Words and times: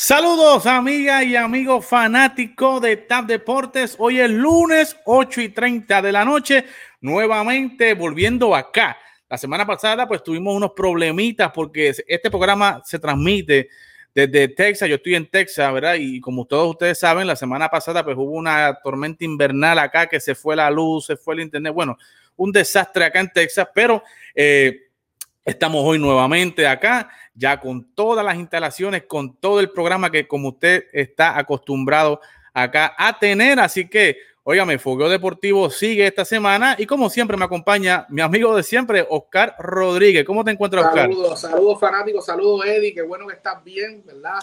Saludos 0.00 0.64
amigas 0.66 1.24
y 1.24 1.34
amigos 1.34 1.84
fanáticos 1.84 2.80
de 2.80 2.98
TAP 2.98 3.26
Deportes. 3.26 3.96
Hoy 3.98 4.20
es 4.20 4.30
lunes 4.30 4.96
8 5.04 5.40
y 5.40 5.48
30 5.48 6.00
de 6.00 6.12
la 6.12 6.24
noche, 6.24 6.66
nuevamente 7.00 7.94
volviendo 7.94 8.54
acá. 8.54 8.96
La 9.28 9.36
semana 9.36 9.66
pasada 9.66 10.06
pues 10.06 10.22
tuvimos 10.22 10.54
unos 10.54 10.70
problemitas 10.70 11.50
porque 11.52 11.92
este 12.06 12.30
programa 12.30 12.80
se 12.84 13.00
transmite 13.00 13.70
desde 14.14 14.46
Texas. 14.46 14.88
Yo 14.88 14.94
estoy 14.94 15.16
en 15.16 15.28
Texas, 15.28 15.72
¿verdad? 15.72 15.96
Y 15.98 16.20
como 16.20 16.44
todos 16.44 16.70
ustedes 16.70 17.00
saben, 17.00 17.26
la 17.26 17.34
semana 17.34 17.68
pasada 17.68 18.04
pues 18.04 18.16
hubo 18.16 18.30
una 18.30 18.78
tormenta 18.80 19.24
invernal 19.24 19.80
acá 19.80 20.06
que 20.06 20.20
se 20.20 20.36
fue 20.36 20.54
la 20.54 20.70
luz, 20.70 21.06
se 21.06 21.16
fue 21.16 21.34
el 21.34 21.40
internet. 21.40 21.74
Bueno, 21.74 21.98
un 22.36 22.52
desastre 22.52 23.04
acá 23.04 23.18
en 23.18 23.32
Texas, 23.32 23.66
pero... 23.74 24.04
Eh, 24.32 24.84
Estamos 25.48 25.80
hoy 25.82 25.98
nuevamente 25.98 26.66
acá, 26.66 27.08
ya 27.34 27.58
con 27.58 27.82
todas 27.94 28.22
las 28.22 28.36
instalaciones, 28.36 29.04
con 29.04 29.34
todo 29.34 29.60
el 29.60 29.70
programa 29.70 30.10
que 30.10 30.28
como 30.28 30.50
usted 30.50 30.84
está 30.92 31.38
acostumbrado 31.38 32.20
acá 32.52 32.94
a 32.98 33.18
tener. 33.18 33.58
Así 33.58 33.88
que, 33.88 34.18
óigame, 34.42 34.78
Fogueo 34.78 35.08
Deportivo 35.08 35.70
sigue 35.70 36.06
esta 36.06 36.26
semana 36.26 36.76
y 36.78 36.84
como 36.84 37.08
siempre 37.08 37.38
me 37.38 37.46
acompaña 37.46 38.04
mi 38.10 38.20
amigo 38.20 38.54
de 38.54 38.62
siempre, 38.62 39.06
Oscar 39.08 39.54
Rodríguez. 39.58 40.26
¿Cómo 40.26 40.44
te 40.44 40.50
encuentras, 40.50 40.84
Oscar? 40.84 41.08
Saludos, 41.08 41.40
saludos 41.40 41.80
fanáticos, 41.80 42.26
saludos 42.26 42.66
Eddie, 42.66 42.92
qué 42.92 43.00
bueno 43.00 43.26
que 43.26 43.32
estás 43.32 43.64
bien, 43.64 44.04
¿verdad? 44.04 44.40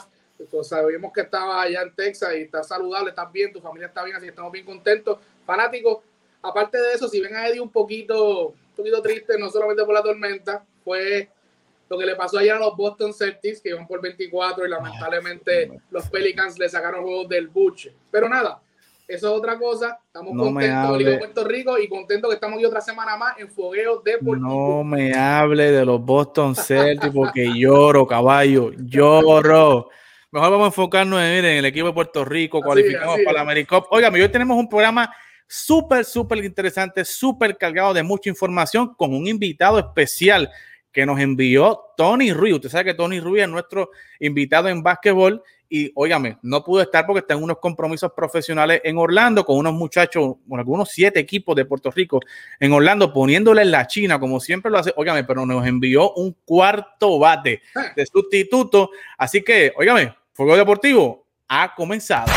Sabíamos 0.63 1.13
que 1.13 1.21
estabas 1.21 1.67
allá 1.67 1.83
en 1.83 1.93
Texas 1.93 2.31
y 2.35 2.41
estás 2.41 2.67
saludable, 2.67 3.11
estás 3.11 3.31
bien, 3.31 3.53
tu 3.53 3.61
familia 3.61 3.89
está 3.89 4.03
bien, 4.03 4.15
así 4.15 4.25
que 4.25 4.31
estamos 4.31 4.51
bien 4.51 4.65
contentos. 4.65 5.19
Fanáticos, 5.45 5.99
aparte 6.41 6.79
de 6.79 6.93
eso, 6.93 7.07
si 7.07 7.21
ven 7.21 7.35
a 7.35 7.47
Eddie 7.47 7.61
un 7.61 7.69
poquito, 7.69 8.47
un 8.47 8.75
poquito 8.75 9.03
triste, 9.03 9.37
no 9.37 9.51
solamente 9.51 9.85
por 9.85 9.93
la 9.93 10.01
tormenta, 10.01 10.63
fue 10.85 11.29
lo 11.89 11.97
que 11.97 12.05
le 12.05 12.15
pasó 12.15 12.37
ayer 12.37 12.53
a 12.53 12.59
los 12.59 12.77
Boston 12.77 13.13
Celtics, 13.13 13.59
que 13.61 13.69
iban 13.69 13.85
por 13.85 14.01
24 14.01 14.65
y 14.65 14.69
lamentablemente 14.69 15.71
los 15.91 16.07
Pelicans 16.09 16.57
le 16.57 16.69
sacaron 16.69 17.03
juegos 17.03 17.27
del 17.27 17.47
buche. 17.47 17.93
Pero 18.09 18.29
nada, 18.29 18.61
eso 19.07 19.27
es 19.27 19.39
otra 19.39 19.57
cosa. 19.57 19.99
Estamos 20.07 20.35
contentos 20.35 20.97
de 20.97 21.17
Puerto 21.17 21.43
Rico 21.43 21.77
y 21.77 21.87
contentos 21.87 22.29
que 22.29 22.35
estamos 22.35 22.57
aquí 22.57 22.65
otra 22.65 22.81
semana 22.81 23.17
más 23.17 23.37
en 23.39 23.49
Fogueo 23.49 24.01
Deportivo. 24.03 24.35
No 24.35 24.83
me 24.83 25.13
hable 25.13 25.71
de 25.71 25.85
los 25.85 26.01
Boston 26.03 26.55
Celtics 26.55 27.13
porque 27.13 27.51
lloro, 27.53 28.07
caballo, 28.07 28.71
lloro. 28.77 29.89
Mejor 30.31 30.51
vamos 30.51 30.65
a 30.65 30.67
enfocarnos 30.67 31.21
en, 31.21 31.45
el 31.45 31.65
equipo 31.65 31.87
de 31.87 31.93
Puerto 31.93 32.25
Rico, 32.25 32.61
cualificamos 32.61 33.19
para 33.23 33.37
la 33.37 33.41
AmeriCup. 33.41 33.85
Oiga, 33.91 34.09
hoy 34.09 34.27
tenemos 34.29 34.57
un 34.57 34.67
programa 34.67 35.13
súper, 35.47 36.03
súper 36.03 36.43
interesante, 36.43 37.05
súper 37.05 37.57
cargado 37.57 37.93
de 37.93 38.03
mucha 38.03 38.29
información 38.29 38.93
con 38.95 39.13
un 39.13 39.27
invitado 39.27 39.79
especial 39.79 40.51
que 40.95 41.05
nos 41.05 41.19
envió 41.19 41.77
Tony 41.97 42.31
Ruiz. 42.31 42.53
Usted 42.53 42.69
sabe 42.69 42.85
que 42.85 42.93
Tony 42.93 43.19
Ruiz 43.19 43.43
es 43.43 43.49
nuestro 43.49 43.91
invitado 44.21 44.69
en 44.69 44.81
básquetbol 44.81 45.43
y, 45.67 45.91
óigame, 45.93 46.37
no 46.41 46.63
pudo 46.63 46.81
estar 46.81 47.05
porque 47.05 47.19
está 47.19 47.35
unos 47.35 47.57
compromisos 47.59 48.13
profesionales 48.13 48.79
en 48.81 48.97
Orlando 48.97 49.43
con 49.43 49.57
unos 49.57 49.73
muchachos, 49.73 50.35
con 50.47 50.57
algunos 50.57 50.89
siete 50.89 51.19
equipos 51.19 51.53
de 51.53 51.65
Puerto 51.65 51.91
Rico 51.91 52.21
en 52.61 52.71
Orlando, 52.71 53.11
poniéndole 53.11 53.63
en 53.63 53.71
la 53.71 53.87
China, 53.87 54.21
como 54.21 54.39
siempre 54.39 54.71
lo 54.71 54.77
hace, 54.77 54.93
óigame, 54.95 55.25
pero 55.25 55.45
nos 55.45 55.67
envió 55.67 56.13
un 56.13 56.33
cuarto 56.45 57.19
bate 57.19 57.61
de 57.93 58.05
sustituto. 58.05 58.91
Así 59.17 59.43
que, 59.43 59.73
óigame, 59.75 60.15
Fuego 60.31 60.55
Deportivo 60.55 61.27
ha 61.49 61.75
comenzado. 61.75 62.31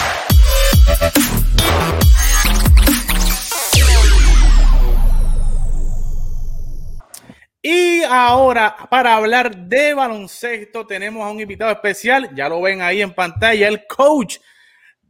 Y 7.71 8.03
ahora, 8.03 8.75
para 8.89 9.15
hablar 9.15 9.55
de 9.55 9.93
baloncesto, 9.93 10.87
tenemos 10.87 11.23
a 11.23 11.31
un 11.31 11.39
invitado 11.39 11.71
especial. 11.71 12.31
Ya 12.35 12.49
lo 12.49 12.63
ven 12.63 12.81
ahí 12.81 13.03
en 13.03 13.13
pantalla, 13.13 13.69
el 13.69 13.87
coach 13.87 14.39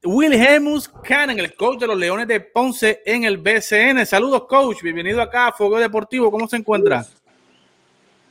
Wilhelmus 0.03 0.89
Cannon, 0.89 1.39
el 1.39 1.55
coach 1.55 1.79
de 1.79 1.87
los 1.87 1.97
Leones 1.97 2.27
de 2.27 2.41
Ponce 2.41 3.01
en 3.07 3.23
el 3.23 3.39
BCN. 3.39 4.05
Saludos, 4.05 4.47
coach. 4.49 4.83
Bienvenido 4.83 5.23
acá 5.23 5.47
a 5.47 5.53
Fuego 5.53 5.79
Deportivo. 5.79 6.33
¿Cómo 6.33 6.49
se 6.49 6.57
encuentra? 6.57 7.05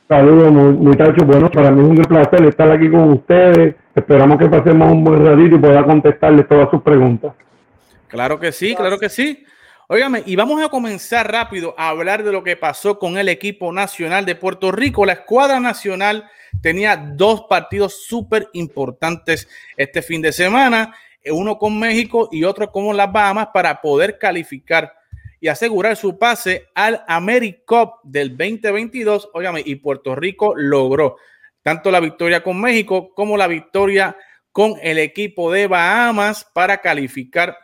Saludos, 0.06 0.52
muchachos. 0.52 1.26
Bueno, 1.26 1.50
para 1.50 1.70
mí 1.70 1.80
es 1.80 1.98
un 1.98 2.04
placer 2.04 2.44
estar 2.44 2.70
aquí 2.70 2.90
con 2.90 3.12
ustedes. 3.12 3.76
Esperamos 3.94 4.38
que 4.38 4.46
pasemos 4.50 4.92
un 4.92 5.04
buen 5.04 5.24
ratito 5.24 5.56
y 5.56 5.58
pueda 5.58 5.82
contestarles 5.84 6.46
todas 6.46 6.68
sus 6.70 6.82
preguntas. 6.82 7.32
Claro 8.08 8.38
que 8.38 8.52
sí, 8.52 8.74
claro 8.74 8.98
que 8.98 9.08
sí. 9.08 9.42
Óigame, 9.90 10.22
y 10.26 10.36
vamos 10.36 10.62
a 10.62 10.68
comenzar 10.68 11.32
rápido 11.32 11.74
a 11.78 11.88
hablar 11.88 12.22
de 12.22 12.30
lo 12.30 12.44
que 12.44 12.56
pasó 12.56 12.98
con 12.98 13.16
el 13.16 13.26
equipo 13.26 13.72
nacional 13.72 14.26
de 14.26 14.34
Puerto 14.34 14.70
Rico. 14.70 15.06
La 15.06 15.14
escuadra 15.14 15.60
nacional 15.60 16.28
tenía 16.60 16.94
dos 16.94 17.46
partidos 17.48 18.04
súper 18.06 18.50
importantes 18.52 19.48
este 19.78 20.02
fin 20.02 20.20
de 20.20 20.32
semana, 20.32 20.94
uno 21.30 21.56
con 21.56 21.78
México 21.78 22.28
y 22.30 22.44
otro 22.44 22.70
con 22.70 22.94
las 22.98 23.10
Bahamas 23.10 23.48
para 23.54 23.80
poder 23.80 24.18
calificar 24.18 24.92
y 25.40 25.48
asegurar 25.48 25.96
su 25.96 26.18
pase 26.18 26.66
al 26.74 27.02
AmeriCup 27.08 28.02
del 28.04 28.36
2022. 28.36 29.30
Óigame, 29.32 29.62
y 29.64 29.76
Puerto 29.76 30.14
Rico 30.14 30.52
logró 30.54 31.16
tanto 31.62 31.90
la 31.90 32.00
victoria 32.00 32.42
con 32.42 32.60
México 32.60 33.14
como 33.14 33.38
la 33.38 33.46
victoria 33.46 34.18
con 34.52 34.74
el 34.82 34.98
equipo 34.98 35.50
de 35.50 35.66
Bahamas 35.66 36.44
para 36.44 36.76
calificar 36.76 37.56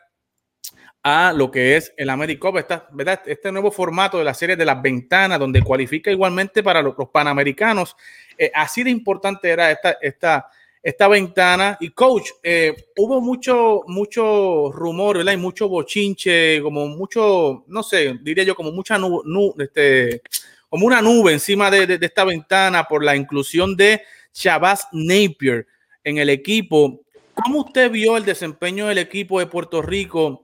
a 1.07 1.35
lo 1.35 1.51
que 1.51 1.77
es 1.77 1.93
el 1.99 2.09
AmeriCup, 2.09 2.55
¿verdad? 2.93 3.21
este 3.27 3.53
nuevo 3.53 3.71
formato 3.71 4.17
de 4.17 4.25
la 4.25 4.33
serie 4.33 4.57
de 4.57 4.65
las 4.65 4.81
ventanas, 4.81 5.39
donde 5.39 5.61
cualifica 5.61 6.11
igualmente 6.11 6.63
para 6.63 6.81
los, 6.81 6.95
panamericanos. 7.13 7.95
Eh, 8.39 8.51
así 8.55 8.83
de 8.83 8.89
importante 8.89 9.51
era 9.51 9.71
esta, 9.71 9.99
esta, 10.01 10.49
esta 10.83 11.09
ventana. 11.09 11.77
Y 11.79 11.91
coach, 11.91 12.31
eh, 12.43 12.75
hubo 12.97 13.21
mucho, 13.21 13.83
mucho 13.87 14.73
rumor, 14.73 15.19
¿verdad? 15.19 15.35
Y 15.35 15.37
mucho 15.37 15.69
bochinche, 15.69 16.63
como 16.63 16.89
mucho, 16.89 17.65
no 17.67 17.83
sé, 17.83 18.19
diría 18.23 18.45
yo, 18.45 18.55
como 18.55 18.73
mucha 18.73 18.97
nube, 18.97 19.65
este, 19.65 20.23
como 20.71 20.87
una 20.87 21.03
nube 21.03 21.35
encima 21.35 21.71
de, 21.71 21.87
de, 21.87 22.07
esta 22.07 22.25
ventana 22.25 22.85
por 22.85 23.05
la 23.05 23.15
inclusión 23.15 23.77
de 23.77 24.01
Chavaz 24.33 24.89
Napier 24.93 25.67
en 26.03 26.17
el 26.17 26.31
equipo. 26.31 27.03
¿Cómo 27.35 27.61
usted 27.61 27.91
vio 27.91 28.17
el 28.17 28.25
desempeño 28.25 28.87
del 28.87 28.97
equipo 28.97 29.39
de 29.39 29.47
Puerto 29.47 29.83
Rico 29.83 30.44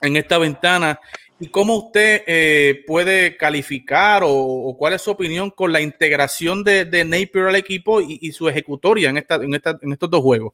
en 0.00 0.16
esta 0.16 0.38
ventana 0.38 0.98
y 1.40 1.48
cómo 1.48 1.76
usted 1.76 2.22
eh, 2.26 2.82
puede 2.86 3.36
calificar 3.36 4.22
o, 4.24 4.74
cuál 4.78 4.94
es 4.94 5.02
su 5.02 5.10
opinión 5.10 5.50
con 5.50 5.72
la 5.72 5.80
integración 5.80 6.64
de, 6.64 6.84
de 6.84 7.04
Napier 7.04 7.46
al 7.46 7.56
equipo 7.56 8.00
y, 8.00 8.30
su 8.32 8.48
ejecutoria 8.48 9.10
en, 9.10 9.18
esta, 9.18 9.36
en, 9.36 9.54
esta, 9.54 9.78
en 9.80 9.92
estos 9.92 10.10
dos 10.10 10.20
juegos. 10.20 10.52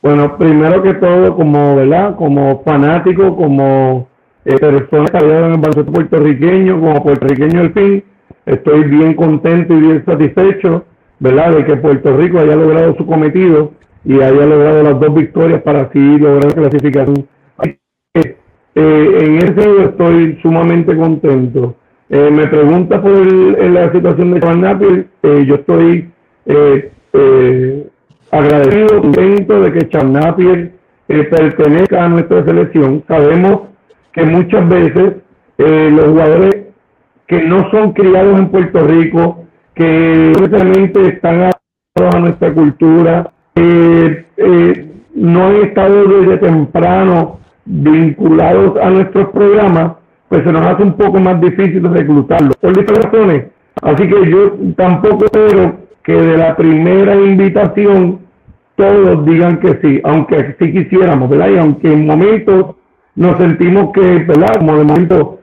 Bueno, 0.00 0.36
primero 0.36 0.82
que 0.82 0.94
todo, 0.94 1.34
como, 1.36 1.76
¿verdad? 1.76 2.16
como 2.16 2.62
fanático, 2.64 3.36
como 3.36 4.08
eh, 4.44 4.56
persona 4.58 5.06
que 5.06 5.18
en 5.18 5.30
el 5.30 5.58
baloncesto 5.58 5.92
puertorriqueño, 5.92 6.80
como 6.80 7.02
puertorriqueño 7.02 7.60
al 7.60 7.72
fin, 7.72 8.04
estoy 8.46 8.84
bien 8.84 9.14
contento 9.14 9.74
y 9.74 9.80
bien 9.80 10.04
satisfecho, 10.04 10.84
¿verdad? 11.20 11.56
De 11.56 11.64
que 11.64 11.76
Puerto 11.76 12.16
Rico 12.16 12.40
haya 12.40 12.56
logrado 12.56 12.96
su 12.96 13.06
cometido 13.06 13.72
y 14.04 14.14
haya 14.14 14.46
logrado 14.46 14.82
las 14.82 14.98
dos 14.98 15.14
victorias 15.14 15.62
para 15.62 15.82
así 15.82 16.18
lograr 16.18 16.52
clasificación 16.54 17.28
eh, 18.74 19.18
en 19.20 19.36
ese 19.36 19.84
estoy 19.84 20.38
sumamente 20.40 20.96
contento. 20.96 21.76
Eh, 22.08 22.30
me 22.30 22.46
pregunta 22.46 23.00
por 23.02 23.12
la 23.12 23.92
situación 23.92 24.32
de 24.32 24.54
Napier, 24.56 25.06
eh, 25.22 25.44
yo 25.46 25.56
estoy 25.56 26.10
agradecido, 28.30 29.02
contento 29.02 29.60
de 29.60 29.72
que 29.72 30.04
Napier 30.04 30.72
pertenezca 31.06 32.04
a 32.04 32.08
nuestra 32.08 32.44
selección. 32.44 33.04
Sabemos 33.06 33.62
que 34.12 34.24
muchas 34.24 34.68
veces 34.68 35.14
los 35.58 36.06
jugadores 36.06 36.66
que 37.26 37.42
no 37.42 37.70
son 37.70 37.92
criados 37.92 38.38
en 38.38 38.48
Puerto 38.48 38.86
Rico, 38.86 39.44
que 39.74 40.32
realmente 40.50 41.08
están 41.08 41.50
a 41.94 42.18
nuestra 42.18 42.52
cultura, 42.52 43.30
no 45.14 45.46
han 45.46 45.56
estado 45.56 46.04
desde 46.06 46.38
temprano 46.38 47.41
vinculados 47.64 48.76
a 48.80 48.90
nuestros 48.90 49.28
programas, 49.30 49.92
pues 50.28 50.44
se 50.44 50.52
nos 50.52 50.66
hace 50.66 50.82
un 50.82 50.94
poco 50.94 51.20
más 51.20 51.40
difícil 51.40 51.82
reclutarlos. 51.82 52.56
Por 52.56 52.76
diferentes 52.76 53.04
razones. 53.04 53.46
Así 53.82 54.08
que 54.08 54.30
yo 54.30 54.52
tampoco 54.76 55.24
espero 55.26 55.76
que 56.02 56.12
de 56.12 56.36
la 56.36 56.56
primera 56.56 57.14
invitación 57.14 58.20
todos 58.76 59.24
digan 59.26 59.58
que 59.60 59.78
sí, 59.82 60.00
aunque 60.04 60.56
sí 60.58 60.72
quisiéramos, 60.72 61.28
¿verdad? 61.28 61.50
Y 61.50 61.58
aunque 61.58 61.92
en 61.92 62.06
momentos 62.06 62.76
nos 63.14 63.36
sentimos 63.36 63.92
que, 63.92 64.00
¿verdad? 64.00 64.56
Como 64.58 64.78
de 64.78 64.84
momento 64.84 65.38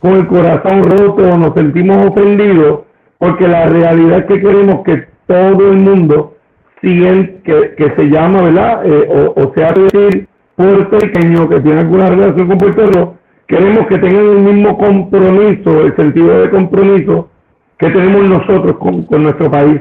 con 0.00 0.16
el 0.16 0.26
corazón 0.26 0.82
roto, 0.82 1.38
nos 1.38 1.54
sentimos 1.54 2.06
ofendidos, 2.06 2.80
porque 3.18 3.46
la 3.46 3.66
realidad 3.66 4.18
es 4.18 4.24
que 4.26 4.40
queremos 4.40 4.82
que 4.84 5.04
todo 5.26 5.70
el 5.70 5.78
mundo 5.78 6.34
siga, 6.80 7.12
que, 7.44 7.74
que 7.76 7.94
se 7.96 8.10
llama, 8.10 8.42
¿verdad? 8.42 8.84
Eh, 8.84 9.08
o, 9.08 9.40
o 9.40 9.52
sea, 9.54 9.72
decir, 9.72 10.26
puertorriqueño 10.56 11.48
que 11.48 11.60
tiene 11.60 11.80
alguna 11.80 12.10
relación 12.10 12.48
con 12.48 12.58
Puerto 12.58 12.86
Rico, 12.86 13.16
queremos 13.46 13.86
que 13.86 13.98
tengan 13.98 14.26
el 14.26 14.38
mismo 14.40 14.78
compromiso, 14.78 15.84
el 15.84 15.96
sentido 15.96 16.40
de 16.42 16.50
compromiso 16.50 17.30
que 17.78 17.90
tenemos 17.90 18.28
nosotros 18.28 18.76
con, 18.78 19.22
nuestro 19.22 19.50
país. 19.50 19.80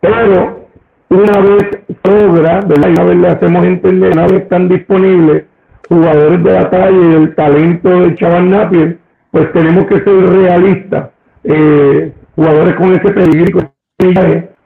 Pero 0.00 0.68
una 1.08 1.40
vez 1.40 1.68
logra, 2.04 2.60
¿verdad? 2.60 2.90
una 2.90 3.04
vez 3.04 3.16
le 3.16 3.28
hacemos 3.28 3.64
entender, 3.64 4.12
una 4.12 4.26
vez 4.26 4.42
están 4.42 4.68
disponibles 4.68 5.44
jugadores 5.88 6.44
de 6.44 6.52
la 6.52 6.90
y 6.90 7.14
el 7.14 7.34
talento 7.34 7.88
de 7.88 8.14
Chaval 8.16 8.50
Napier, 8.50 8.98
pues 9.30 9.52
tenemos 9.52 9.86
que 9.86 10.00
ser 10.00 10.28
realistas. 10.28 11.10
Eh, 11.44 12.12
jugadores 12.36 12.74
con 12.74 12.94
ese 12.94 13.10
peligro, 13.10 13.72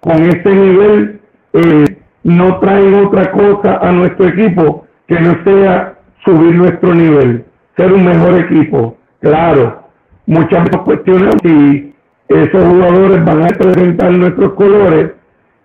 con 0.01 0.23
ese 0.25 0.51
nivel, 0.51 1.21
eh, 1.53 1.97
no 2.25 2.59
traen 2.59 2.95
otra 2.95 3.31
cosa 3.31 3.77
a 3.77 3.93
nuestro 3.93 4.29
equipo 4.29 4.82
que 5.07 5.21
no 5.21 5.37
sea 5.45 5.95
subir 6.25 6.55
nuestro 6.55 6.95
nivel, 6.95 7.45
ser 7.77 7.93
un 7.93 8.05
mejor 8.05 8.39
equipo. 8.41 8.97
Claro, 9.21 9.83
muchas 10.27 10.69
cuestiones 10.85 11.35
si 11.43 11.95
esos 12.29 12.65
jugadores 12.65 13.25
van 13.25 13.43
a 13.43 13.49
presentar 13.49 14.13
nuestros 14.13 14.53
colores 14.55 15.13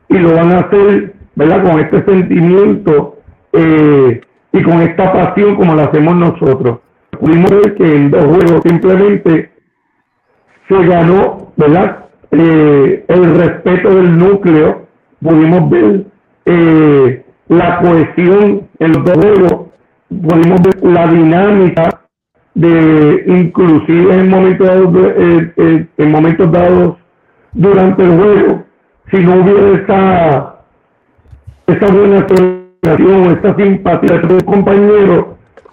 y 0.09 0.17
lo 0.17 0.33
van 0.33 0.51
a 0.51 0.59
hacer, 0.59 1.13
¿verdad? 1.35 1.63
Con 1.63 1.79
este 1.79 2.03
sentimiento 2.03 3.17
eh, 3.53 4.21
y 4.51 4.63
con 4.63 4.81
esta 4.81 5.13
pasión 5.13 5.55
como 5.55 5.75
lo 5.75 5.83
hacemos 5.83 6.15
nosotros. 6.15 6.79
Pudimos 7.19 7.49
ver 7.49 7.75
que 7.75 7.95
en 7.95 8.11
dos 8.11 8.25
juegos 8.25 8.61
simplemente 8.63 9.51
se 10.67 10.85
ganó, 10.85 11.51
¿verdad? 11.55 12.05
Eh, 12.31 13.05
el 13.07 13.35
respeto 13.35 13.95
del 13.95 14.17
núcleo, 14.17 14.87
pudimos 15.21 15.69
ver 15.69 16.05
eh, 16.45 17.25
la 17.49 17.79
cohesión 17.79 18.67
en 18.79 18.91
los 18.91 19.03
juegos, 19.03 19.67
pudimos 20.09 20.61
ver 20.61 20.83
la 20.83 21.07
dinámica 21.07 22.01
de 22.53 23.23
inclusive 23.27 24.19
en 24.19 24.29
momentos 24.29 24.67
dados, 24.67 24.95
eh, 24.95 25.87
en 25.97 26.11
momentos 26.11 26.51
dados 26.51 26.97
durante 27.53 28.03
el 28.03 28.17
juego, 28.17 28.63
si 29.11 29.17
no 29.17 29.35
hubiera 29.35 29.81
esa, 29.81 30.55
esa 31.67 31.93
buena 31.93 32.25
relación, 32.27 33.31
esta 33.31 33.55
simpatía 33.55 34.15
entre 34.15 34.33
los 34.33 34.43
compañeros, 34.43 35.25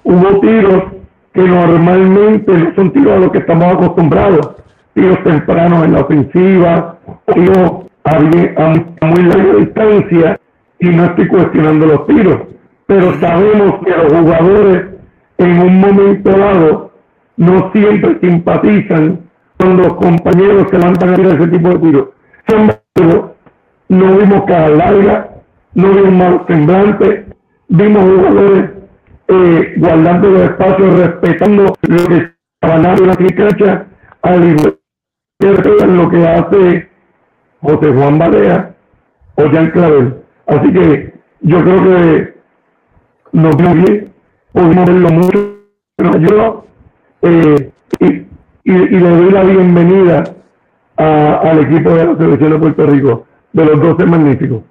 hubo 0.04 0.40
tiros 0.40 0.84
que 1.32 1.42
normalmente 1.42 2.52
no 2.52 2.74
son 2.74 2.92
tiros 2.92 3.12
a 3.12 3.18
los 3.18 3.32
que 3.32 3.38
estamos 3.38 3.64
acostumbrados, 3.74 4.56
tiros 4.94 5.22
tempranos 5.24 5.84
en 5.84 5.92
la 5.92 6.00
ofensiva, 6.00 6.98
tiros 7.34 7.84
a, 8.04 8.18
muy 8.20 9.22
larga 9.22 9.54
distancia, 9.56 10.40
y 10.84 10.96
no 10.96 11.04
estoy 11.04 11.28
cuestionando 11.28 11.86
los 11.86 12.06
tiros, 12.06 12.40
pero 12.86 13.18
sabemos 13.20 13.80
que 13.84 13.90
los 13.90 14.12
jugadores 14.12 14.86
en 15.38 15.58
un 15.60 15.80
momento 15.80 16.30
dado 16.30 16.92
no 17.36 17.72
siempre 17.72 18.18
simpatizan 18.20 19.20
con 19.58 19.76
los 19.78 19.94
compañeros 19.94 20.70
que 20.70 20.78
levantan 20.78 21.10
a 21.10 21.16
tirar 21.16 21.40
ese 21.40 21.48
tipo 21.48 21.68
de 21.70 21.78
tiros. 21.78 22.08
no 23.88 24.16
vimos 24.16 24.42
cada 24.46 24.68
larga, 24.68 25.30
no 25.74 25.88
vimos 25.88 26.12
malos 26.12 26.42
semblantes, 26.46 27.24
vimos 27.68 28.04
jugadores 28.04 28.70
eh, 29.28 29.74
guardando 29.78 30.30
los 30.30 30.42
espacios, 30.42 30.98
respetando 30.98 31.62
lo 31.64 32.06
que 32.06 32.30
estaban 32.62 32.84
en 32.84 33.06
la 33.06 33.16
cancha, 33.16 33.86
al 34.22 34.44
igual 34.44 34.78
que 35.40 35.86
lo 35.86 36.08
que 36.10 36.28
hace 36.28 36.88
José 37.60 37.92
Juan 37.92 38.18
Barea 38.18 38.74
o 39.36 39.46
Jean 39.46 39.70
Clavel. 39.70 40.23
Así 40.46 40.72
que 40.72 41.14
yo 41.40 41.62
creo 41.62 41.82
que 41.82 42.34
nos 43.32 43.56
vimos 43.56 43.74
bien, 43.74 44.12
pudimos 44.52 44.84
verlo 44.86 45.08
mucho, 45.10 45.54
nos 45.98 46.64
eh, 47.22 47.72
y, 48.00 48.06
y, 48.06 48.26
y, 48.64 49.00
le 49.00 49.08
doy 49.08 49.30
la 49.30 49.42
bienvenida 49.44 50.24
a, 50.96 51.36
al 51.38 51.60
equipo 51.60 51.90
de 51.90 52.04
la 52.04 52.16
selección 52.16 52.52
de 52.52 52.58
Puerto 52.58 52.86
Rico, 52.86 53.26
de 53.52 53.64
los 53.64 53.80
12 53.80 54.04
magníficos. 54.06 54.62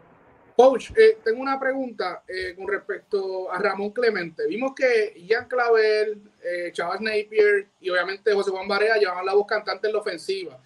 Coach, 0.55 0.91
eh, 0.95 1.17
tengo 1.23 1.41
una 1.41 1.59
pregunta 1.59 2.23
eh, 2.27 2.53
con 2.55 2.67
respecto 2.67 3.51
a 3.51 3.57
Ramón 3.57 3.89
Clemente. 3.91 4.45
Vimos 4.47 4.73
que 4.75 5.13
Ian 5.25 5.47
Clavel, 5.47 6.21
eh, 6.43 6.71
Chavas 6.71 7.01
Napier 7.01 7.67
y 7.79 7.89
obviamente 7.89 8.33
José 8.33 8.51
Juan 8.51 8.67
Barea 8.67 8.97
llevaban 8.97 9.25
la 9.25 9.33
voz 9.33 9.47
cantante 9.47 9.87
en 9.87 9.93
la 9.93 9.99
ofensiva. 9.99 10.59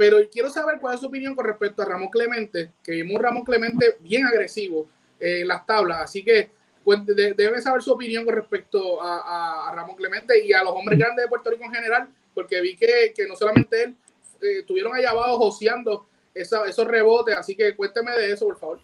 Pero 0.00 0.16
quiero 0.32 0.48
saber 0.48 0.78
cuál 0.80 0.94
es 0.94 1.00
su 1.00 1.08
opinión 1.08 1.34
con 1.34 1.44
respecto 1.44 1.82
a 1.82 1.84
Ramón 1.84 2.08
Clemente, 2.08 2.70
que 2.82 2.92
vimos 2.92 3.16
un 3.16 3.22
Ramón 3.22 3.44
Clemente 3.44 3.98
bien 4.00 4.24
agresivo 4.24 4.86
en 5.18 5.46
las 5.46 5.66
tablas. 5.66 5.98
Así 6.00 6.24
que 6.24 6.48
pues, 6.82 7.04
debe 7.04 7.60
saber 7.60 7.82
su 7.82 7.92
opinión 7.92 8.24
con 8.24 8.34
respecto 8.34 8.98
a, 9.02 9.70
Ramón 9.76 9.96
Clemente 9.96 10.42
y 10.42 10.54
a 10.54 10.64
los 10.64 10.72
hombres 10.72 10.98
grandes 10.98 11.26
de 11.26 11.28
Puerto 11.28 11.50
Rico 11.50 11.64
en 11.64 11.74
general, 11.74 12.08
porque 12.32 12.62
vi 12.62 12.76
que, 12.76 13.12
que 13.14 13.28
no 13.28 13.36
solamente 13.36 13.82
él, 13.82 13.94
estuvieron 14.40 14.94
allá 14.94 15.10
abajo 15.10 15.36
joseando 15.36 16.06
esos 16.32 16.88
rebotes. 16.88 17.36
Así 17.36 17.54
que 17.54 17.76
cuénteme 17.76 18.12
de 18.12 18.32
eso, 18.32 18.46
por 18.46 18.56
favor. 18.56 18.80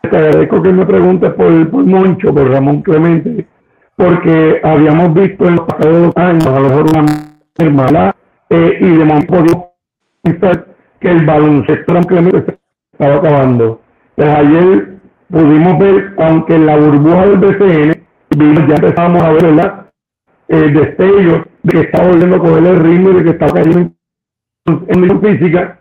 Te 0.00 0.16
agradezco 0.16 0.62
que 0.62 0.68
me 0.68 0.86
preguntes 0.86 1.32
por, 1.32 1.70
por 1.72 1.84
Moncho, 1.84 2.32
por 2.32 2.48
Ramón 2.48 2.82
Clemente, 2.82 3.48
porque 3.96 4.60
habíamos 4.62 5.12
visto 5.12 5.48
en 5.48 5.56
los 5.56 5.66
pasados 5.66 6.02
dos 6.02 6.16
años 6.16 6.46
a 6.46 6.60
lo 6.60 6.68
mejor 6.68 6.98
una 6.98 7.36
hermana 7.58 8.16
eh, 8.50 8.78
y 8.80 8.96
de 8.96 9.04
momento 9.04 9.73
que 11.00 11.10
el 11.10 11.24
baloncesto 11.24 12.00
Clemente 12.06 12.44
se 12.44 12.58
estaba 12.92 13.16
acabando. 13.16 13.80
Pues 14.16 14.28
ayer 14.28 14.94
pudimos 15.30 15.78
ver, 15.78 16.14
aunque 16.18 16.54
en 16.54 16.66
la 16.66 16.76
burbuja 16.76 17.26
del 17.26 17.38
BCN, 17.38 18.68
ya 18.68 18.74
empezamos 18.74 19.22
a 19.22 19.32
ver 19.32 19.44
el 20.48 20.74
destello 20.74 21.44
de 21.62 21.72
que 21.72 21.80
estaba 21.80 22.08
volviendo 22.08 22.36
a 22.36 22.38
coger 22.40 22.66
el 22.66 22.80
ritmo 22.80 23.10
y 23.10 23.14
de 23.14 23.24
que 23.24 23.30
estaba 23.30 23.52
cayendo 23.52 23.90
en, 24.66 25.04
en 25.04 25.20
física. 25.20 25.78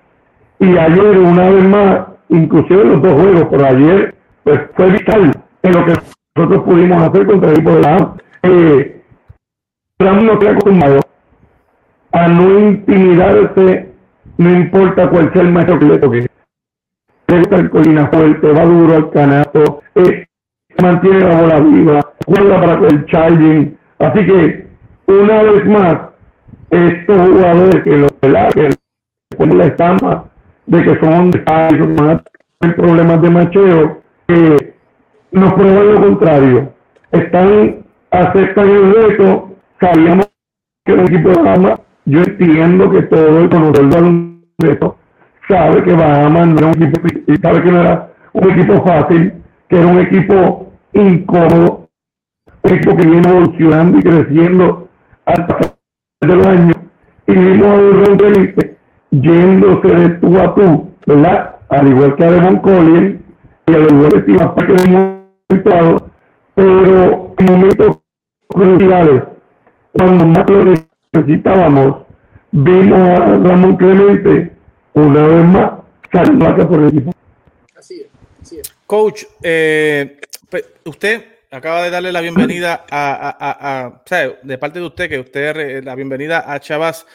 Y 0.60 0.78
ayer, 0.78 1.18
una 1.18 1.50
vez 1.50 1.68
más, 1.68 2.08
inclusive 2.30 2.86
los 2.86 3.02
dos 3.02 3.14
juegos, 3.14 3.46
por 3.46 3.64
ayer 3.64 4.16
pues 4.44 4.60
fue 4.76 4.90
vital 4.92 5.32
en 5.64 5.72
lo 5.72 5.86
que 5.86 5.94
nosotros 6.36 6.64
pudimos 6.64 7.02
hacer 7.02 7.26
contra 7.26 7.50
el 7.50 7.56
equipo 7.56 7.72
de 7.76 7.82
la 7.82 8.16
eh, 8.44 9.02
se 10.00 10.50
acostumbrado 10.50 11.00
a 12.12 12.28
no 12.28 12.60
intimidarse, 12.60 13.93
no 14.38 14.50
importa 14.52 15.10
cuál 15.10 15.32
sea 15.34 15.42
el 15.42 15.52
maestro 15.52 15.80
que 15.80 15.86
le 15.86 15.98
toque. 15.98 16.28
Le 17.28 17.38
gusta 17.40 17.56
el 17.58 17.70
colina 17.70 18.08
fuerte, 18.08 18.52
va 18.52 18.66
duro 18.66 18.96
al 18.96 19.10
canasto, 19.12 19.82
eh, 19.96 20.26
mantiene 20.82 21.20
la 21.20 21.42
bola 21.42 21.60
viva, 21.60 22.14
juega 22.26 22.62
para 22.62 22.88
el 22.88 23.06
charging. 23.06 23.78
Así 24.00 24.26
que, 24.26 24.68
una 25.08 25.44
vez 25.44 25.66
más, 25.66 25.98
estos 26.70 27.30
jugadores 27.30 27.84
que 27.84 27.98
los 27.98 28.12
que 28.12 28.70
ponen 29.38 29.58
la 29.58 29.66
estampa 29.66 30.26
de 30.66 30.84
que 30.84 31.00
son 31.00 31.32
problemas 32.76 33.22
de 33.22 33.30
macheo, 33.30 34.02
eh, 34.28 34.74
nos 35.32 35.54
prueban 35.54 35.94
lo 35.94 36.02
contrario. 36.02 36.74
Están, 37.12 37.84
aceptan 38.12 38.70
el 38.70 38.94
reto, 38.94 39.52
sabíamos 39.80 40.30
que 40.86 40.94
el 40.94 41.00
equipo 41.02 41.30
de 41.30 41.42
Bahamas, 41.42 41.80
yo 42.06 42.20
entiendo 42.20 42.90
que 42.92 43.04
todo 43.04 43.40
el 43.40 43.50
conocedor 43.50 44.04
un 44.04 44.46
reto 44.60 44.98
sabe 45.48 45.84
que 45.84 45.94
Bahamas 45.94 46.48
no 46.48 46.58
era 46.58 46.68
un 46.68 46.84
equipo, 46.84 47.38
sabe 47.42 47.64
que 47.64 47.72
no 47.72 47.82
era 47.82 48.12
un 48.34 48.52
equipo 48.52 48.84
fácil, 48.86 49.34
que 49.70 49.78
era 49.78 49.88
un 49.88 50.00
equipo 50.00 50.72
incómodo, 50.94 51.90
equipo 52.64 52.96
que 52.96 53.08
viene 53.08 53.30
evolucionando 53.30 54.00
y 54.00 54.04
creciendo 54.04 54.90
al 55.26 55.48
pasar 55.48 55.76
de 56.22 56.36
los 56.36 56.48
años, 56.48 56.78
y 57.28 57.34
vimos 57.34 57.68
a 57.68 57.76
un 57.76 58.64
yéndose 59.12 59.88
de 59.88 60.10
tú 60.10 60.40
a 60.40 60.56
tú, 60.56 60.92
¿verdad? 61.06 61.56
Al 61.70 61.88
igual 61.88 62.16
que 62.16 62.26
a 62.26 62.32
Devon 62.32 62.58
Collins 62.60 63.22
y 63.68 63.74
al 63.74 63.92
igual 63.92 64.12
que 64.12 64.78
Steve 64.78 65.24
entrado, 65.50 66.10
pero 66.56 67.34
en 67.38 67.46
momentos 67.46 68.00
cruciales, 68.50 69.24
cuando 69.94 70.26
más 70.26 70.50
lo 70.50 70.93
necesitábamos, 71.14 72.06
vimos 72.52 73.00
a 73.00 73.38
Ramón 73.38 73.78
Clemente 73.78 74.52
una 74.94 75.28
vez 75.28 75.46
más 75.46 75.72
saliendo 76.12 76.68
por 76.68 76.80
el 76.82 76.88
equipo. 76.90 77.12
Así 77.78 78.02
es, 78.02 78.08
así 78.42 78.60
es. 78.60 78.76
Coach, 78.86 79.24
eh, 79.42 80.20
usted 80.86 81.26
acaba 81.52 81.84
de 81.84 81.90
darle 81.90 82.12
la 82.12 82.22
bienvenida 82.22 82.86
a, 82.90 83.14
a, 83.14 83.30
a, 83.30 83.82
a, 83.82 83.88
o 83.88 84.02
sea, 84.06 84.34
de 84.42 84.58
parte 84.58 84.80
de 84.80 84.86
usted, 84.86 85.10
que 85.10 85.20
usted 85.20 85.84
la 85.84 85.96
bienvenida 85.96 86.52
a 86.52 86.60
Chavas 86.60 87.06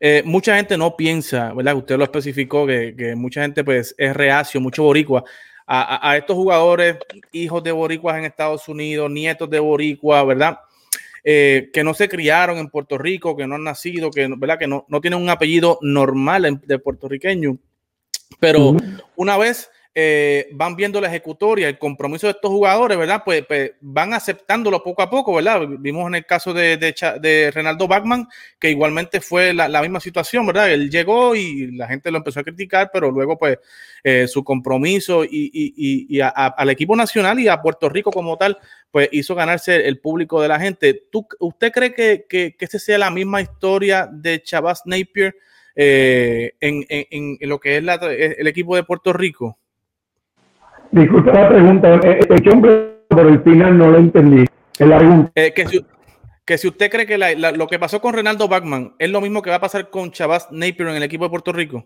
eh, 0.00 0.22
mucha 0.24 0.56
gente 0.56 0.76
no 0.76 0.96
piensa, 0.96 1.52
¿verdad? 1.54 1.76
Usted 1.76 1.96
lo 1.96 2.04
especificó, 2.04 2.66
que, 2.66 3.14
mucha 3.16 3.42
gente 3.42 3.64
pues 3.64 3.94
es 3.96 4.14
reacio, 4.14 4.60
mucho 4.60 4.82
boricua, 4.82 5.24
a, 5.66 6.16
estos 6.16 6.36
jugadores, 6.36 6.96
hijos 7.32 7.62
de 7.64 7.72
boricuas 7.72 8.16
en 8.18 8.24
Estados 8.24 8.68
Unidos, 8.68 9.10
nietos 9.10 9.50
de 9.50 9.58
boricua, 9.58 10.22
¿verdad? 10.24 10.60
Eh, 11.28 11.70
que 11.72 11.82
no 11.82 11.92
se 11.92 12.08
criaron 12.08 12.58
en 12.58 12.70
Puerto 12.70 12.98
Rico, 12.98 13.36
que 13.36 13.48
no 13.48 13.56
han 13.56 13.64
nacido, 13.64 14.12
que, 14.12 14.28
¿verdad? 14.36 14.60
que 14.60 14.68
no, 14.68 14.84
no 14.86 15.00
tienen 15.00 15.20
un 15.20 15.28
apellido 15.28 15.80
normal 15.82 16.60
de 16.64 16.78
puertorriqueño. 16.78 17.58
Pero 18.38 18.76
una 19.16 19.36
vez 19.36 19.68
eh, 19.98 20.48
van 20.52 20.76
viendo 20.76 21.00
la 21.00 21.08
ejecutoria, 21.08 21.70
el 21.70 21.78
compromiso 21.78 22.26
de 22.26 22.32
estos 22.32 22.50
jugadores, 22.50 22.98
¿verdad? 22.98 23.22
Pues, 23.24 23.46
pues, 23.46 23.72
van 23.80 24.12
aceptándolo 24.12 24.82
poco 24.82 25.00
a 25.00 25.08
poco, 25.08 25.32
¿verdad? 25.32 25.62
Vimos 25.66 26.06
en 26.08 26.16
el 26.16 26.26
caso 26.26 26.52
de, 26.52 26.76
de, 26.76 26.94
de 27.18 27.50
Renaldo 27.50 27.88
Bachman, 27.88 28.28
que 28.58 28.68
igualmente 28.68 29.22
fue 29.22 29.54
la, 29.54 29.80
misma 29.80 29.98
situación, 30.00 30.44
¿verdad? 30.46 30.70
Él 30.70 30.90
llegó 30.90 31.34
y 31.34 31.74
la 31.74 31.88
gente 31.88 32.10
lo 32.10 32.18
empezó 32.18 32.40
a 32.40 32.42
criticar, 32.42 32.90
pero 32.92 33.10
luego, 33.10 33.38
pues, 33.38 33.58
eh, 34.04 34.28
su 34.28 34.44
compromiso 34.44 35.24
y, 35.24 36.20
al 36.20 36.68
equipo 36.68 36.94
nacional 36.94 37.40
y 37.40 37.48
a 37.48 37.62
Puerto 37.62 37.88
Rico 37.88 38.10
como 38.10 38.36
tal, 38.36 38.58
pues 38.90 39.08
hizo 39.12 39.34
ganarse 39.34 39.88
el 39.88 39.98
público 39.98 40.42
de 40.42 40.48
la 40.48 40.60
gente. 40.60 41.06
¿Tú, 41.10 41.26
¿Usted 41.40 41.72
cree 41.72 41.94
que, 41.94 42.26
que, 42.28 42.54
que 42.54 42.66
sea 42.66 42.98
la 42.98 43.10
misma 43.10 43.40
historia 43.40 44.06
de 44.12 44.42
Chavas 44.42 44.82
Napier 44.84 45.36
eh, 45.74 46.52
en, 46.60 46.84
en, 46.90 47.38
lo 47.48 47.58
que 47.58 47.78
es 47.78 47.82
el 48.38 48.46
equipo 48.46 48.76
de 48.76 48.82
Puerto 48.82 49.14
Rico? 49.14 49.58
Disculpa 50.96 51.30
la 51.30 51.48
pregunta, 51.50 52.00
eh, 52.04 52.50
hombre 52.50 53.02
por 53.08 53.26
el 53.26 53.42
final 53.42 53.76
no 53.76 53.90
lo 53.90 53.98
entendí. 53.98 54.46
El 54.78 54.92
eh, 55.34 55.52
que, 55.54 55.66
si, 55.66 55.84
que 56.42 56.56
si 56.56 56.68
usted 56.68 56.90
cree 56.90 57.04
que 57.04 57.18
la, 57.18 57.34
la, 57.34 57.52
lo 57.52 57.66
que 57.66 57.78
pasó 57.78 58.00
con 58.00 58.14
Renaldo 58.14 58.48
Bachman 58.48 58.94
es 58.98 59.10
lo 59.10 59.20
mismo 59.20 59.42
que 59.42 59.50
va 59.50 59.56
a 59.56 59.60
pasar 59.60 59.90
con 59.90 60.10
Chavas 60.10 60.48
Napier 60.50 60.88
en 60.88 60.96
el 60.96 61.02
equipo 61.02 61.24
de 61.24 61.30
Puerto 61.30 61.52
Rico. 61.52 61.84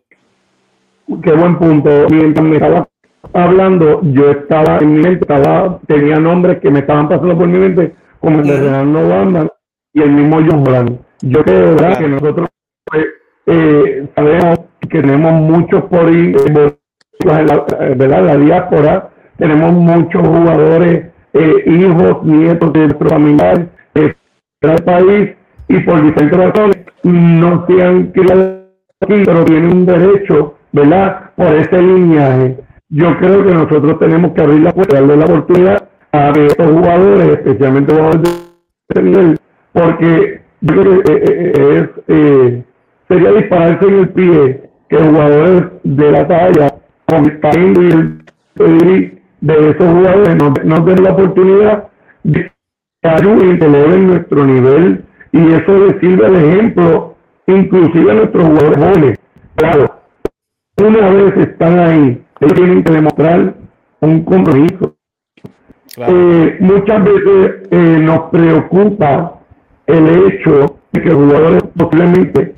Qué 1.25 1.33
buen 1.33 1.59
punto. 1.59 2.07
Mientras 2.09 2.47
me 2.47 2.55
estaba 2.55 2.89
hablando, 3.33 4.01
yo 4.05 4.31
estaba 4.31 4.79
en 4.79 4.93
mi 4.93 5.01
mente, 5.01 5.25
estaba, 5.25 5.81
tenía 5.89 6.21
nombres 6.21 6.61
que 6.61 6.71
me 6.71 6.79
estaban 6.79 7.09
pasando 7.09 7.37
por 7.37 7.49
mi 7.49 7.59
mente, 7.59 7.93
como 8.21 8.39
el 8.43 8.47
de 8.47 8.61
Renaldo 8.61 9.09
Bachman 9.09 9.51
y 9.93 10.03
el 10.03 10.11
mismo 10.13 10.37
John 10.37 10.69
Holland. 10.69 11.01
Yo 11.23 11.43
creo 11.43 11.75
¿verdad? 11.75 11.99
que 11.99 12.09
nosotros 12.09 12.49
pues, 12.85 13.07
eh, 13.47 14.07
sabemos 14.15 14.61
que 14.83 15.01
tenemos 15.01 15.33
muchos 15.33 15.83
por. 15.87 16.09
Eh, 16.09 16.77
la, 17.25 17.67
¿verdad? 17.97 18.25
la 18.25 18.37
diáspora, 18.37 19.11
tenemos 19.39 19.73
muchos 19.73 20.27
jugadores, 20.27 21.07
eh, 21.33 21.63
hijos, 21.67 22.23
nietos 22.25 22.73
de 22.73 22.81
nuestros 22.81 23.13
familiares 23.13 23.67
eh, 23.95 24.15
del 24.61 24.83
país 24.85 25.31
y 25.69 25.79
por 25.81 26.03
diferentes 26.03 26.39
razones 26.39 26.77
no 27.03 27.67
se 27.67 27.83
han 27.83 28.07
criado 28.09 28.61
aquí, 29.01 29.23
pero 29.25 29.45
tienen 29.45 29.73
un 29.73 29.87
derecho, 29.87 30.55
¿verdad? 30.73 31.31
Por 31.37 31.55
ese 31.55 31.81
lineaje. 31.81 32.59
Yo 32.89 33.17
creo 33.19 33.45
que 33.45 33.55
nosotros 33.55 33.99
tenemos 33.99 34.33
que 34.33 34.43
abrir 34.43 34.63
la 34.63 34.73
puerta, 34.73 34.97
darle 34.97 35.17
la 35.17 35.25
oportunidad 35.25 35.89
a 36.13 36.31
estos 36.31 36.67
jugadores, 36.67 37.27
especialmente 37.39 37.95
jugadores 37.95 38.23
de 38.23 38.31
este 38.89 39.03
nivel, 39.03 39.39
porque 39.73 40.41
yo 40.61 40.75
creo 40.75 41.03
que 41.03 41.13
eh, 41.13 41.91
eh, 42.09 42.63
sería 43.09 43.33
dispararse 43.33 43.87
en 43.87 43.95
el 43.95 44.09
pie 44.11 44.71
que 44.89 44.97
jugadores 44.97 45.65
de 45.85 46.11
la 46.11 46.27
talla 46.27 46.70
y 48.57 49.21
de 49.41 49.71
esos 49.71 49.89
jugadores 49.89 50.37
nos, 50.37 50.65
nos 50.65 50.85
den 50.85 51.03
la 51.05 51.13
oportunidad 51.13 51.89
de 52.25 52.51
ayuden 53.03 53.59
que 53.59 53.65
eleven 53.65 54.07
nuestro 54.09 54.45
nivel 54.45 55.05
y 55.33 55.53
eso 55.53 55.87
le 55.87 55.99
sirve 56.01 56.31
de 56.31 56.49
ejemplo 56.49 57.17
inclusive 57.47 58.11
a 58.11 58.15
nuestros 58.15 58.45
jugadores 58.45 58.79
jóvenes. 58.79 59.19
Claro, 59.57 60.01
una 60.79 61.11
vez 61.11 61.37
están 61.37 61.79
ahí, 61.79 62.23
ellos 62.41 62.55
tienen 62.55 62.85
que 62.85 62.93
demostrar 62.93 63.55
un 64.01 64.25
compromiso. 64.25 64.95
Claro. 65.95 66.13
Eh, 66.15 66.57
muchas 66.61 67.05
veces 67.05 67.69
eh, 67.71 67.99
nos 68.01 68.31
preocupa 68.31 69.41
el 69.87 70.09
hecho 70.09 70.79
de 70.93 71.03
que 71.03 71.11
jugadores 71.11 71.63
posiblemente 71.77 72.55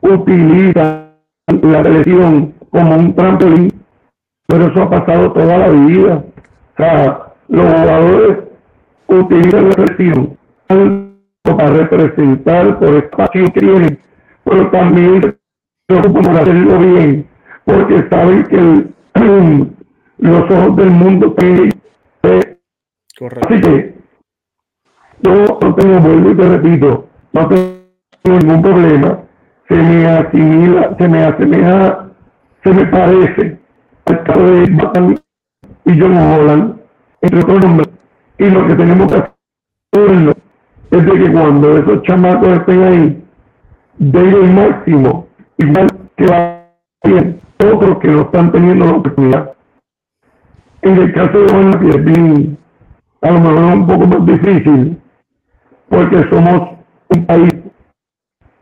utilizan 0.00 1.14
la 1.62 1.82
selección 1.82 2.54
como 2.70 2.96
un 2.96 3.14
trampolín 3.14 3.72
pero 4.48 4.66
eso 4.66 4.82
ha 4.82 4.90
pasado 4.90 5.32
toda 5.32 5.58
la 5.58 5.68
vida. 5.68 6.24
O 6.24 6.76
sea, 6.82 7.32
los 7.48 7.66
jugadores 7.66 8.38
utilizan 9.06 9.68
la 9.68 9.74
presión 9.74 10.38
para 11.42 11.70
representar 11.70 12.78
por 12.78 12.94
espacio 12.94 13.44
que 13.52 13.60
tienen, 13.60 13.98
pero 14.44 14.70
también 14.70 15.20
se 15.22 15.36
preocupan 15.86 16.22
por 16.22 16.36
hacerlo 16.40 16.78
bien, 16.78 17.28
porque 17.64 18.08
saben 18.08 18.44
que 18.44 18.56
el, 18.56 18.94
los 20.18 20.50
ojos 20.50 20.76
del 20.76 20.90
mundo 20.90 21.34
tienen. 21.34 21.70
Correcto. 23.18 23.48
Así 23.48 23.60
que 23.60 23.94
yo 25.20 25.58
no 25.60 25.74
tengo, 25.74 26.00
vuelvo 26.00 26.30
y 26.30 26.36
te 26.36 26.48
repito, 26.48 27.08
no 27.32 27.48
tengo 27.48 28.38
ningún 28.38 28.62
problema. 28.62 29.18
Se 29.68 29.74
me 29.74 30.06
asimila, 30.06 30.96
se 30.96 31.08
me 31.08 31.24
asemeja, 31.24 32.08
se 32.62 32.72
me 32.72 32.86
parece 32.86 33.58
el 34.10 34.22
caso 34.24 34.42
de 34.42 34.70
Batman 34.70 35.20
y 35.84 36.00
John 36.00 36.16
Holland, 36.16 36.80
entre 37.22 37.40
otros 37.40 37.64
nombres. 37.64 37.88
Y 38.38 38.50
lo 38.50 38.66
que 38.66 38.74
tenemos 38.74 39.12
que 39.12 39.18
hacer 39.18 40.36
es 40.90 41.04
de 41.04 41.12
que 41.12 41.32
cuando 41.32 41.78
esos 41.78 42.02
chamacos 42.02 42.48
estén 42.48 42.82
ahí, 42.82 43.24
den 43.98 44.34
el 44.34 44.52
máximo, 44.52 45.26
igual 45.58 45.88
que 46.16 46.26
va 46.26 46.64
bien 47.04 47.40
otros 47.64 47.98
que 47.98 48.08
no 48.08 48.22
están 48.22 48.52
teniendo 48.52 48.84
la 48.84 48.92
oportunidad. 48.92 49.54
En 50.82 50.96
el 50.96 51.12
caso 51.12 51.38
de 51.40 51.48
Juan 51.48 52.04
bien, 52.04 52.58
a 53.22 53.30
lo 53.30 53.40
mejor 53.40 53.64
es 53.64 53.74
un 53.74 53.86
poco 53.86 54.06
más 54.06 54.26
difícil, 54.26 55.02
porque 55.88 56.28
somos 56.30 56.70
un 57.08 57.26
país 57.26 57.52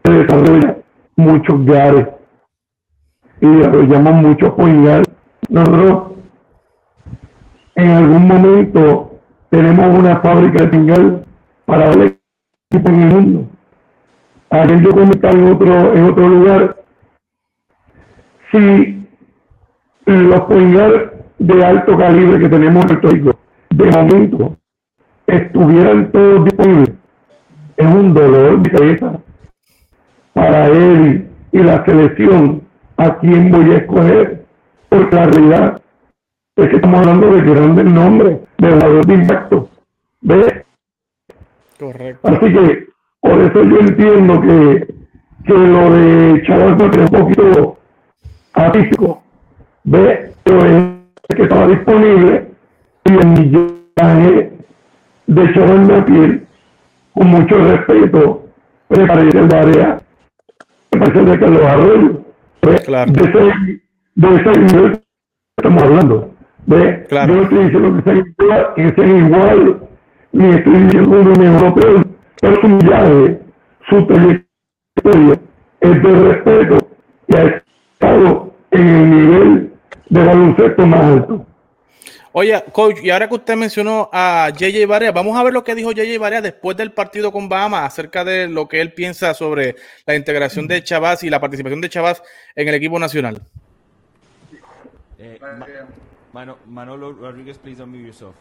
que 0.02 0.12
desarrolla 0.12 0.78
muchos 1.16 1.66
gares 1.66 2.08
y 3.40 3.46
desarrollamos 3.46 4.12
muchos 4.14 4.50
puñales 4.54 5.15
nosotros 5.48 6.12
en 7.74 7.90
algún 7.90 8.26
momento 8.26 9.20
tenemos 9.50 9.98
una 9.98 10.18
fábrica 10.20 10.62
de 10.62 10.68
pingal 10.68 11.24
para 11.64 11.86
darle 11.88 12.18
equipo 12.70 12.88
en 12.90 13.02
el 13.02 13.14
mundo. 13.14 13.46
Ayer 14.50 14.80
yo 14.80 14.90
comentaba 14.90 15.34
en 15.34 15.52
otro, 15.52 15.94
en 15.94 16.04
otro 16.04 16.28
lugar, 16.28 16.76
si 18.50 19.06
los 20.06 20.40
pingal 20.42 21.12
de 21.38 21.64
alto 21.64 21.98
calibre 21.98 22.38
que 22.38 22.48
tenemos 22.48 22.82
en 22.82 22.88
Puerto 22.88 23.08
Rico, 23.08 23.38
de 23.70 23.90
momento, 23.90 24.56
estuvieran 25.26 26.10
todos 26.12 26.44
disponibles, 26.44 26.92
es 27.76 27.86
un 27.86 28.14
dolor 28.14 28.62
de 28.62 28.70
cabeza 28.70 29.20
para 30.32 30.66
él 30.68 31.28
y 31.52 31.58
la 31.58 31.84
selección 31.84 32.62
a 32.96 33.18
quién 33.18 33.50
voy 33.50 33.72
a 33.72 33.78
escoger 33.78 34.45
porque 34.96 35.16
la 35.16 35.26
realidad 35.26 35.82
es 36.56 36.68
que 36.70 36.76
estamos 36.76 37.00
hablando 37.00 37.30
de 37.32 37.42
grandes 37.42 37.84
nombres, 37.84 38.38
de 38.58 38.70
valor 38.70 39.06
de 39.06 39.14
impacto. 39.14 39.68
¿Ves? 40.22 40.64
Correcto. 41.78 42.28
Así 42.28 42.52
que 42.52 42.86
por 43.20 43.40
eso 43.40 43.62
yo 43.62 43.78
entiendo 43.80 44.40
que, 44.40 44.94
que 45.44 45.52
lo 45.52 45.90
de 45.90 46.42
Chaval 46.46 46.76
es 46.80 46.98
un 46.98 47.20
poquito 47.20 47.78
artístico. 48.54 49.22
¿Ves? 49.84 50.34
Pero 50.44 50.64
es 50.64 51.36
que 51.36 51.42
estaba 51.42 51.66
disponible 51.68 52.50
y 53.04 53.12
el 53.12 53.26
millaje 53.26 54.52
de 55.26 55.54
Chaval 55.54 55.86
de 55.86 56.02
piel, 56.02 56.46
con 57.12 57.26
mucho 57.28 57.58
respeto, 57.58 58.46
preparé 58.88 59.28
el 59.28 59.54
área, 59.54 60.00
me 60.92 61.00
parece 61.00 61.24
de 61.24 61.38
Carlos 61.38 61.62
Arroyo. 61.62 62.22
Claro. 62.84 63.12
De 63.12 63.20
ese, 63.22 63.85
de 64.16 64.34
ese 64.34 64.60
nivel 64.60 65.00
estamos 65.56 65.82
hablando. 65.82 66.34
Claro. 67.08 67.32
Yo 67.32 67.40
no 67.40 67.42
estoy 67.44 67.64
diciendo 67.64 67.96
que 67.96 68.10
sean 68.10 68.34
igual, 68.38 68.74
que 68.74 68.92
sean 68.94 69.26
igual 69.26 69.88
ni 70.32 70.54
estoy 70.54 70.72
diciendo 70.72 71.20
uno 71.20 71.32
mejor 71.32 72.04
pero, 72.40 72.60
su 72.60 72.68
millaje, 72.68 73.40
su 73.88 74.06
trayectoria 74.06 75.40
es 75.80 76.02
de 76.02 76.32
respeto 76.32 76.88
y 77.28 77.36
ha 77.36 77.62
estado 77.92 78.54
en 78.72 78.88
el 78.88 79.10
nivel 79.10 79.72
de 80.10 80.24
baloncesto 80.24 80.86
más 80.86 81.04
alto. 81.04 81.46
Oye, 82.32 82.62
coach, 82.72 82.98
y 83.02 83.08
ahora 83.08 83.28
que 83.28 83.34
usted 83.34 83.56
mencionó 83.56 84.10
a 84.12 84.50
JJ 84.50 84.86
Barea, 84.86 85.12
vamos 85.12 85.38
a 85.38 85.42
ver 85.42 85.54
lo 85.54 85.64
que 85.64 85.74
dijo 85.74 85.92
JJ 85.92 86.18
Barea 86.18 86.42
después 86.42 86.76
del 86.76 86.92
partido 86.92 87.32
con 87.32 87.48
Bahamas 87.48 87.84
acerca 87.84 88.24
de 88.24 88.48
lo 88.48 88.68
que 88.68 88.82
él 88.82 88.92
piensa 88.92 89.32
sobre 89.32 89.76
la 90.04 90.14
integración 90.14 90.68
de 90.68 90.84
Chavas 90.84 91.22
y 91.22 91.30
la 91.30 91.40
participación 91.40 91.80
de 91.80 91.88
Chavas 91.88 92.22
en 92.54 92.68
el 92.68 92.74
equipo 92.74 92.98
nacional. 92.98 93.40
Eh, 95.18 95.38
Ma 96.32 96.56
Manolo 96.66 97.12
Rodríguez, 97.12 97.58
please 97.58 97.82
unmute 97.82 98.04
yourself. 98.04 98.36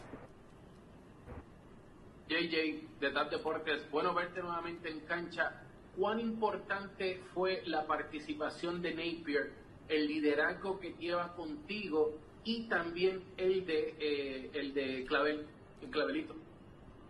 JJ, 2.28 2.98
de 3.00 3.10
TAP 3.10 3.30
Deportes, 3.30 3.90
bueno 3.90 4.12
verte 4.12 4.42
nuevamente 4.42 4.90
en 4.90 5.00
cancha. 5.00 5.62
¿Cuán 5.96 6.20
importante 6.20 7.22
fue 7.32 7.62
la 7.66 7.86
participación 7.86 8.82
de 8.82 8.90
Napier, 8.90 9.52
el 9.88 10.06
liderazgo 10.06 10.78
que 10.78 10.94
lleva 10.98 11.34
contigo 11.34 12.18
y 12.44 12.68
también 12.68 13.22
el 13.38 13.64
de 13.64 13.94
eh, 13.98 14.50
el 14.52 14.74
de 14.74 15.06
Clavel, 15.06 15.46
el 15.80 15.90
Clavelito? 15.90 16.34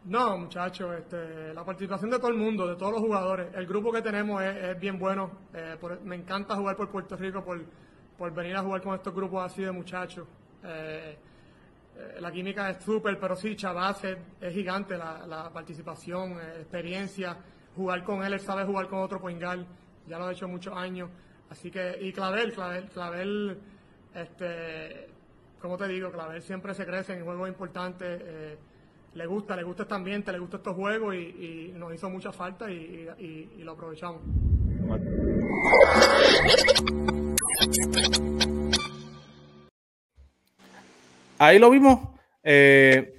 No, 0.05 0.39
muchachos, 0.39 0.95
este, 0.97 1.53
la 1.53 1.65
participación 1.65 2.11
de 2.11 2.19
todo 2.19 2.29
el 2.29 2.37
mundo, 2.37 2.69
de 2.69 2.77
todos 2.77 2.93
los 2.93 3.01
jugadores. 3.01 3.53
El 3.55 3.67
grupo 3.67 3.91
que 3.91 4.03
tenemos 4.03 4.41
es, 4.41 4.57
es 4.57 4.79
bien 4.79 5.01
bueno. 5.01 5.33
Eh, 5.53 5.77
por, 5.81 6.01
me 6.03 6.15
encanta 6.15 6.55
jugar 6.55 6.77
por 6.77 6.89
Puerto 6.91 7.17
Rico, 7.17 7.45
por 7.45 7.61
por 8.17 8.33
venir 8.33 8.57
a 8.57 8.63
jugar 8.63 8.83
con 8.83 8.95
estos 8.95 9.15
grupos 9.15 9.45
así 9.45 9.63
de 9.63 9.73
muchachos. 9.73 10.27
Eh, 10.65 11.17
la 12.21 12.31
química 12.31 12.71
es 12.71 12.83
súper, 12.83 13.19
pero 13.19 13.37
sí, 13.37 13.57
Chavaz 13.57 14.05
es, 14.05 14.53
gigante 14.53 14.97
la, 14.97 15.51
participación, 15.53 16.33
experiencia. 16.59 17.37
Jugar 17.75 18.05
con 18.05 18.25
él, 18.25 18.33
él 18.33 18.41
sabe 18.41 18.65
jugar 18.65 18.89
con 18.89 19.01
otro 19.01 19.21
poingal, 19.21 19.67
ya 20.07 20.19
lo 20.19 20.27
ha 20.27 20.33
hecho 20.33 20.49
muchos 20.49 20.77
años. 20.77 21.11
Así 21.51 21.71
que, 21.71 21.99
y 22.01 22.13
Clavel, 22.13 22.53
Clavel, 22.53 22.89
Clavel, 22.89 23.59
este, 24.15 25.09
como 25.61 25.77
te 25.77 25.87
digo, 25.89 26.11
Clavel 26.11 26.43
siempre 26.43 26.75
se 26.75 26.85
crece 26.85 27.15
en 27.15 27.25
juegos 27.25 27.49
importantes. 27.49 28.21
Eh, 28.25 28.59
le 29.15 29.27
gusta, 29.27 29.57
le 29.57 29.63
gusta 29.63 29.85
este 29.85 29.95
ambiente, 29.95 30.31
le 30.31 30.39
gusta 30.39 30.59
estos 30.59 30.75
juegos 30.75 31.15
y, 31.15 31.73
nos 31.75 31.95
hizo 31.95 32.11
mucha 32.11 32.33
falta 32.33 32.71
y, 32.71 33.59
lo 33.59 33.73
aprovechamos. 33.73 34.21
Ahí 41.39 41.59
lo 41.59 41.71
vimos. 41.71 42.01
Eh, 42.43 43.17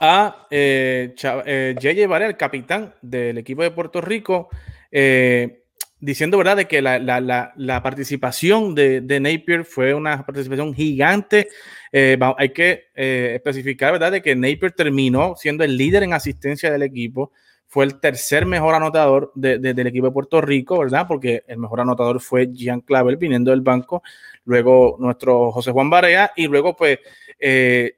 a 0.00 0.46
eh, 0.50 1.14
eh 1.46 2.06
Varela, 2.06 2.30
el 2.30 2.36
capitán 2.36 2.94
del 3.02 3.38
equipo 3.38 3.62
de 3.62 3.70
Puerto 3.70 4.00
Rico, 4.00 4.48
eh, 4.90 5.64
diciendo, 6.00 6.38
¿verdad?, 6.38 6.56
de 6.56 6.66
que 6.66 6.80
la, 6.80 7.80
participación 7.82 8.74
de, 8.74 9.00
de, 9.00 9.20
Napier 9.20 9.64
fue 9.64 9.94
una 9.94 10.24
participación 10.24 10.74
gigante. 10.74 11.48
Eh, 11.90 12.18
hay 12.36 12.50
que 12.50 12.86
especificar, 12.94 13.92
¿verdad?, 13.92 14.12
de 14.12 14.22
que 14.22 14.36
Napier 14.36 14.72
terminó 14.72 15.34
siendo 15.36 15.64
el 15.64 15.76
líder 15.76 16.04
en 16.04 16.12
asistencia 16.12 16.70
del 16.70 16.82
equipo. 16.82 17.32
Fue 17.68 17.84
el 17.84 18.00
tercer 18.00 18.46
mejor 18.46 18.74
anotador 18.74 19.30
de, 19.34 19.58
del 19.58 19.86
equipo 19.86 20.06
de 20.06 20.12
Puerto 20.12 20.40
Rico, 20.40 20.78
¿verdad? 20.78 21.06
Porque 21.06 21.44
el 21.46 21.58
mejor 21.58 21.80
anotador 21.80 22.20
fue 22.20 22.50
Jean 22.50 22.80
Clavel 22.80 23.16
viniendo 23.16 23.50
del 23.50 23.60
banco, 23.60 24.02
luego 24.44 24.96
nuestro 24.98 25.52
José 25.52 25.70
Juan 25.70 25.90
Barea 25.90 26.32
y 26.34 26.46
luego, 26.46 26.74
pues, 26.74 26.98
eh, 27.38 27.96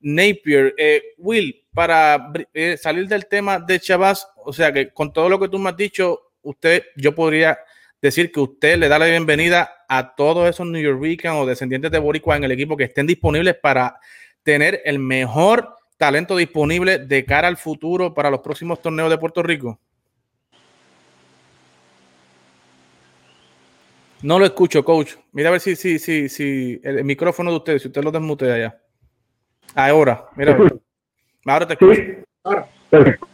Napier. 0.00 0.74
Will, 1.18 1.64
para 1.72 2.32
salir 2.78 3.08
del 3.08 3.26
tema 3.26 3.58
de 3.58 3.80
Chavaz, 3.80 4.28
o 4.44 4.52
sea 4.52 4.72
que 4.72 4.90
con 4.90 5.12
todo 5.12 5.28
lo 5.28 5.40
que 5.40 5.48
tú 5.48 5.58
me 5.58 5.70
has 5.70 5.76
dicho, 5.76 6.32
usted, 6.42 6.84
yo 6.96 7.14
podría 7.14 7.58
decir 8.00 8.30
que 8.30 8.40
usted 8.40 8.78
le 8.78 8.88
da 8.88 8.98
la 8.98 9.06
bienvenida 9.06 9.84
a 9.88 10.14
todos 10.14 10.48
esos 10.48 10.66
New 10.66 10.80
Yorkers 10.80 11.34
o 11.34 11.46
descendientes 11.46 11.90
de 11.90 11.98
Boricua 11.98 12.36
en 12.36 12.44
el 12.44 12.52
equipo 12.52 12.76
que 12.76 12.84
estén 12.84 13.06
disponibles 13.06 13.56
para 13.56 13.98
tener 14.42 14.80
el 14.84 14.98
mejor 14.98 15.76
talento 15.96 16.36
disponible 16.36 16.98
de 16.98 17.24
cara 17.24 17.48
al 17.48 17.56
futuro 17.56 18.14
para 18.14 18.30
los 18.30 18.40
próximos 18.40 18.80
torneos 18.80 19.10
de 19.10 19.18
Puerto 19.18 19.42
Rico? 19.42 19.78
No 24.22 24.38
lo 24.38 24.44
escucho, 24.44 24.84
coach. 24.84 25.14
Mira 25.32 25.48
a 25.48 25.52
ver 25.52 25.60
si, 25.60 25.76
si, 25.76 25.98
si, 25.98 26.28
si 26.28 26.80
el, 26.82 27.04
micrófono 27.04 27.50
de 27.50 27.56
usted, 27.56 27.78
si 27.78 27.88
usted 27.88 28.02
lo 28.02 28.10
desmutea 28.10 28.54
allá. 28.54 28.78
Ahora, 29.74 30.24
mira. 30.36 30.56
Ahora 31.44 31.66
te 31.66 31.74
escucho. 31.74 32.02
Ahora. 32.42 32.68
Perfecto. 32.90 33.28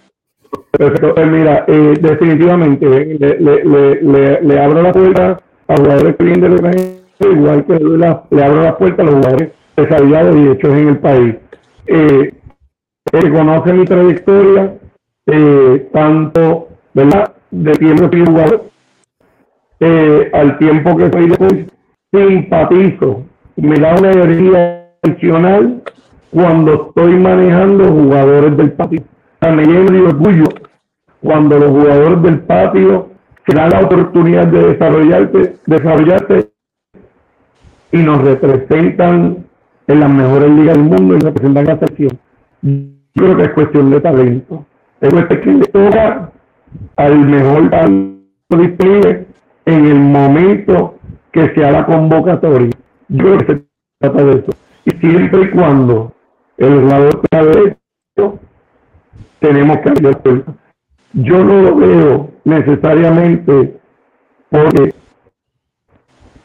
Pues 1.15 1.27
mira, 1.29 1.65
eh, 1.69 1.95
definitivamente 2.01 2.87
le, 2.87 3.39
le, 3.39 3.65
le, 4.03 4.41
le, 4.43 4.61
abro 4.61 4.83
la 4.83 4.93
puerta 4.93 5.43
a 5.69 5.77
jugadores 5.77 6.17
que 6.17 6.25
vienen 6.25 6.43
del 6.43 6.53
extranjero, 6.53 7.33
igual 7.33 7.67
que 7.67 7.75
le 7.75 8.45
abro 8.45 8.63
la 8.63 8.79
puerta 8.79 9.03
a 9.03 9.05
los 9.07 9.15
jugadores 9.15 9.53
desarrollados 9.77 10.37
y 10.37 10.49
hechos 10.49 10.73
en 10.73 10.89
el 10.89 10.99
país. 10.99 11.35
Eh, 11.87 12.35
conoce 13.21 13.73
mi 13.73 13.85
trayectoria, 13.85 14.75
eh, 15.27 15.89
tanto 15.93 16.69
¿verdad? 16.95 17.35
de 17.51 17.73
tiempo 17.73 18.11
que 18.11 18.25
jugador, 18.25 18.65
eh, 19.81 20.31
al 20.33 20.59
tiempo 20.59 20.97
que 20.97 21.11
soy 21.11 21.29
de 21.29 21.67
simpatizo, 22.13 23.25
me 23.57 23.79
da 23.79 23.95
una 23.97 24.13
energía 24.13 24.89
adicional 25.03 25.83
cuando 26.31 26.89
estoy 26.89 27.15
manejando 27.15 27.85
jugadores 27.85 28.57
del 28.57 28.73
patio 28.73 29.03
me 29.51 29.65
lleno 29.65 30.09
orgullo 30.09 30.45
cuando 31.21 31.59
los 31.59 31.71
jugadores 31.71 32.23
del 32.23 32.41
patio 32.41 33.11
se 33.47 33.55
dan 33.55 33.71
la 33.71 33.81
oportunidad 33.81 34.47
de 34.47 34.69
desarrollarte, 34.69 35.57
desarrollarte 35.67 36.51
y 37.91 37.99
nos 37.99 38.23
representan 38.23 39.45
en 39.89 40.01
las 40.01 40.11
mejores 40.11 40.51
ligas 40.51 40.77
del 40.77 40.85
mundo 40.85 41.17
y 41.17 41.19
representan 41.19 41.65
la 41.65 41.79
sección. 41.79 42.19
Yo 43.15 43.25
creo 43.25 43.37
que 43.37 43.43
es 43.43 43.51
cuestión 43.51 43.91
de 43.91 44.01
talento. 44.01 44.67
Es 45.01 45.11
cuestión 45.11 45.61
que 45.61 45.69
toca 45.69 46.33
al 46.97 47.19
mejor 47.19 47.71
talento 47.71 48.23
disponible 48.57 49.27
en 49.65 49.85
el 49.87 49.99
momento 49.99 50.99
que 51.33 51.55
sea 51.55 51.73
la 51.73 51.87
convocatoria. 51.87 52.71
Yo 53.09 53.25
creo 53.25 53.39
que 53.39 53.47
se 53.47 53.65
trata 53.99 54.25
de 54.25 54.33
eso. 54.33 54.53
Y 54.85 54.91
siempre 54.99 55.43
y 55.43 55.51
cuando 55.51 56.13
el 56.57 56.81
jugador 56.83 57.21
tenga 57.31 57.51
esto 57.51 58.39
tenemos 59.41 59.79
que 59.79 59.89
abrir 59.89 60.17
puertas. 60.19 60.55
Yo 61.15 61.45
no 61.45 61.63
lo 61.63 61.77
veo 61.77 62.31
necesariamente 62.45 63.77
porque 64.49 64.95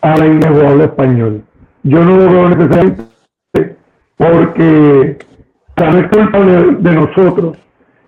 ahora 0.01 0.25
mismo 0.25 0.67
habla 0.67 0.83
español. 0.85 1.43
Yo 1.83 2.03
no 2.03 2.17
lo 2.17 2.31
veo 2.31 2.49
necesariamente 2.49 3.07
porque 4.17 5.17
no 5.85 5.99
es 5.99 6.07
culpa 6.07 6.39
de, 6.39 6.91
nosotros 6.91 7.57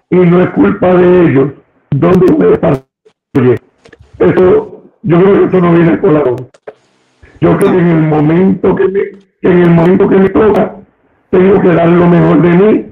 y 0.10 0.16
no 0.16 0.42
es 0.42 0.50
culpa 0.52 0.94
de 0.96 1.22
ellos 1.26 1.52
donde 1.92 2.34
me 2.34 2.46
desarrolle. 2.48 3.60
Eso, 4.18 4.84
yo 5.04 5.22
creo 5.22 5.40
que 5.40 5.46
eso 5.46 5.62
no 5.62 5.74
viene 5.74 5.98
por 5.98 6.12
la 6.12 6.24
voz. 6.24 6.42
Yo 7.42 7.58
creo 7.58 7.72
que 7.72 7.80
en 7.80 7.88
el 7.88 8.02
momento 8.04 8.76
que 8.76 8.88
me, 8.88 9.02
en 9.44 9.58
el 9.60 9.70
momento 9.70 10.10
que 10.10 10.18
me 10.18 10.30
toca, 10.30 10.76
tengo 11.30 11.62
que 11.62 11.68
dar 11.70 11.88
lo 11.88 12.08
mejor 12.08 12.42
de 12.42 12.50
mí 12.50 12.86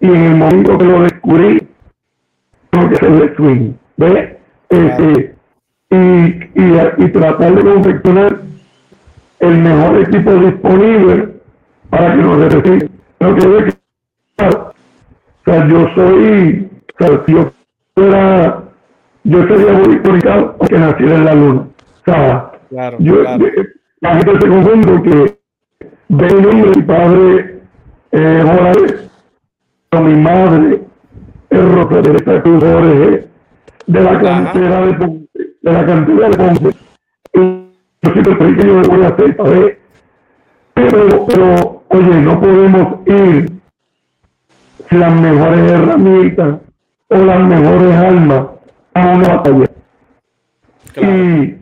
y 0.00 0.06
en 0.06 0.16
el 0.16 0.36
momento 0.36 0.78
que 0.78 0.84
lo 0.84 1.02
descubrí, 1.02 1.68
tengo 2.70 2.88
que 2.88 2.94
hacer 2.96 3.34
swing, 3.36 3.72
¿ves? 3.96 4.36
Este, 4.68 5.34
y, 5.90 5.96
y, 5.96 7.04
y, 7.04 7.08
tratar 7.08 7.54
de 7.54 7.62
confeccionar 7.62 8.40
el 9.40 9.58
mejor 9.58 10.00
equipo 10.00 10.32
disponible 10.34 11.28
para 11.90 12.14
que 12.14 12.22
nos 12.22 12.38
represente. 12.38 12.88
Pero 13.18 13.34
que 13.36 13.71
o 14.48 15.44
sea, 15.44 15.66
yo 15.68 15.88
soy, 15.94 16.70
o 16.94 17.04
sea, 17.04 17.26
yo 17.26 17.52
fuera, 17.94 18.62
yo 19.24 19.46
sería 19.46 19.72
bonito 19.72 20.56
porque 20.58 20.78
nací 20.78 21.02
en 21.04 21.24
la 21.24 21.34
luna. 21.34 21.60
O 21.60 22.04
sea, 22.04 22.50
claro, 22.68 22.96
yo, 23.00 23.20
claro. 23.20 23.44
la 24.00 24.14
gente 24.16 24.32
se 24.40 24.48
confunde 24.48 24.88
porque 24.88 25.38
ve 26.08 26.26
el 26.26 26.42
nombre 26.42 26.70
de 26.70 26.76
mi 26.76 26.82
padre 26.82 27.52
eh, 28.14 28.44
Jorge, 28.44 29.08
mi 30.02 30.16
madre 30.16 30.82
es 31.48 31.64
Rosa 31.72 32.42
Cruz 32.42 32.62
Jorge, 32.62 33.28
de 33.86 34.00
la 34.00 34.20
cantera 34.20 34.86
de 34.86 34.92
Ponce, 34.94 35.28
de 35.62 35.72
la 35.72 35.86
cantera 35.86 36.28
de 36.28 36.36
Ponce. 36.36 36.78
Yo 37.34 38.12
siempre 38.12 38.56
que 38.56 38.66
yo 38.66 38.74
me 38.74 38.86
voy 38.86 39.02
a 39.02 39.08
hacer 39.08 39.34
ver. 39.34 39.78
Pero, 40.74 41.26
pero, 41.26 41.82
oye, 41.88 42.20
no 42.20 42.40
podemos 42.40 43.06
ir 43.06 43.61
las 44.90 45.20
mejores 45.20 45.70
herramientas 45.70 46.60
o 47.08 47.16
las 47.16 47.48
mejores 47.48 47.94
armas 47.94 48.46
a 48.94 49.06
una 49.08 49.28
batalla. 49.28 49.70
Y 50.96 51.56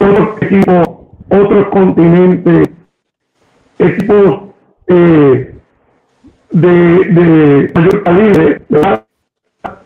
otros 0.00 0.42
equipos, 0.42 0.88
otros 1.28 1.66
continentes, 1.68 2.70
equipos 3.78 4.40
eh, 4.86 5.54
de, 6.50 6.70
de 6.70 7.72
mayor 7.74 8.02
calibre, 8.04 8.62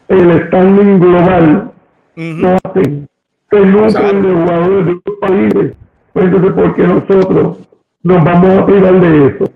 el 0.09 0.47
standing 0.47 1.01
global, 1.01 1.73
no 2.17 2.59
hacen, 2.65 3.09
nutren 3.51 4.23
de 4.23 4.33
jugadores 4.33 4.87
de 4.87 4.93
otros 4.93 5.17
países. 5.21 5.77
Entonces, 6.15 6.53
¿por 6.53 6.75
qué 6.75 6.83
nosotros 6.87 7.59
nos 8.03 8.25
vamos 8.25 8.59
a 8.59 8.67
privar 8.67 9.01
de 9.01 9.27
eso? 9.27 9.53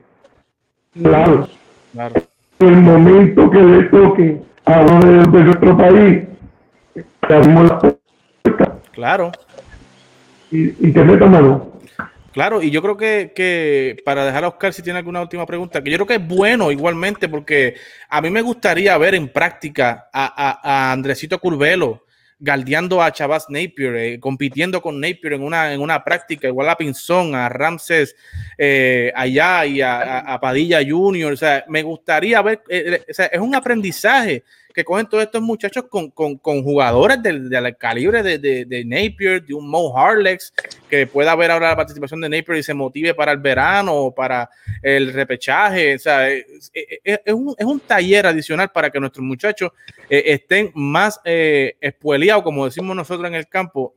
Claro. 0.95 1.49
claro. 1.92 2.14
El 2.59 2.77
momento 2.77 3.51
que 3.51 3.59
le 3.59 3.83
toque 3.85 4.40
a 4.64 4.81
uno 4.81 5.31
de, 5.31 5.45
nuestro 5.45 5.77
país, 5.77 6.25
abrimos 7.23 7.69
la 7.69 7.79
puerta. 7.79 8.79
Claro. 8.92 9.33
Y, 10.51 10.88
y 10.88 10.92
que 10.92 11.03
meta 11.03 11.27
mano. 11.27 11.77
Claro, 12.37 12.61
y 12.61 12.71
yo 12.71 12.83
creo 12.83 12.99
que, 12.99 13.97
para 14.05 14.27
dejar 14.27 14.45
a 14.45 14.49
Oscar 14.49 14.71
si 14.75 14.83
tiene 14.83 14.99
alguna 14.99 15.23
última 15.23 15.47
pregunta, 15.47 15.83
que 15.83 15.90
yo 15.90 15.97
creo 15.97 16.07
que 16.07 16.23
es 16.23 16.29
bueno 16.29 16.71
igualmente, 16.71 17.31
porque 17.31 17.77
a 18.11 18.21
mí 18.21 18.29
me 18.29 18.42
gustaría 18.42 18.99
ver 18.99 19.14
en 19.14 19.31
práctica 19.31 20.11
a, 20.12 20.61
a, 20.62 20.92
Andresito 20.92 21.38
Curvelo 21.38 22.05
galdeando 22.38 23.03
a 23.03 23.12
Chavaz 23.12 23.46
Napier, 23.49 23.96
eh, 23.96 24.20
compitiendo 24.20 24.83
con 24.83 25.01
Napier 25.01 25.35
en 25.35 25.42
una, 25.42 25.72
en 25.72 25.81
una 25.81 26.05
práctica, 26.05 26.49
igual 26.49 26.68
a 26.68 26.77
Pinzón, 26.77 27.35
a 27.35 27.49
Ramses 27.49 28.14
eh, 28.59 29.12
allá 29.14 29.64
y 29.64 29.81
a, 29.81 30.38
Padilla 30.40 30.81
Junior. 30.87 31.33
O 31.33 31.37
sea, 31.37 31.64
me 31.68 31.83
gustaría 31.83 32.42
ver, 32.42 32.62
eh, 32.68 33.05
o 33.09 33.14
sea, 33.14 33.27
es 33.27 33.40
un 33.40 33.55
aprendizaje 33.55 34.44
que 34.77 34.85
cogen 34.85 35.07
todos 35.07 35.25
estos 35.25 35.41
muchachos 35.41 35.87
con, 35.89 36.11
con, 36.11 36.37
con 36.37 36.62
jugadores 36.62 37.23
del, 37.23 37.49
del 37.49 37.77
calibre 37.79 38.23
de, 38.23 38.39
de, 38.39 38.85
Napier, 38.85 39.43
de 39.43 39.55
un 39.55 39.67
Mo 39.71 39.97
Harlex, 39.97 40.53
que 40.91 41.07
pueda 41.07 41.33
haber 41.33 41.51
ahora 41.51 41.71
la 41.71 41.77
participación 41.77 42.21
de 42.21 42.29
Napier 42.29 42.59
y 42.59 42.62
se 42.62 42.75
motive 42.75 43.15
para 43.15 43.33
el 43.33 43.39
verano 43.39 44.12
para 44.15 44.51
el 44.83 45.15
repechaje. 45.15 45.95
O 45.95 45.99
sea, 45.99 46.31
es, 46.31 46.45
un, 47.29 47.55
es 47.57 47.65
un, 47.65 47.81
taller 47.81 48.27
adicional 48.27 48.71
para 48.71 48.91
que 48.91 49.01
nuestros 49.01 49.25
muchachos 49.25 49.71
eh, 50.11 50.25
estén 50.27 50.71
más 50.75 51.23
eh, 51.25 51.79
espueleados, 51.81 52.45
como 52.45 52.67
decimos 52.67 52.95
nosotros 52.95 53.27
en 53.29 53.35
el 53.35 53.49
campo, 53.49 53.95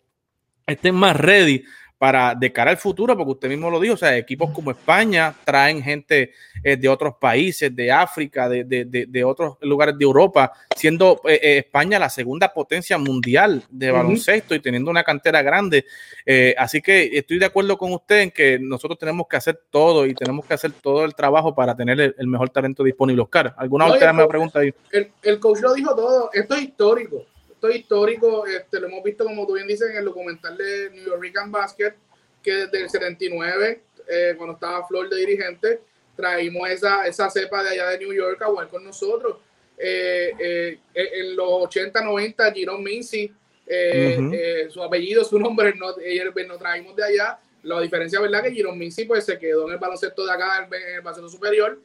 estén 0.66 0.96
más 0.96 1.14
ready 1.18 1.62
para 2.00 2.34
de 2.34 2.52
cara 2.52 2.72
al 2.72 2.78
futuro, 2.78 3.16
porque 3.16 3.32
usted 3.34 3.50
mismo 3.50 3.70
lo 3.70 3.78
dijo, 3.80 3.96
o 3.96 3.98
sea, 3.98 4.16
equipos 4.16 4.52
como 4.52 4.72
España 4.72 5.36
traen 5.44 5.84
gente 5.84 6.32
eh, 6.64 6.78
de 6.78 6.88
otros 6.88 7.16
países, 7.20 7.76
de 7.76 7.92
África, 7.92 8.48
de, 8.48 8.64
de, 8.64 8.86
de, 8.86 9.06
de 9.06 9.24
otros 9.26 9.58
lugares 9.62 9.98
de 9.98 10.06
Europa, 10.06 10.54
siendo 10.76 11.20
eh, 11.28 11.40
eh, 11.44 11.58
España 11.58 12.00
la 12.00 12.10
segunda 12.10 12.54
potencia 12.54 12.98
mundial 12.98 13.64
de 13.70 13.92
baloncesto 13.92 14.54
uh 14.54 14.56
-huh. 14.56 14.60
y 14.60 14.64
teniendo 14.64 14.90
una 14.90 15.04
cantera 15.04 15.42
grande. 15.42 15.86
Eh, 16.26 16.56
así 16.58 16.82
que 16.82 17.10
estoy 17.18 17.38
de 17.38 17.46
acuerdo 17.46 17.78
con 17.78 17.92
usted 17.92 18.22
en 18.22 18.32
que 18.32 18.58
nosotros 18.60 18.98
tenemos 18.98 19.28
que 19.28 19.36
hacer 19.36 19.60
todo 19.70 20.06
y 20.06 20.14
tenemos 20.16 20.46
que 20.46 20.54
hacer 20.54 20.72
todo 20.72 21.04
el 21.04 21.14
trabajo 21.14 21.54
para 21.54 21.76
tener 21.76 22.00
el, 22.00 22.16
el 22.18 22.28
mejor 22.28 22.50
talento 22.50 22.82
disponible. 22.82 23.24
Oscar, 23.24 23.54
¿alguna 23.58 23.88
no, 23.88 23.94
otra 23.94 24.28
pregunta 24.28 24.60
ahí? 24.60 24.74
El, 24.92 25.12
el 25.22 25.40
coach 25.40 25.60
lo 25.60 25.74
dijo 25.74 25.94
todo, 25.94 26.30
esto 26.32 26.56
es 26.56 26.62
histórico 26.62 27.26
esto 27.60 27.70
histórico, 27.70 28.46
este, 28.46 28.80
lo 28.80 28.88
hemos 28.88 29.04
visto 29.04 29.26
como 29.26 29.46
tú 29.46 29.56
bien 29.56 29.68
dices 29.68 29.90
en 29.92 29.98
el 29.98 30.06
documental 30.06 30.56
de 30.56 30.92
New 30.92 31.06
York 31.06 31.22
Basket, 31.48 31.94
que 32.42 32.54
desde 32.54 32.82
el 32.84 32.90
79, 32.90 33.82
eh, 34.08 34.34
cuando 34.38 34.54
estaba 34.54 34.88
Flor 34.88 35.10
de 35.10 35.18
dirigente, 35.18 35.82
traímos 36.16 36.70
esa, 36.70 37.06
esa 37.06 37.30
cepa 37.30 37.62
de 37.64 37.72
allá 37.72 37.90
de 37.90 38.00
New 38.00 38.14
York 38.14 38.42
a 38.42 38.46
jugar 38.46 38.70
con 38.70 38.84
nosotros. 38.84 39.38
Eh, 39.78 40.32
eh, 40.40 40.80
en 40.94 41.36
los 41.36 41.50
80, 41.50 42.02
90, 42.02 42.54
Jerome 42.54 42.84
Mincy, 42.84 43.26
uh 43.26 43.72
-huh. 43.72 44.70
su 44.70 44.82
apellido, 44.82 45.24
su 45.26 45.38
nombre, 45.38 45.74
no, 45.76 45.88
no 46.48 46.58
traímos 46.58 46.96
de 46.96 47.04
allá. 47.04 47.40
La 47.64 47.82
diferencia, 47.82 48.22
¿verdad? 48.22 48.42
Que 48.42 48.54
Jerome 48.54 48.78
Mincy 48.78 49.04
pues, 49.04 49.26
se 49.26 49.38
quedó 49.38 49.68
en 49.68 49.74
el 49.74 49.80
baloncesto 49.80 50.26
de 50.26 50.32
acá, 50.32 50.66
en 50.66 50.96
el 50.96 51.02
baloncesto 51.02 51.30
superior. 51.30 51.78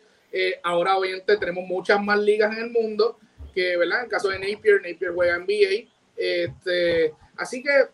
ahora, 0.62 0.96
obviamente, 0.96 1.36
tenemos 1.36 1.66
muchas 1.66 2.00
más 2.00 2.18
ligas 2.20 2.56
en 2.56 2.64
el 2.64 2.70
mundo 2.70 3.18
que, 3.54 3.76
¿verdad? 3.76 4.00
En 4.00 4.04
el 4.04 4.10
caso 4.10 4.28
de 4.28 4.38
Napier, 4.38 4.82
Napier 4.82 5.12
juega 5.14 5.38
NBA. 5.38 5.90
Este, 6.16 7.14
así 7.36 7.62
que 7.62 7.88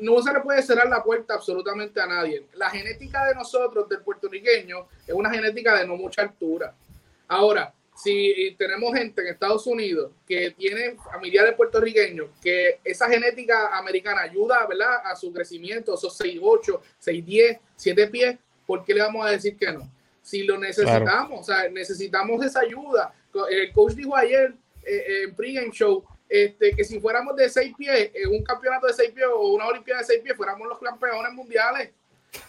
no 0.00 0.20
se 0.22 0.32
le 0.32 0.40
puede 0.40 0.62
cerrar 0.62 0.88
la 0.88 1.02
puerta 1.02 1.34
absolutamente 1.34 2.00
a 2.00 2.06
nadie. 2.06 2.46
La 2.54 2.70
genética 2.70 3.26
de 3.26 3.34
nosotros, 3.34 3.88
del 3.88 4.00
puertorriqueño, 4.00 4.88
es 5.06 5.14
una 5.14 5.30
genética 5.30 5.78
de 5.78 5.86
no 5.86 5.96
mucha 5.96 6.22
altura. 6.22 6.74
Ahora, 7.28 7.72
si 7.94 8.54
tenemos 8.58 8.92
gente 8.92 9.22
en 9.22 9.28
Estados 9.28 9.66
Unidos 9.66 10.10
que 10.26 10.50
tiene 10.50 10.96
familiares 11.12 11.54
puertorriqueños, 11.54 12.28
que 12.42 12.80
esa 12.82 13.08
genética 13.08 13.76
americana 13.78 14.22
ayuda, 14.22 14.66
¿verdad? 14.66 15.00
A 15.04 15.14
su 15.14 15.32
crecimiento, 15.32 15.94
esos 15.94 16.18
6'8, 16.20 16.80
6'10, 17.04 17.60
7 17.76 18.06
pies, 18.08 18.36
¿por 18.66 18.84
qué 18.84 18.94
le 18.94 19.02
vamos 19.02 19.24
a 19.24 19.30
decir 19.30 19.56
que 19.56 19.70
no? 19.70 19.88
Si 20.22 20.42
lo 20.42 20.58
necesitamos, 20.58 21.28
claro. 21.28 21.40
o 21.40 21.44
sea, 21.44 21.68
necesitamos 21.68 22.44
esa 22.44 22.60
ayuda. 22.60 23.14
El 23.50 23.72
coach 23.72 23.92
dijo 23.92 24.16
ayer, 24.16 24.54
en 24.86 25.34
pregame 25.34 25.70
show 25.70 26.04
este, 26.28 26.74
que 26.74 26.84
si 26.84 26.98
fuéramos 26.98 27.36
de 27.36 27.48
seis 27.48 27.72
pies, 27.76 28.10
en 28.14 28.30
un 28.30 28.42
campeonato 28.42 28.86
de 28.86 28.92
seis 28.92 29.10
pies 29.10 29.26
o 29.32 29.54
una 29.54 29.66
olimpiada 29.66 30.00
de 30.00 30.06
seis 30.06 30.20
pies, 30.20 30.36
fuéramos 30.36 30.66
los 30.66 30.78
campeones 30.78 31.32
mundiales. 31.32 31.90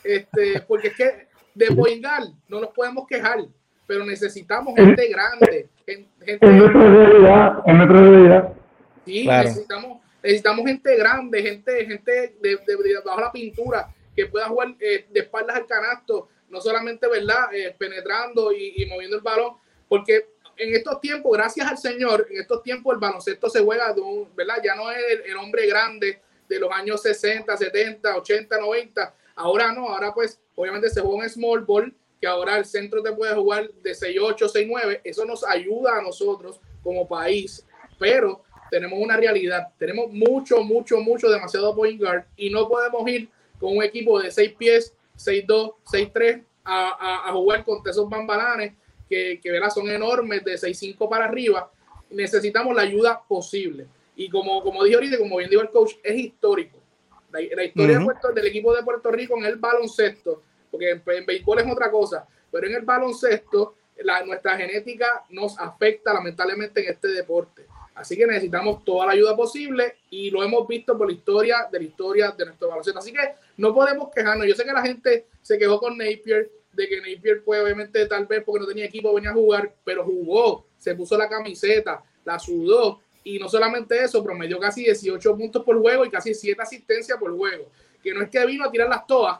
Este, 0.04 0.62
porque 0.68 0.88
es 0.88 0.96
que 0.96 1.28
de 1.54 1.70
Boingal 1.70 2.34
no 2.48 2.62
nos 2.62 2.72
podemos 2.72 3.06
quejar, 3.08 3.40
pero 3.86 4.04
necesitamos 4.06 4.76
gente 4.76 5.08
grande. 5.08 5.70
Gente, 5.86 6.10
en 6.26 6.58
nuestra 6.58 6.82
realidad, 6.82 7.64
en 7.66 7.78
nuestra 7.78 8.02
realidad. 8.02 8.54
Sí, 9.06 9.24
claro. 9.24 9.50
necesitamos, 9.50 10.02
necesitamos 10.24 10.66
gente 10.66 10.96
grande, 10.96 11.44
gente, 11.44 11.86
gente 11.86 12.12
de, 12.42 12.56
de, 12.56 12.76
de 12.76 13.02
bajo 13.06 13.22
la 13.22 13.32
pintura, 13.32 13.94
que 14.16 14.26
pueda 14.26 14.48
jugar 14.48 14.74
eh, 14.80 15.06
de 15.12 15.20
espaldas 15.20 15.58
al 15.58 15.68
canasto, 15.68 16.30
no 16.50 16.60
solamente, 16.60 17.08
¿verdad?, 17.08 17.54
eh, 17.54 17.76
penetrando 17.78 18.52
y, 18.52 18.74
y 18.78 18.86
moviendo 18.88 19.18
el 19.18 19.22
balón, 19.22 19.58
porque 19.88 20.26
en 20.58 20.74
estos 20.76 21.02
tiempos, 21.02 21.32
gracias 21.34 21.68
al 21.68 21.78
Señor, 21.78 22.28
en 22.30 22.42
estos 22.42 22.64
tiempos 22.64 22.94
el 22.94 23.00
baloncesto 23.00 23.50
se 23.50 23.62
juega 23.62 23.94
de 23.94 24.02
un, 24.02 24.30
¿verdad? 24.36 24.56
Ya 24.64 24.76
no 24.76 24.90
es 24.92 24.98
el, 25.10 25.32
el, 25.32 25.38
hombre 25.38 25.68
grande 25.68 26.22
de 26.48 26.60
los 26.60 26.72
años 26.72 27.02
60, 27.02 27.56
70, 27.56 28.16
80, 28.18 28.60
90. 28.60 29.14
Ahora 29.36 29.72
no, 29.72 29.90
ahora 29.90 30.14
pues 30.14 30.40
obviamente 30.56 30.90
se 30.90 31.02
juega 31.02 31.24
un 31.24 31.30
small 31.30 31.66
ball, 31.66 31.94
que 32.20 32.28
ahora 32.28 32.58
el 32.58 32.66
centro 32.66 33.04
te 33.04 33.12
puede 33.12 33.36
jugar 33.36 33.70
de 33.72 33.92
6-8, 33.92 34.38
6-9. 34.38 35.02
Eso 35.04 35.26
nos 35.26 35.44
ayuda 35.44 35.98
a 35.98 36.02
nosotros 36.02 36.60
como 36.82 37.08
país, 37.08 37.66
pero 38.00 38.44
tenemos 38.72 39.00
una 39.00 39.18
realidad. 39.18 39.68
Tenemos 39.78 40.12
mucho, 40.12 40.64
mucho, 40.64 41.00
mucho, 41.00 41.30
demasiado 41.30 41.76
point 41.76 42.00
guard 42.02 42.26
y 42.38 42.50
no 42.50 42.68
podemos 42.68 43.08
ir 43.10 43.30
con 43.60 43.78
un 43.78 43.84
equipo 43.84 44.20
de 44.20 44.32
6 44.32 44.54
pies, 44.58 44.94
6-2, 45.18 45.76
6-3 45.86 46.44
a, 46.64 46.90
a, 46.90 47.30
a 47.30 47.34
jugar 47.34 47.64
contra 47.64 47.92
esos 47.92 48.10
bambalanes 48.10 48.74
que, 49.10 49.40
que 49.42 49.52
¿verdad? 49.52 49.70
son 49.70 49.90
enormes 49.90 50.44
de 50.44 50.54
6'5 50.54 51.10
para 51.10 51.26
arriba, 51.26 51.72
necesitamos 52.10 52.76
la 52.76 52.84
ayuda 52.84 53.22
posible. 53.28 53.88
Y 54.16 54.30
como, 54.30 54.64
como 54.64 54.84
dije 54.84 54.96
ahorita, 54.96 55.18
como 55.18 55.38
bien 55.38 55.50
dijo 55.50 55.62
el 55.62 55.70
coach, 55.70 55.94
es 56.04 56.16
histórico. 56.16 56.78
La, 57.32 57.40
la 57.56 57.64
historia 57.64 57.98
uh 57.98 57.98
-huh. 57.98 58.00
de 58.00 58.06
Puerto, 58.06 58.32
del 58.32 58.48
equipo 58.48 58.74
de 58.74 58.84
Puerto 58.84 59.12
Rico 59.12 59.38
en 59.38 59.46
el 59.46 59.58
baloncesto, 59.58 60.42
porque 60.72 60.92
en, 60.92 61.04
en 61.06 61.26
béisbol 61.26 61.60
es 61.60 61.72
otra 61.72 61.92
cosa, 61.92 62.28
pero 62.52 62.68
en 62.68 62.76
el 62.76 62.84
baloncesto 62.84 63.76
la, 64.04 64.24
nuestra 64.26 64.58
genética 64.58 65.24
nos 65.30 65.58
afecta 65.60 66.14
lamentablemente 66.14 66.84
en 66.84 66.94
este 66.94 67.10
deporte. 67.10 67.66
Así 67.94 68.18
que 68.18 68.28
necesitamos 68.28 68.84
toda 68.84 69.06
la 69.06 69.14
ayuda 69.14 69.36
posible 69.36 69.96
y 70.10 70.30
lo 70.30 70.44
hemos 70.44 70.68
visto 70.68 70.98
por 70.98 71.08
la 71.08 71.14
historia 71.14 71.68
de 71.72 71.80
la 71.80 71.86
historia 71.86 72.32
de 72.32 72.46
nuestro 72.46 72.68
baloncesto. 72.68 73.00
Así 73.00 73.14
que 73.14 73.36
no 73.58 73.74
podemos 73.74 74.10
quejarnos. 74.14 74.46
Yo 74.48 74.54
sé 74.54 74.66
que 74.66 74.74
la 74.74 74.82
gente 74.82 75.28
se 75.42 75.58
quejó 75.58 75.80
con 75.80 75.98
Napier, 75.98 76.52
de 76.76 76.88
que 76.88 76.98
Napier 76.98 77.42
fue 77.42 77.60
obviamente 77.60 78.06
tal 78.06 78.26
vez 78.26 78.44
porque 78.44 78.62
no 78.62 78.68
tenía 78.68 78.86
equipo 78.86 79.14
venía 79.14 79.32
a 79.32 79.34
jugar, 79.34 79.74
pero 79.84 80.04
jugó, 80.04 80.66
se 80.78 80.96
puso 80.96 81.18
la 81.18 81.30
camiseta, 81.30 82.04
la 82.24 82.38
sudó 82.38 83.02
y 83.24 83.40
no 83.40 83.50
solamente 83.50 84.04
eso, 84.04 84.24
promedió 84.24 84.60
casi 84.60 84.84
18 84.84 85.36
puntos 85.36 85.64
por 85.64 85.80
juego 85.80 86.06
y 86.06 86.10
casi 86.10 86.34
7 86.34 86.62
asistencias 86.62 87.18
por 87.18 87.36
juego. 87.36 87.72
Que 88.04 88.14
no 88.14 88.22
es 88.22 88.30
que 88.30 88.46
vino 88.46 88.66
a 88.66 88.72
tirar 88.72 88.88
las 88.88 89.08
todas, 89.08 89.40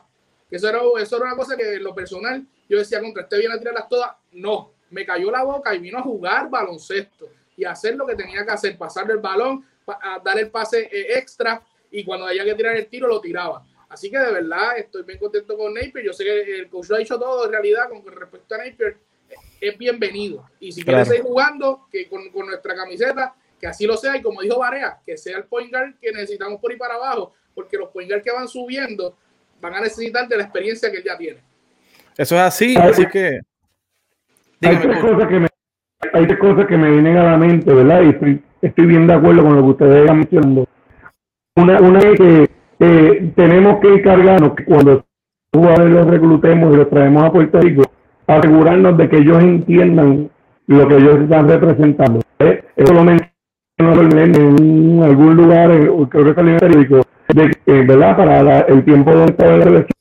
que 0.50 0.56
eso 0.56 0.68
era, 0.68 0.80
eso 1.00 1.16
era 1.16 1.26
una 1.26 1.36
cosa 1.36 1.56
que 1.56 1.74
en 1.74 1.84
lo 1.84 1.94
personal 1.94 2.44
yo 2.68 2.78
decía 2.78 3.00
contra 3.00 3.22
este 3.22 3.38
viene 3.38 3.54
a 3.54 3.58
tirar 3.58 3.74
las 3.74 3.88
todas, 3.88 4.10
no, 4.32 4.72
me 4.90 5.04
cayó 5.04 5.30
la 5.30 5.44
boca 5.44 5.74
y 5.74 5.78
vino 5.78 5.98
a 5.98 6.02
jugar 6.02 6.50
baloncesto 6.50 7.28
y 7.56 7.64
hacer 7.64 7.96
lo 7.96 8.06
que 8.06 8.14
tenía 8.14 8.44
que 8.44 8.52
hacer, 8.52 8.76
pasarle 8.76 9.14
el 9.14 9.20
balón, 9.20 9.64
dar 10.24 10.38
el 10.38 10.50
pase 10.50 10.88
eh, 10.92 11.18
extra 11.18 11.62
y 11.90 12.04
cuando 12.04 12.26
había 12.26 12.44
que 12.44 12.54
tirar 12.54 12.76
el 12.76 12.86
tiro 12.88 13.08
lo 13.08 13.20
tiraba. 13.20 13.64
Así 13.88 14.10
que 14.10 14.18
de 14.18 14.32
verdad 14.32 14.78
estoy 14.78 15.02
bien 15.04 15.18
contento 15.18 15.56
con 15.56 15.72
Napier. 15.72 16.04
Yo 16.04 16.12
sé 16.12 16.24
que 16.24 16.58
el 16.60 16.68
coach 16.68 16.88
lo 16.88 16.96
ha 16.96 16.98
dicho 16.98 17.18
todo 17.18 17.46
en 17.46 17.52
realidad 17.52 17.88
con 17.88 18.04
respecto 18.04 18.54
a 18.54 18.58
Napier. 18.58 18.96
Es 19.60 19.78
bienvenido. 19.78 20.44
Y 20.60 20.72
si 20.72 20.82
claro. 20.82 21.04
quiere 21.04 21.18
seguir 21.18 21.30
jugando 21.30 21.86
que 21.90 22.08
con, 22.08 22.30
con, 22.30 22.46
nuestra 22.46 22.74
camiseta, 22.74 23.34
que 23.60 23.66
así 23.66 23.86
lo 23.86 23.96
sea. 23.96 24.16
Y 24.16 24.22
como 24.22 24.42
dijo 24.42 24.58
Barea, 24.58 24.98
que 25.04 25.16
sea 25.16 25.38
el 25.38 25.44
point 25.44 25.70
guard 25.70 25.94
que 26.00 26.12
necesitamos 26.12 26.60
por 26.60 26.72
ir 26.72 26.78
para 26.78 26.94
abajo. 26.94 27.34
Porque 27.54 27.76
los 27.76 27.90
point 27.90 28.10
guard 28.10 28.22
que 28.22 28.32
van 28.32 28.48
subiendo 28.48 29.16
van 29.60 29.74
a 29.74 29.80
necesitar 29.80 30.28
de 30.28 30.36
la 30.36 30.42
experiencia 30.44 30.90
que 30.90 30.98
él 30.98 31.04
ya 31.04 31.16
tiene. 31.16 31.40
Eso 32.16 32.34
es 32.34 32.40
así. 32.40 32.76
Así 32.76 33.06
que. 33.06 33.40
Hay 34.62 34.78
tres, 34.80 35.00
cosas 35.00 35.28
que 35.28 35.38
me, 35.38 35.48
hay 36.12 36.26
tres 36.26 36.38
cosas 36.38 36.66
que 36.66 36.76
me 36.76 36.90
vienen 36.90 37.16
a 37.18 37.24
la 37.24 37.36
mente, 37.36 37.72
¿verdad? 37.72 38.02
Y 38.02 38.08
estoy, 38.08 38.42
estoy 38.62 38.86
bien 38.86 39.06
de 39.06 39.14
acuerdo 39.14 39.42
con 39.42 39.54
lo 39.54 39.62
que 39.62 39.68
ustedes 39.68 40.00
están 40.00 40.18
mencionando. 40.18 40.66
Una, 41.56 41.80
una 41.80 41.98
es 42.00 42.18
que 42.18 42.45
eh, 42.80 43.32
tenemos 43.34 43.80
que 43.80 43.94
encargarnos 43.94 44.54
que 44.54 44.64
cuando 44.64 45.04
los 45.52 46.06
reclutemos 46.06 46.74
y 46.74 46.76
los 46.76 46.90
traemos 46.90 47.24
a 47.24 47.32
Puerto 47.32 47.60
Rico, 47.60 47.82
asegurarnos 48.26 48.96
de 48.98 49.08
que 49.08 49.16
ellos 49.18 49.42
entiendan 49.42 50.28
lo 50.66 50.88
que 50.88 50.96
ellos 50.96 51.20
están 51.20 51.48
representando. 51.48 52.20
¿eh? 52.40 52.62
Eso 52.76 52.92
lo 52.92 53.02
en 53.78 55.02
algún 55.02 55.36
lugar, 55.36 55.70
creo 56.08 56.24
que 56.24 56.34
salió 56.34 56.50
en 56.50 56.54
el 56.54 56.60
periódico, 56.60 57.00
de, 57.34 57.44
eh, 57.66 57.84
¿verdad? 57.86 58.16
Para 58.16 58.42
la, 58.42 58.60
el 58.60 58.84
tiempo 58.84 59.12
donde 59.12 59.32
estaba 59.32 59.56
la 59.56 59.64
elección, 59.64 59.92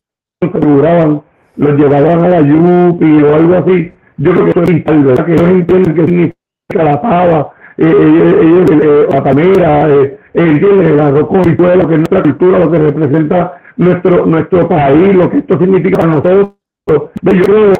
se 0.41 0.47
aseguraban, 0.47 1.21
los 1.57 1.77
llevaban 1.77 2.23
a 2.23 2.29
la 2.29 2.41
Yupi 2.41 3.23
o 3.23 3.35
algo 3.35 3.55
así. 3.55 3.91
Yo 4.17 4.31
creo 4.31 4.45
que 4.45 4.51
eso 4.51 4.63
es 4.63 4.69
vital. 4.69 5.25
Que 5.25 5.33
ellos 5.33 5.49
entienden 5.49 5.93
qué 5.93 6.05
significa 6.05 6.83
la 6.83 7.01
pava, 7.01 7.49
eh, 7.77 7.85
ellos, 8.41 8.71
eh, 8.71 9.07
la 9.11 9.23
palmera, 9.23 9.87
entienden 10.35 10.85
el 10.87 10.99
arroz 10.99 11.27
con 11.27 11.37
lo 11.37 11.87
que 11.87 11.93
es 11.93 11.99
nuestra 11.99 12.23
cultura, 12.23 12.59
lo 12.59 12.71
que 12.71 12.79
representa 12.79 13.61
nuestro 13.77 14.25
nuestro 14.25 14.67
país, 14.67 15.15
lo 15.15 15.29
que 15.29 15.37
esto 15.37 15.57
significa 15.57 15.99
para 15.99 16.11
nosotros. 16.11 16.49
Yo 16.87 17.41
creo 17.43 17.73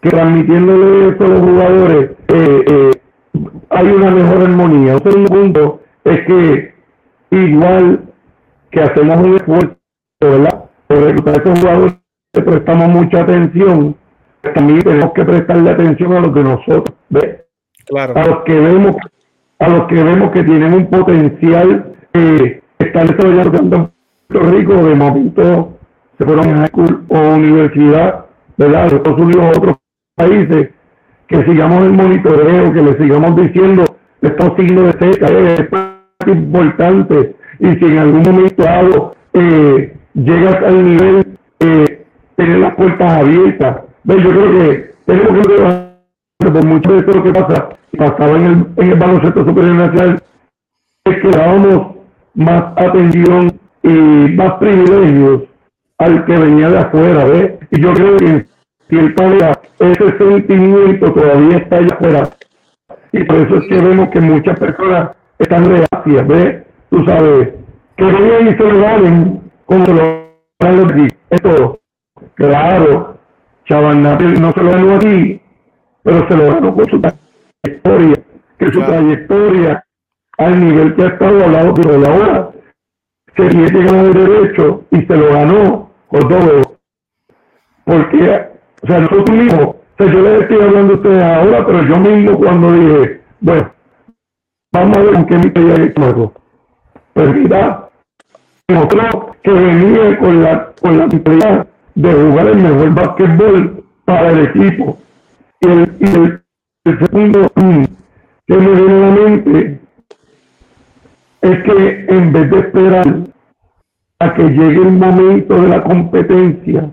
que 0.00 0.10
transmitiéndole 0.10 1.08
esto 1.10 1.24
a 1.24 1.28
los 1.28 1.40
jugadores 1.40 2.10
eh, 2.28 2.64
eh, 2.66 2.90
hay 3.70 3.86
una 3.86 4.10
mejor 4.10 4.42
armonía. 4.42 4.96
Un 4.96 5.02
segundo 5.02 5.30
punto 5.30 5.80
es 6.04 6.20
que 6.26 6.74
igual 7.30 8.00
que 8.70 8.82
hacemos 8.82 9.16
un 9.18 9.36
esfuerzo, 9.36 9.76
¿verdad? 10.20 10.64
Por 10.86 10.98
reclutar 10.98 11.34
a 11.34 11.38
estos 11.38 11.60
jugadores, 11.60 11.94
prestamos 12.32 12.88
mucha 12.88 13.20
atención, 13.20 13.96
también 14.54 14.80
tenemos 14.80 15.12
que 15.12 15.24
prestarle 15.24 15.70
atención 15.70 16.12
a 16.14 16.20
los 16.20 16.34
de 16.34 16.42
nosotros, 16.42 16.96
¿ves? 17.10 17.42
Claro. 17.86 18.14
A 18.16 18.26
los 18.26 18.38
que 18.44 18.58
vemos 18.58 18.96
a 19.62 19.68
los 19.68 19.86
que 19.86 20.02
vemos 20.02 20.32
que 20.32 20.42
tienen 20.42 20.74
un 20.74 20.86
potencial 20.86 21.94
que 22.12 22.62
están 22.80 23.06
desarrollando 23.06 23.58
en 23.58 23.90
Puerto 24.28 24.50
Rico, 24.50 24.74
de 24.74 24.94
momento 24.96 25.78
se 26.18 26.24
fueron 26.24 26.50
a 26.50 26.58
high 26.62 26.70
o 27.08 27.34
universidad, 27.36 28.26
¿verdad? 28.56 28.90
De 28.90 28.96
Estados 28.96 29.20
Unidos 29.20 29.44
o 29.44 29.58
otros 29.58 29.76
países, 30.16 30.70
que 31.28 31.44
sigamos 31.44 31.84
el 31.84 31.92
monitoreo, 31.92 32.72
que 32.72 32.82
le 32.82 32.98
sigamos 32.98 33.36
diciendo, 33.36 33.84
estos 34.20 34.52
signos 34.56 34.84
de 34.86 35.12
cerca, 35.12 35.26
es 35.28 36.26
importante, 36.26 37.36
y 37.60 37.66
si 37.76 37.84
en 37.84 37.98
algún 37.98 38.22
momento 38.22 38.68
algo 38.68 39.14
eh, 39.32 39.96
llegas 40.14 40.56
al 40.56 40.84
nivel, 40.84 41.38
eh, 41.60 42.04
tener 42.34 42.58
las 42.58 42.74
puertas 42.74 43.12
abiertas. 43.12 43.76
Yo 44.04 44.16
creo 44.16 44.52
que 44.58 44.94
tenemos 45.06 45.46
que 45.46 45.91
por 46.50 46.64
mucho 46.64 46.92
de 46.92 46.98
esto 46.98 47.22
que 47.22 47.32
pasa, 47.32 47.68
pasaba 47.96 48.36
en 48.36 48.44
el, 48.44 48.66
en 48.76 48.92
el 48.92 48.98
baloncesto 48.98 49.44
superior 49.44 49.74
nacional, 49.74 50.22
es 51.04 51.16
que 51.20 51.28
dábamos 51.28 51.96
más 52.34 52.64
atención 52.76 53.58
y 53.82 53.88
más 53.88 54.52
privilegios 54.54 55.42
al 55.98 56.24
que 56.24 56.36
venía 56.36 56.70
de 56.70 56.78
afuera, 56.78 57.24
¿ves? 57.24 57.52
Y 57.70 57.80
yo 57.80 57.92
creo 57.92 58.16
que 58.16 58.46
si 58.88 58.98
el 58.98 59.14
padre, 59.14 59.52
ese 59.78 60.18
sentimiento 60.18 61.12
todavía 61.12 61.58
está 61.58 61.76
allá 61.76 61.94
afuera. 61.94 62.30
Y 63.12 63.24
por 63.24 63.36
eso 63.36 63.56
es 63.56 63.68
que 63.68 63.74
vemos 63.74 64.08
que 64.10 64.20
muchas 64.20 64.58
personas 64.58 65.10
están 65.38 65.64
reacias, 65.66 66.28
¿ves? 66.28 66.62
Tú 66.90 67.04
sabes, 67.04 67.50
que 67.96 68.04
vengan 68.04 68.48
y 68.48 68.56
se 68.56 68.64
lo 68.64 68.80
ganen 68.80 69.42
como 69.66 69.86
se 69.86 69.94
lo 69.94 70.02
ganan 70.60 70.90
aquí. 70.90 71.08
Esto, 71.30 71.80
claro, 72.34 73.18
Chaval 73.66 74.02
no 74.02 74.52
se 74.52 74.62
lo 74.62 74.70
ganó 74.70 74.96
aquí, 74.96 75.41
pero 76.02 76.28
se 76.28 76.36
lo 76.36 76.52
ganó 76.52 76.74
con 76.74 76.88
su 76.88 77.00
trayectoria, 77.00 78.16
que 78.58 78.72
su 78.72 78.80
trayectoria 78.80 79.84
al 80.38 80.60
nivel 80.60 80.94
que 80.94 81.02
ha 81.02 81.06
estado 81.08 81.44
al 81.44 81.52
lado 81.52 81.72
de 81.72 81.98
la 81.98 82.14
hora 82.14 82.52
se 83.36 83.48
ganado 83.48 84.08
el 84.08 84.12
derecho 84.12 84.84
y 84.90 85.02
se 85.02 85.16
lo 85.16 85.32
ganó 85.32 85.90
con 86.08 86.28
todo. 86.28 86.78
Porque, 87.84 88.48
o 88.82 88.86
sea, 88.86 89.00
nosotros 89.00 89.30
mismos, 89.30 89.64
o 89.64 89.76
sea, 89.96 90.06
yo 90.06 90.20
les 90.20 90.42
estoy 90.42 90.60
hablando 90.60 90.92
a 90.92 90.96
ustedes 90.96 91.22
ahora, 91.22 91.66
pero 91.66 91.82
yo 91.82 91.96
mismo 91.98 92.38
cuando 92.38 92.72
dije, 92.72 93.20
bueno, 93.40 93.72
vamos 94.72 94.96
a 94.96 95.00
ver 95.00 95.12
con 95.14 95.26
qué 95.26 95.38
me 95.38 95.50
pedía 95.50 95.74
el 95.74 95.94
juego. 95.94 96.32
Pues 97.14 97.34
mira, 97.34 97.88
demostró 98.68 99.36
que 99.42 99.50
venía 99.50 100.18
con 100.18 100.42
la, 100.42 100.72
con 100.80 100.98
la 100.98 101.66
de 101.94 102.12
jugar 102.12 102.46
el 102.48 102.56
mejor 102.56 102.94
básquetbol 102.94 103.84
para 104.04 104.30
el 104.30 104.46
equipo. 104.46 104.98
Y 105.62 105.68
el, 105.68 105.96
y 106.00 106.04
el, 106.04 106.42
el 106.84 106.98
segundo 106.98 107.50
mm, 107.54 107.84
que 108.46 108.56
me 108.56 108.68
viene 108.68 108.92
a 108.92 108.98
la 108.98 109.14
mente 109.14 109.80
es 111.42 111.62
que 111.64 112.06
en 112.08 112.32
vez 112.32 112.50
de 112.50 112.58
esperar 112.58 113.06
a 114.18 114.34
que 114.34 114.42
llegue 114.42 114.82
el 114.82 114.92
momento 114.92 115.60
de 115.60 115.68
la 115.68 115.82
competencia 115.82 116.90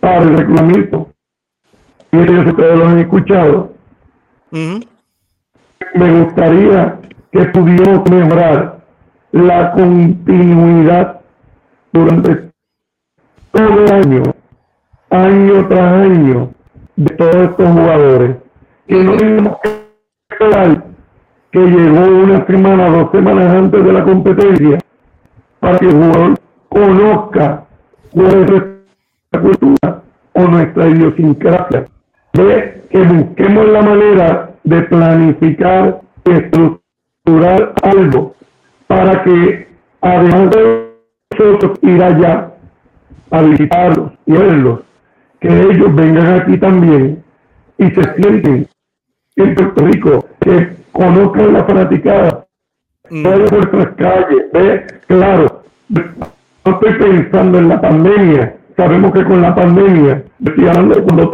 para 0.00 0.22
el 0.22 0.36
reglamento, 0.36 1.12
y 2.12 2.18
ustedes 2.18 2.78
lo 2.78 2.86
han 2.86 2.98
escuchado, 2.98 3.72
me 4.50 6.22
gustaría 6.22 6.98
que 7.32 7.44
pudiéramos 7.46 8.10
mejorar 8.10 8.84
la 9.32 9.72
continuidad 9.72 11.20
durante 11.92 12.50
todo 13.50 13.84
el 13.84 13.92
año, 13.92 14.22
año 15.10 15.68
tras 15.68 15.92
año, 15.92 16.51
de 16.96 17.14
todos 17.16 17.34
estos 17.34 17.70
jugadores. 17.70 18.36
Que 18.86 19.02
no 19.02 19.16
tenemos 19.16 19.56
que 19.62 19.68
esperar 20.30 20.84
que 21.52 21.58
llegó 21.58 22.06
una 22.06 22.46
semana, 22.46 22.88
dos 22.88 23.10
semanas 23.12 23.54
antes 23.54 23.84
de 23.84 23.92
la 23.92 24.04
competencia, 24.04 24.78
para 25.60 25.78
que 25.78 25.86
el 25.86 25.92
jugador 25.92 26.38
conozca 26.68 27.64
nuestra 28.14 28.66
cultura 29.30 30.02
o 30.32 30.42
nuestra 30.42 30.88
idiosincrasia. 30.88 31.84
De 32.32 32.82
que 32.90 33.02
busquemos 33.02 33.68
la 33.68 33.82
manera 33.82 34.50
de 34.64 34.82
planificar 34.82 36.00
y 36.24 36.30
estructurar 36.30 37.74
algo 37.82 38.34
para 38.86 39.22
que, 39.22 39.68
además 40.00 40.50
de 40.50 40.92
nosotros 41.38 41.78
ir 41.82 42.02
allá 42.02 42.50
a 43.30 43.42
visitarlos 43.42 44.12
y 44.24 44.32
verlos, 44.32 44.80
que 45.42 45.48
ellos 45.48 45.94
vengan 45.94 46.40
aquí 46.40 46.56
también 46.56 47.22
y 47.76 47.90
se 47.90 48.14
sienten 48.14 48.68
en 49.34 49.54
Puerto 49.54 49.86
Rico, 49.86 50.28
que 50.40 50.68
conozcan 50.92 51.52
la 51.52 51.64
fanaticada, 51.64 52.46
mm. 53.10 53.22
de 53.22 53.38
nuestras 53.38 53.88
calles, 53.96 54.44
ve, 54.52 54.86
claro, 55.08 55.64
no 55.88 56.72
estoy 56.72 56.92
pensando 56.94 57.58
en 57.58 57.68
la 57.68 57.80
pandemia, 57.80 58.56
sabemos 58.76 59.12
que 59.12 59.24
con 59.24 59.42
la 59.42 59.54
pandemia, 59.54 60.22
estoy 60.44 60.68
hablando 60.68 61.02
cuando 61.02 61.32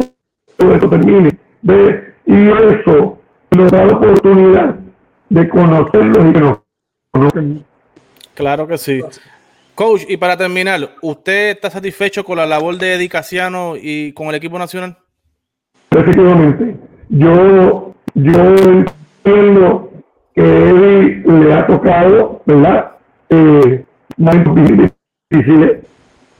todo 0.57 0.73
esto 0.73 0.89
termine, 0.89 1.37
ve, 1.61 2.13
y 2.25 2.47
eso 2.47 3.19
nos 3.51 3.71
da 3.71 3.85
la 3.85 3.93
oportunidad 3.93 4.75
de 5.29 5.49
conocerlos 5.49 6.25
y 6.25 6.33
que 6.33 6.39
nos 6.39 6.59
conozcan. 7.11 7.63
Claro 8.33 8.67
que 8.67 8.77
sí. 8.77 9.01
Coach, 9.79 10.03
y 10.09 10.17
para 10.17 10.35
terminar, 10.35 10.89
¿usted 11.01 11.51
está 11.51 11.69
satisfecho 11.69 12.25
con 12.25 12.35
la 12.35 12.45
labor 12.45 12.77
de 12.77 12.95
Edicaciano 12.95 13.75
y 13.81 14.11
con 14.11 14.27
el 14.27 14.35
equipo 14.35 14.59
nacional? 14.59 14.97
Efectivamente. 15.91 16.75
Yo, 17.07 17.93
yo 18.13 18.55
entiendo 19.23 19.89
que 20.35 20.41
Eddie 20.41 21.23
le 21.25 21.53
ha 21.53 21.65
tocado, 21.65 22.41
¿verdad? 22.45 22.91
Eh, 23.29 23.85
más 24.17 24.35
difíciles, 25.29 25.77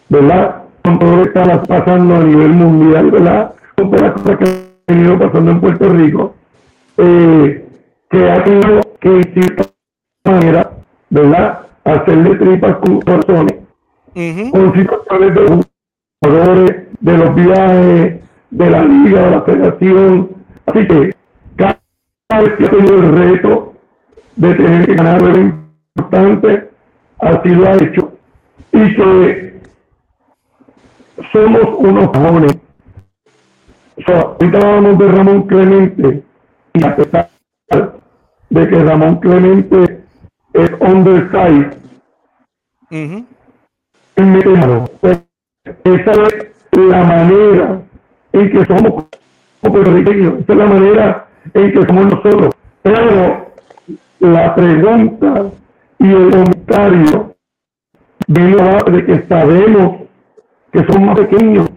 ¿verdad? 0.09 0.63
Con 0.83 0.99
todo 0.99 1.15
lo 1.15 1.23
que 1.23 1.29
está 1.29 1.63
pasando 1.63 2.15
a 2.17 2.19
nivel 2.19 2.49
mundial, 2.49 3.09
¿verdad? 3.09 3.53
Con 3.77 3.89
todas 3.89 4.01
las 4.01 4.21
cosas 4.21 4.37
que 4.37 4.45
han 4.49 4.97
venido 4.97 5.17
pasando 5.17 5.51
en 5.51 5.61
Puerto 5.61 5.89
Rico, 5.93 6.35
eh, 6.97 7.65
que 8.09 8.31
ha 8.31 8.43
tenido 8.43 8.81
que, 8.99 9.09
de 9.09 9.65
manera, 10.25 10.71
¿verdad? 11.09 11.68
Hacerle 11.95 12.35
tripas 12.35 12.77
con 12.77 13.01
corazones, 13.01 13.55
con 14.51 14.73
situaciones 14.73 15.35
de 15.35 15.41
los 15.41 15.67
jugadores, 16.23 16.87
de 16.99 17.17
los 17.17 17.35
viajes, 17.35 18.21
de 18.51 18.69
la 18.69 18.83
liga, 18.83 19.21
de 19.21 19.31
la 19.31 19.41
federación. 19.41 20.29
Así 20.65 20.87
que 20.87 21.15
cada 21.55 21.79
vez 22.41 22.53
que 22.57 22.65
ha 22.65 22.69
tenido 22.69 22.95
el 22.95 23.11
reto 23.13 23.73
de 24.35 24.53
tener 24.55 24.85
que 24.85 24.95
ganar 24.95 25.23
algo 25.23 25.39
importante, 25.95 26.69
así 27.19 27.49
lo 27.49 27.67
ha 27.67 27.73
hecho. 27.75 28.13
Y 28.71 28.95
que 28.95 29.61
somos 31.31 31.65
unos 31.77 32.07
jóvenes. 32.07 32.57
O 34.07 34.11
ahorita 34.11 34.57
hablábamos 34.57 34.97
de 34.97 35.07
Ramón 35.07 35.43
Clemente, 35.43 36.23
y 36.73 36.83
a 36.83 36.95
pesar 36.95 37.29
de 38.49 38.67
que 38.67 38.83
Ramón 38.83 39.19
Clemente 39.19 40.03
es 40.53 40.71
underside, 40.79 41.78
Uh 42.91 43.23
pues, 44.99 45.19
esa 45.83 46.11
es 46.11 46.51
la 46.71 47.03
manera 47.03 47.81
en 48.33 48.51
que 48.51 48.65
somos 48.65 49.05
puertorriqueños, 49.61 50.39
esa 50.39 50.53
es 50.53 50.59
la 50.59 50.65
manera 50.65 51.27
en 51.53 51.71
que 51.71 51.85
somos 51.85 52.05
nosotros. 52.05 52.55
Pero 52.81 53.51
la 54.19 54.55
pregunta 54.55 55.51
y 55.99 56.07
el 56.07 56.31
comentario 56.31 57.35
vino 58.27 58.77
de 58.91 59.05
que 59.05 59.27
sabemos 59.27 60.01
que 60.71 60.85
somos 60.85 61.01
más 61.01 61.19
pequeños, 61.19 61.69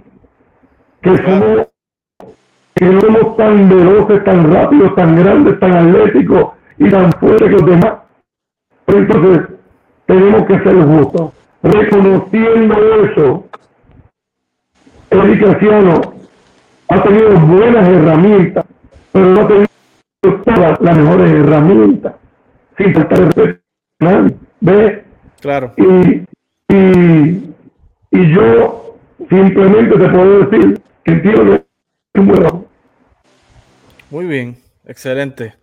que 1.02 1.16
somos 1.18 1.66
que 2.74 2.86
no 2.86 3.00
somos 3.00 3.36
tan 3.36 3.68
veloces, 3.68 4.24
tan 4.24 4.52
rápidos, 4.52 4.94
tan 4.94 5.16
grandes, 5.16 5.60
tan 5.60 5.72
atléticos 5.72 6.52
y 6.78 6.88
tan 6.88 7.12
fuertes 7.12 7.48
que 7.48 7.52
los 7.52 7.66
demás. 7.66 7.94
entonces, 8.86 9.51
tenemos 10.12 10.46
que 10.46 10.58
ser 10.58 10.84
justos. 10.84 11.32
Reconociendo 11.62 13.04
eso, 13.04 13.44
el 15.10 15.20
cristiano 15.20 16.00
ha 16.88 17.02
tenido 17.02 17.30
buenas 17.40 17.88
herramientas, 17.88 18.64
pero 19.12 19.26
no 19.26 19.40
ha 19.40 19.48
tenido 19.48 19.68
todas 20.44 20.80
las 20.80 20.98
mejores 20.98 21.32
herramientas, 21.32 22.14
sin 22.76 22.94
faltar 22.94 23.20
respeto. 23.20 23.60
¿Ves? 24.60 24.98
Claro. 25.40 25.72
Y, 25.76 26.24
y, 26.74 27.54
y 28.10 28.34
yo 28.34 28.96
simplemente 29.30 29.98
te 29.98 30.08
puedo 30.08 30.40
decir 30.40 30.80
que 31.04 31.12
entiendo 31.12 31.44
que 31.44 31.54
es 31.54 32.20
un 32.20 32.28
buen 32.28 32.64
Muy 34.10 34.26
bien, 34.26 34.56
excelente. 34.84 35.61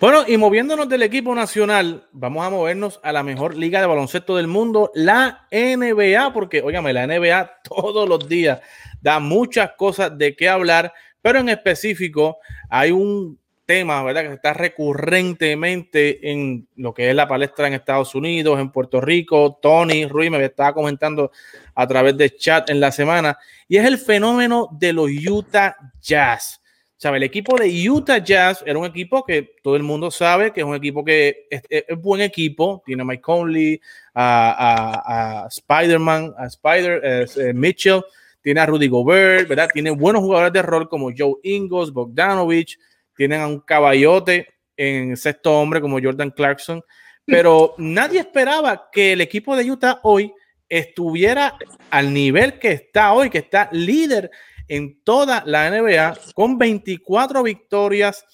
Bueno, 0.00 0.22
y 0.28 0.36
moviéndonos 0.36 0.88
del 0.88 1.02
equipo 1.02 1.34
nacional, 1.34 2.06
vamos 2.12 2.46
a 2.46 2.50
movernos 2.50 3.00
a 3.02 3.10
la 3.10 3.24
mejor 3.24 3.56
liga 3.56 3.80
de 3.80 3.86
baloncesto 3.88 4.36
del 4.36 4.46
mundo, 4.46 4.92
la 4.94 5.48
NBA, 5.50 6.32
porque, 6.32 6.62
óigame, 6.62 6.92
la 6.92 7.04
NBA 7.08 7.50
todos 7.64 8.08
los 8.08 8.28
días 8.28 8.60
da 9.00 9.18
muchas 9.18 9.72
cosas 9.76 10.16
de 10.16 10.36
qué 10.36 10.48
hablar, 10.48 10.92
pero 11.20 11.40
en 11.40 11.48
específico 11.48 12.38
hay 12.70 12.92
un 12.92 13.40
tema, 13.66 14.04
¿verdad? 14.04 14.22
Que 14.22 14.34
está 14.34 14.52
recurrentemente 14.54 16.30
en 16.30 16.68
lo 16.76 16.94
que 16.94 17.10
es 17.10 17.14
la 17.16 17.26
palestra 17.26 17.66
en 17.66 17.74
Estados 17.74 18.14
Unidos, 18.14 18.60
en 18.60 18.70
Puerto 18.70 19.00
Rico. 19.00 19.58
Tony 19.60 20.06
Ruiz 20.06 20.30
me 20.30 20.44
estaba 20.44 20.74
comentando 20.74 21.32
a 21.74 21.86
través 21.88 22.16
de 22.16 22.36
chat 22.36 22.70
en 22.70 22.78
la 22.78 22.92
semana, 22.92 23.36
y 23.66 23.78
es 23.78 23.84
el 23.84 23.98
fenómeno 23.98 24.68
de 24.70 24.92
los 24.92 25.10
Utah 25.28 25.76
Jazz. 26.00 26.57
¿Sabe? 26.98 27.18
El 27.18 27.22
equipo 27.22 27.56
de 27.56 27.88
Utah 27.88 28.18
Jazz 28.18 28.64
era 28.66 28.76
un 28.76 28.84
equipo 28.84 29.24
que 29.24 29.54
todo 29.62 29.76
el 29.76 29.84
mundo 29.84 30.10
sabe 30.10 30.52
que 30.52 30.62
es 30.62 30.66
un 30.66 30.74
equipo 30.74 31.04
que 31.04 31.46
es, 31.48 31.62
buen 31.96 32.20
equipo. 32.20 32.82
Tiene 32.84 33.02
a 33.02 33.04
Mike 33.04 33.22
Conley, 33.22 33.80
a, 34.16 35.46
Spider-Man, 35.48 36.34
a 36.36 36.46
Spider, 36.46 37.00
eh, 37.04 37.52
Mitchell, 37.54 38.02
tiene 38.42 38.60
a 38.60 38.66
Rudy 38.66 38.88
Gobert, 38.88 39.48
¿verdad? 39.48 39.68
Tiene 39.72 39.92
buenos 39.92 40.22
jugadores 40.22 40.52
de 40.52 40.60
rol 40.60 40.88
como 40.88 41.12
Joe 41.16 41.36
Ingles, 41.44 41.92
Bogdanovich, 41.92 42.76
tienen 43.16 43.42
a 43.42 43.46
un 43.46 43.60
caballote 43.60 44.48
en 44.76 45.16
sexto 45.16 45.52
hombre 45.52 45.80
como 45.80 46.00
Jordan 46.02 46.32
Clarkson, 46.32 46.82
pero 47.24 47.74
nadie 47.78 48.20
esperaba 48.20 48.88
que 48.90 49.12
el 49.12 49.20
equipo 49.20 49.54
de 49.54 49.70
Utah 49.70 50.00
hoy 50.02 50.32
estuviera 50.68 51.56
al 51.90 52.12
nivel 52.12 52.58
que 52.58 52.72
está 52.72 53.12
hoy, 53.12 53.30
que 53.30 53.38
está 53.38 53.68
líder 53.70 54.30
en 54.68 55.02
toda 55.02 55.42
la 55.46 55.70
NBA 55.70 56.18
con 56.34 56.58
24 56.58 57.42
victorias, 57.42 58.24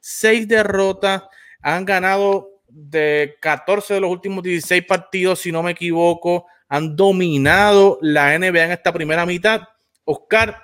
6 0.00 0.48
derrotas, 0.48 1.22
han 1.60 1.84
ganado 1.84 2.62
de 2.68 3.36
14 3.40 3.94
de 3.94 4.00
los 4.00 4.10
últimos 4.10 4.42
16 4.42 4.84
partidos, 4.86 5.40
si 5.40 5.52
no 5.52 5.62
me 5.62 5.72
equivoco, 5.72 6.46
han 6.68 6.96
dominado 6.96 7.98
la 8.00 8.36
NBA 8.38 8.64
en 8.64 8.72
esta 8.72 8.92
primera 8.92 9.26
mitad. 9.26 9.60
Oscar, 10.04 10.58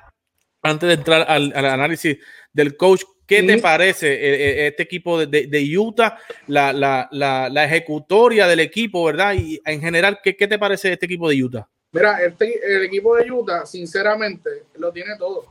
antes 0.63 0.89
de 0.89 0.95
entrar 0.95 1.27
al, 1.29 1.53
análisis 1.55 2.17
del 2.53 2.77
coach, 2.77 3.03
¿qué 3.27 3.43
te 3.43 3.59
parece 3.59 4.15
eh, 4.15 4.19
eh, 4.35 4.67
este 4.69 4.85
equipo 4.85 5.25
de, 5.25 5.79
Utah, 5.79 6.19
la, 6.47 7.65
ejecutoria 7.65 8.47
del 8.47 8.61
equipo, 8.61 9.05
verdad? 9.05 9.35
Y 9.35 9.61
en 9.65 9.81
general, 9.81 10.21
¿qué, 10.25 10.35
¿qué 10.35 10.49
te 10.49 10.59
parece 10.59 10.93
este 10.93 11.07
equipo 11.07 11.29
de 11.29 11.45
Utah? 11.45 11.69
Mira, 11.91 12.23
este, 12.23 12.77
el 12.77 12.85
equipo 12.85 13.17
de 13.17 13.31
Utah, 13.31 13.65
sinceramente, 13.65 14.65
lo 14.75 14.93
tiene 14.93 15.17
todo. 15.17 15.47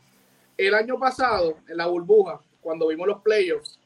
El 0.55 0.75
año 0.75 0.99
pasado, 0.99 1.57
en 1.67 1.77
la 1.77 1.87
burbuja, 1.87 2.39
cuando 2.61 2.87
vimos 2.87 3.07
los 3.07 3.21
playoffs, 3.21 3.79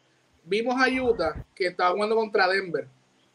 vimos 0.44 0.76
a 0.76 0.90
Utah 0.90 1.46
que 1.56 1.68
estaba 1.68 1.92
jugando 1.92 2.16
contra 2.16 2.50
Denver. 2.50 2.88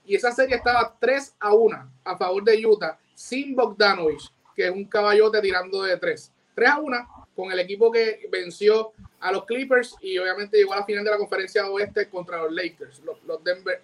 Y 0.05 0.15
esa 0.15 0.33
serie 0.33 0.57
estaba 0.57 0.95
3 1.01 1.35
a 1.41 1.55
1 1.55 1.93
a 2.05 2.17
favor 2.17 2.45
de 2.45 2.67
Utah, 2.67 2.99
sin 3.15 3.57
Bogdanovich, 3.57 4.31
que 4.55 4.67
es 4.67 4.71
un 4.71 4.85
caballote 4.85 5.41
tirando 5.41 5.83
de 5.83 5.97
3. 5.97 6.33
3 6.55 6.71
a 6.71 6.79
1 6.79 7.27
con 7.35 7.51
el 7.53 7.59
equipo 7.59 7.91
que 7.91 8.29
venció 8.31 8.93
a 9.21 9.33
los 9.33 9.45
Clippers 9.45 9.97
y 10.01 10.19
obviamente 10.19 10.59
llegó 10.59 10.75
a 10.75 10.81
la 10.81 10.85
final 10.85 11.05
de 11.05 11.11
la 11.11 11.19
conferencia 11.19 11.69
oeste 11.71 12.09
contra 12.09 12.43
los 12.43 12.53
Lakers, 12.53 13.03
los, 13.03 13.43
Denver, 13.43 13.81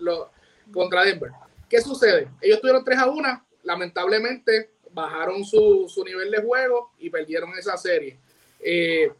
contra 0.72 1.04
Denver. 1.04 1.30
¿Qué 1.68 1.80
sucede? 1.80 2.28
Ellos 2.40 2.60
tuvieron 2.60 2.84
3 2.84 2.98
a 2.98 3.06
1, 3.08 3.46
lamentablemente 3.62 4.71
bajaron 4.92 5.44
su, 5.44 5.86
su 5.88 6.04
nivel 6.04 6.30
de 6.30 6.42
juego 6.42 6.92
y 6.98 7.10
perdieron 7.10 7.50
esa 7.58 7.76
serie. 7.76 8.18
Eh, 8.60 9.10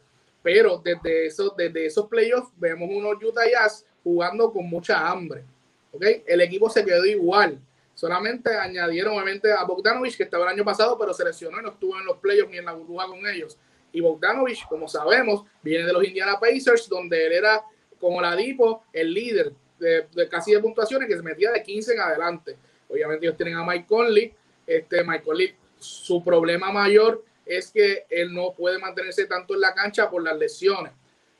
pero 0.41 0.81
desde, 0.83 1.27
eso, 1.27 1.53
desde 1.57 1.85
esos 1.85 2.07
playoffs 2.07 2.51
vemos 2.57 2.89
unos 2.91 3.21
Utah 3.23 3.49
Jazz 3.49 3.85
jugando 4.03 4.51
con 4.51 4.67
mucha 4.67 5.09
hambre. 5.09 5.43
¿okay? 5.91 6.23
El 6.27 6.41
equipo 6.41 6.69
se 6.69 6.83
quedó 6.83 7.05
igual. 7.05 7.59
Solamente 7.95 8.55
añadieron 8.55 9.13
obviamente 9.13 9.51
a 9.51 9.63
Bogdanovich, 9.63 10.17
que 10.17 10.23
estaba 10.23 10.45
el 10.45 10.53
año 10.53 10.65
pasado, 10.65 10.97
pero 10.97 11.13
se 11.13 11.23
lesionó 11.23 11.59
y 11.59 11.63
no 11.63 11.69
estuvo 11.69 11.97
en 11.97 12.05
los 12.05 12.17
playoffs 12.17 12.51
ni 12.51 12.57
en 12.57 12.65
la 12.65 12.73
burbuja 12.73 13.07
con 13.07 13.25
ellos. 13.27 13.57
Y 13.91 14.01
Bogdanovich, 14.01 14.67
como 14.67 14.87
sabemos, 14.87 15.45
viene 15.61 15.85
de 15.85 15.93
los 15.93 16.03
Indiana 16.03 16.39
Pacers, 16.39 16.89
donde 16.89 17.27
él 17.27 17.33
era, 17.33 17.63
como 17.99 18.19
la 18.19 18.35
Dipo, 18.35 18.83
el 18.91 19.13
líder 19.13 19.53
de, 19.79 20.07
de 20.11 20.27
casi 20.27 20.51
de 20.51 20.59
puntuaciones, 20.59 21.07
que 21.07 21.15
se 21.15 21.21
metía 21.21 21.51
de 21.51 21.61
15 21.61 21.93
en 21.93 21.99
adelante. 21.99 22.57
Obviamente 22.89 23.25
ellos 23.25 23.37
tienen 23.37 23.55
a 23.55 23.63
Mike 23.63 23.85
Conley. 23.87 24.33
Este, 24.65 25.03
Mike 25.03 25.23
Conley 25.23 25.55
su 25.83 26.23
problema 26.23 26.71
mayor 26.71 27.23
es 27.45 27.71
que 27.71 28.05
él 28.09 28.33
no 28.33 28.53
puede 28.53 28.79
mantenerse 28.79 29.25
tanto 29.25 29.53
en 29.53 29.61
la 29.61 29.73
cancha 29.73 30.09
por 30.09 30.23
las 30.23 30.37
lesiones. 30.37 30.93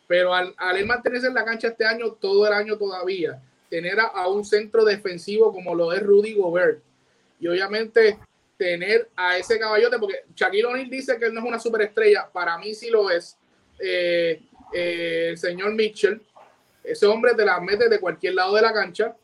Pero 0.07 0.33
al, 0.33 0.53
él 0.75 0.85
mantenerse 0.85 1.27
en 1.27 1.33
la 1.33 1.45
cancha 1.45 1.69
este 1.69 1.85
año, 1.85 2.11
todo 2.13 2.45
el 2.45 2.53
año 2.53 2.77
todavía, 2.77 3.41
tener 3.69 3.99
a, 3.99 4.27
un 4.27 4.43
centro 4.45 4.83
defensivo 4.83 5.51
como 5.51 5.73
lo 5.73 5.93
es 5.93 6.03
Rudy 6.03 6.33
Gobert 6.33 6.83
y 7.39 7.47
obviamente 7.47 8.19
tener 8.57 9.09
a 9.15 9.37
ese 9.37 9.57
caballote, 9.57 9.97
porque 9.97 10.23
Shaquille 10.35 10.65
O'Neal 10.65 10.89
dice 10.89 11.17
que 11.17 11.25
él 11.25 11.33
no 11.33 11.39
es 11.39 11.45
una 11.45 11.59
superestrella, 11.59 12.29
para 12.31 12.57
mí 12.57 12.73
sí 12.73 12.89
lo 12.89 13.09
es. 13.09 13.37
Eh, 13.79 14.41
eh, 14.73 15.27
el 15.29 15.37
señor 15.37 15.73
Mitchell, 15.73 16.21
ese 16.83 17.05
hombre 17.07 17.33
te 17.33 17.45
la 17.45 17.59
mete 17.59 17.89
de 17.89 17.99
cualquier 17.99 18.35
lado 18.35 18.55
de 18.55 18.61
la 18.61 18.73
cancha, 18.73 19.15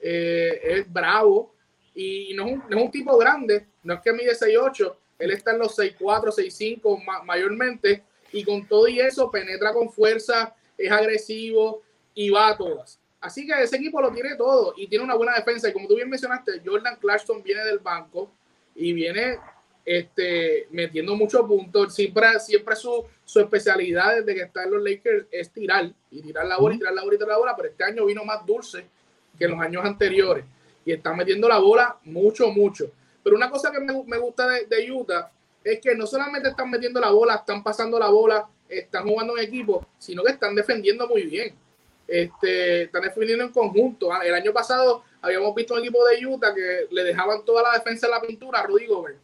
eh, 0.00 0.60
es 0.62 0.92
bravo, 0.92 1.52
y 2.00 2.32
no 2.34 2.46
es, 2.46 2.52
un, 2.52 2.62
no 2.70 2.78
es 2.78 2.84
un 2.84 2.90
tipo 2.92 3.18
grande, 3.18 3.66
no 3.82 3.94
es 3.94 4.00
que 4.00 4.12
mide 4.12 4.32
6'8, 4.32 4.94
él 5.18 5.32
está 5.32 5.50
en 5.50 5.58
los 5.58 5.76
6'4, 5.76 5.98
6'5 5.98 7.24
mayormente, 7.24 8.04
y 8.30 8.44
con 8.44 8.68
todo 8.68 8.86
y 8.86 9.00
eso 9.00 9.28
penetra 9.32 9.72
con 9.72 9.90
fuerza, 9.90 10.54
es 10.76 10.92
agresivo 10.92 11.82
y 12.14 12.30
va 12.30 12.50
a 12.50 12.56
todas. 12.56 13.00
Así 13.20 13.44
que 13.44 13.60
ese 13.60 13.76
equipo 13.76 14.00
lo 14.00 14.12
tiene 14.12 14.36
todo 14.36 14.74
y 14.76 14.86
tiene 14.86 15.04
una 15.04 15.16
buena 15.16 15.34
defensa. 15.34 15.68
Y 15.68 15.72
como 15.72 15.88
tú 15.88 15.96
bien 15.96 16.08
mencionaste, 16.08 16.62
Jordan 16.64 16.96
Clarkson 17.00 17.42
viene 17.42 17.64
del 17.64 17.80
banco 17.80 18.30
y 18.76 18.92
viene 18.92 19.38
este, 19.84 20.68
metiendo 20.70 21.16
muchos 21.16 21.44
puntos. 21.48 21.96
Siempre, 21.96 22.38
siempre 22.38 22.76
su, 22.76 23.04
su 23.24 23.40
especialidad 23.40 24.18
desde 24.18 24.36
que 24.36 24.42
está 24.42 24.62
en 24.62 24.70
los 24.70 24.84
Lakers 24.84 25.26
es 25.32 25.50
tirar 25.50 25.92
y 26.12 26.22
tirar 26.22 26.46
la 26.46 26.58
bola 26.58 26.76
y 26.76 26.78
tirar 26.78 26.94
la 26.94 27.02
bola 27.02 27.14
y 27.14 27.18
tirar 27.18 27.32
la 27.32 27.38
bola, 27.38 27.56
pero 27.56 27.70
este 27.70 27.82
año 27.82 28.06
vino 28.06 28.24
más 28.24 28.46
dulce 28.46 28.86
que 29.36 29.46
en 29.46 29.50
los 29.50 29.60
años 29.60 29.84
anteriores 29.84 30.44
y 30.84 30.92
están 30.92 31.16
metiendo 31.16 31.48
la 31.48 31.58
bola 31.58 31.98
mucho, 32.04 32.48
mucho. 32.50 32.90
Pero 33.22 33.36
una 33.36 33.50
cosa 33.50 33.70
que 33.70 33.80
me, 33.80 33.92
me 34.04 34.18
gusta 34.18 34.46
de, 34.46 34.66
de, 34.66 34.90
Utah 34.90 35.30
es 35.62 35.80
que 35.80 35.94
no 35.94 36.06
solamente 36.06 36.48
están 36.48 36.70
metiendo 36.70 37.00
la 37.00 37.10
bola, 37.10 37.36
están 37.36 37.62
pasando 37.62 37.98
la 37.98 38.08
bola, 38.08 38.48
están 38.68 39.06
jugando 39.06 39.36
en 39.36 39.44
equipo, 39.44 39.86
sino 39.98 40.22
que 40.22 40.32
están 40.32 40.54
defendiendo 40.54 41.06
muy 41.08 41.24
bien. 41.24 41.54
Este, 42.06 42.84
están 42.84 43.02
defendiendo 43.02 43.44
en 43.44 43.52
conjunto. 43.52 44.10
Ah, 44.12 44.24
el 44.24 44.34
año 44.34 44.52
pasado 44.52 45.04
habíamos 45.20 45.54
visto 45.54 45.74
un 45.74 45.80
equipo 45.80 45.98
de 46.06 46.26
Utah 46.26 46.54
que 46.54 46.86
le 46.90 47.04
dejaban 47.04 47.44
toda 47.44 47.62
la 47.62 47.72
defensa 47.72 48.06
en 48.06 48.12
la 48.12 48.22
pintura 48.22 48.60
a 48.60 48.66
Rudy 48.66 48.86
Gobert. 48.86 49.18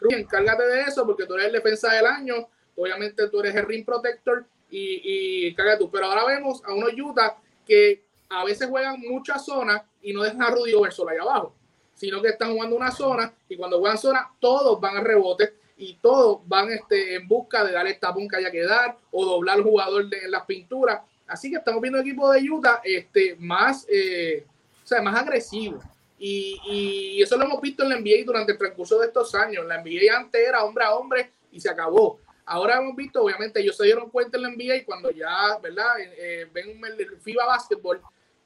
Rudy, 0.00 0.14
encárgate 0.14 0.62
de 0.66 0.80
eso 0.82 1.06
porque 1.06 1.26
tú 1.26 1.34
eres 1.34 1.48
el 1.48 1.52
defensa 1.52 1.92
del 1.92 2.06
año, 2.06 2.48
obviamente 2.76 3.28
tú 3.28 3.40
eres 3.40 3.54
el 3.54 3.66
ring 3.66 3.84
protector 3.84 4.46
y, 4.70 5.48
y 5.50 5.54
tú. 5.78 5.90
Pero 5.90 6.06
ahora 6.06 6.24
vemos 6.24 6.62
a 6.64 6.72
unos 6.72 6.92
Utah 6.94 7.36
que 7.66 8.02
a 8.30 8.44
veces 8.44 8.68
juegan 8.68 9.00
muchas 9.00 9.44
zonas 9.44 9.82
y 10.00 10.12
no 10.12 10.22
dejan 10.22 10.42
a 10.42 10.50
Rudy 10.50 10.72
Gobert 10.72 10.94
ahí 11.10 11.18
abajo, 11.18 11.54
sino 11.94 12.22
que 12.22 12.28
están 12.28 12.52
jugando 12.52 12.76
una 12.76 12.90
zona 12.90 13.32
y 13.48 13.56
cuando 13.56 13.78
juegan 13.80 13.98
zona 13.98 14.30
todos 14.38 14.80
van 14.80 14.96
a 14.96 15.00
rebote 15.00 15.54
y 15.76 15.94
todos 15.94 16.40
van 16.46 16.70
este, 16.70 17.16
en 17.16 17.26
busca 17.26 17.64
de 17.64 17.72
dar 17.72 17.86
el 17.86 17.98
tapón 17.98 18.28
que 18.28 18.36
haya 18.36 18.50
que 18.50 18.62
dar 18.62 18.96
o 19.10 19.24
doblar 19.24 19.56
al 19.56 19.64
jugador 19.64 20.08
de, 20.08 20.18
en 20.18 20.30
las 20.30 20.44
pinturas. 20.44 21.00
Así 21.26 21.50
que 21.50 21.56
estamos 21.56 21.80
viendo 21.80 21.98
equipo 21.98 22.30
de 22.30 22.48
Utah 22.48 22.80
este, 22.84 23.36
más, 23.38 23.86
eh, 23.88 24.44
o 24.84 24.86
sea, 24.86 25.00
más 25.00 25.16
agresivo. 25.16 25.80
Y, 26.18 26.60
y, 26.66 27.22
eso 27.22 27.36
lo 27.36 27.44
hemos 27.44 27.62
visto 27.62 27.82
en 27.82 27.88
la 27.88 27.98
NBA 27.98 28.26
durante 28.26 28.52
el 28.52 28.58
transcurso 28.58 28.98
de 28.98 29.06
estos 29.06 29.34
años. 29.34 29.64
La 29.64 29.82
NBA 29.82 30.14
antes 30.14 30.46
era 30.46 30.64
hombre 30.64 30.84
a 30.84 30.94
hombre 30.94 31.30
y 31.50 31.60
se 31.60 31.70
acabó. 31.70 32.20
Ahora 32.44 32.78
hemos 32.78 32.96
visto, 32.96 33.22
obviamente, 33.22 33.60
ellos 33.60 33.76
se 33.76 33.84
dieron 33.84 34.10
cuenta 34.10 34.36
en 34.36 34.42
la 34.42 34.50
NBA 34.50 34.76
y 34.76 34.84
cuando 34.84 35.10
ya, 35.10 35.56
¿verdad? 35.62 36.00
Eh, 36.00 36.14
eh, 36.18 36.48
ven 36.52 36.80
el 36.84 37.20
FIBA 37.20 37.46
Basketball, 37.46 38.00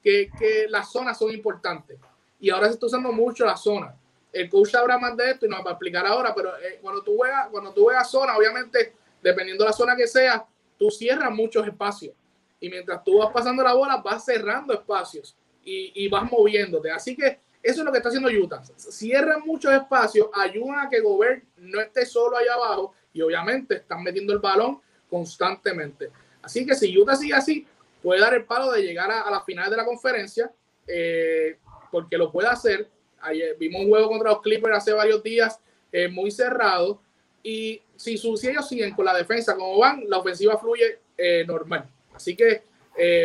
que, 0.05 0.67
las 0.69 0.91
zonas 0.91 1.17
son 1.17 1.31
importantes. 1.31 1.97
Y 2.39 2.49
ahora 2.49 2.67
se 2.67 2.73
está 2.73 2.85
usando 2.85 3.11
mucho 3.11 3.45
la 3.45 3.57
zona. 3.57 3.95
El 4.31 4.49
coach 4.49 4.69
sabrá 4.69 4.97
más 4.97 5.17
de 5.17 5.31
esto 5.31 5.45
y 5.45 5.49
nos 5.49 5.65
va 5.65 5.69
a 5.69 5.73
explicar 5.73 6.05
ahora, 6.05 6.35
pero 6.35 6.55
eh, 6.57 6.79
cuando 6.81 7.01
tú 7.01 7.15
juegas, 7.15 7.47
cuando 7.49 7.71
tú 7.71 7.83
juegas 7.83 8.09
zona, 8.11 8.37
obviamente, 8.37 8.93
dependiendo 9.21 9.63
de 9.63 9.69
la 9.69 9.75
zona 9.75 9.95
que 9.95 10.07
sea, 10.07 10.45
tú 10.77 10.91
cierras 10.91 11.31
muchos 11.31 11.65
espacios. 11.65 12.13
Y 12.59 12.69
mientras 12.69 13.03
tú 13.03 13.17
vas 13.17 13.31
pasando 13.33 13.63
la 13.63 13.73
bola, 13.73 13.97
vas 13.97 14.25
cerrando 14.25 14.73
espacios 14.73 15.35
y, 15.63 15.91
y 15.95 16.07
vas 16.07 16.29
moviéndote. 16.29 16.91
Así 16.91 17.15
que 17.15 17.39
eso 17.63 17.81
es 17.81 17.85
lo 17.85 17.91
que 17.91 17.97
está 17.97 18.09
haciendo 18.09 18.29
Utah. 18.29 18.61
Cierran 18.77 19.41
muchos 19.45 19.73
espacios, 19.73 20.27
ayudan 20.33 20.85
a 20.85 20.89
que 20.89 20.99
Gobert 20.99 21.43
no 21.57 21.81
esté 21.81 22.05
solo 22.05 22.37
allá 22.37 22.53
abajo 22.53 22.93
y 23.11 23.21
obviamente 23.21 23.75
están 23.77 24.03
metiendo 24.03 24.33
el 24.33 24.39
balón 24.39 24.79
constantemente. 25.09 26.11
Así 26.43 26.63
que 26.65 26.75
si 26.75 26.95
Utah 26.95 27.15
sigue 27.15 27.33
así, 27.33 27.65
puede 28.05 28.21
dar 28.21 28.35
el 28.35 28.45
palo 28.45 28.71
de 28.71 28.83
llegar 28.83 29.09
a, 29.09 29.31
la 29.31 29.41
final 29.41 29.67
de 29.67 29.77
la 29.77 29.83
conferencia, 29.83 30.51
eh, 30.87 31.57
porque 31.91 32.19
lo 32.19 32.31
puede 32.31 32.47
hacer. 32.47 32.87
Ayer 33.19 33.57
vimos 33.57 33.81
un 33.81 33.89
juego 33.89 34.09
contra 34.09 34.29
los 34.29 34.41
Clippers 34.43 34.77
hace 34.77 34.93
varios 34.93 35.23
días 35.23 35.59
eh, 35.91 36.07
muy 36.07 36.29
cerrado. 36.29 37.01
Y 37.41 37.81
si, 37.95 38.15
si, 38.15 38.47
ellos 38.47 38.69
siguen 38.69 38.93
con 38.93 39.05
la 39.05 39.17
defensa 39.17 39.55
como 39.55 39.79
van, 39.79 40.03
la 40.07 40.19
ofensiva 40.19 40.55
fluye 40.55 40.99
eh, 41.17 41.43
normal. 41.47 41.89
Así 42.13 42.35
que 42.35 42.61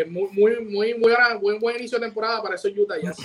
muy, 0.09 0.31
muy, 0.33 0.65
muy, 0.65 0.95
muy 0.95 1.13
buen, 1.41 1.61
buen 1.61 1.77
inicio 1.77 1.99
de 1.99 2.07
temporada 2.07 2.43
para 2.43 2.55
esos 2.55 2.73
Utah 2.75 2.97
Jazz. 2.99 3.19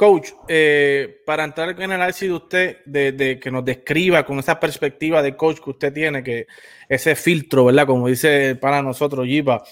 Coach, 0.00 0.30
eh, 0.48 1.20
para 1.26 1.44
entrar 1.44 1.68
en 1.68 1.82
el 1.82 1.92
análisis 1.92 2.26
de 2.26 2.32
usted, 2.32 2.78
de, 2.86 3.38
que 3.38 3.50
nos 3.50 3.62
describa 3.62 4.24
con 4.24 4.38
esa 4.38 4.58
perspectiva 4.58 5.20
de 5.20 5.36
coach 5.36 5.58
que 5.62 5.68
usted 5.68 5.92
tiene, 5.92 6.22
que 6.22 6.46
ese 6.88 7.14
filtro, 7.14 7.66
¿verdad? 7.66 7.86
Como 7.86 8.08
dice 8.08 8.56
para 8.56 8.80
nosotros, 8.80 9.26
Jipa, 9.26 9.62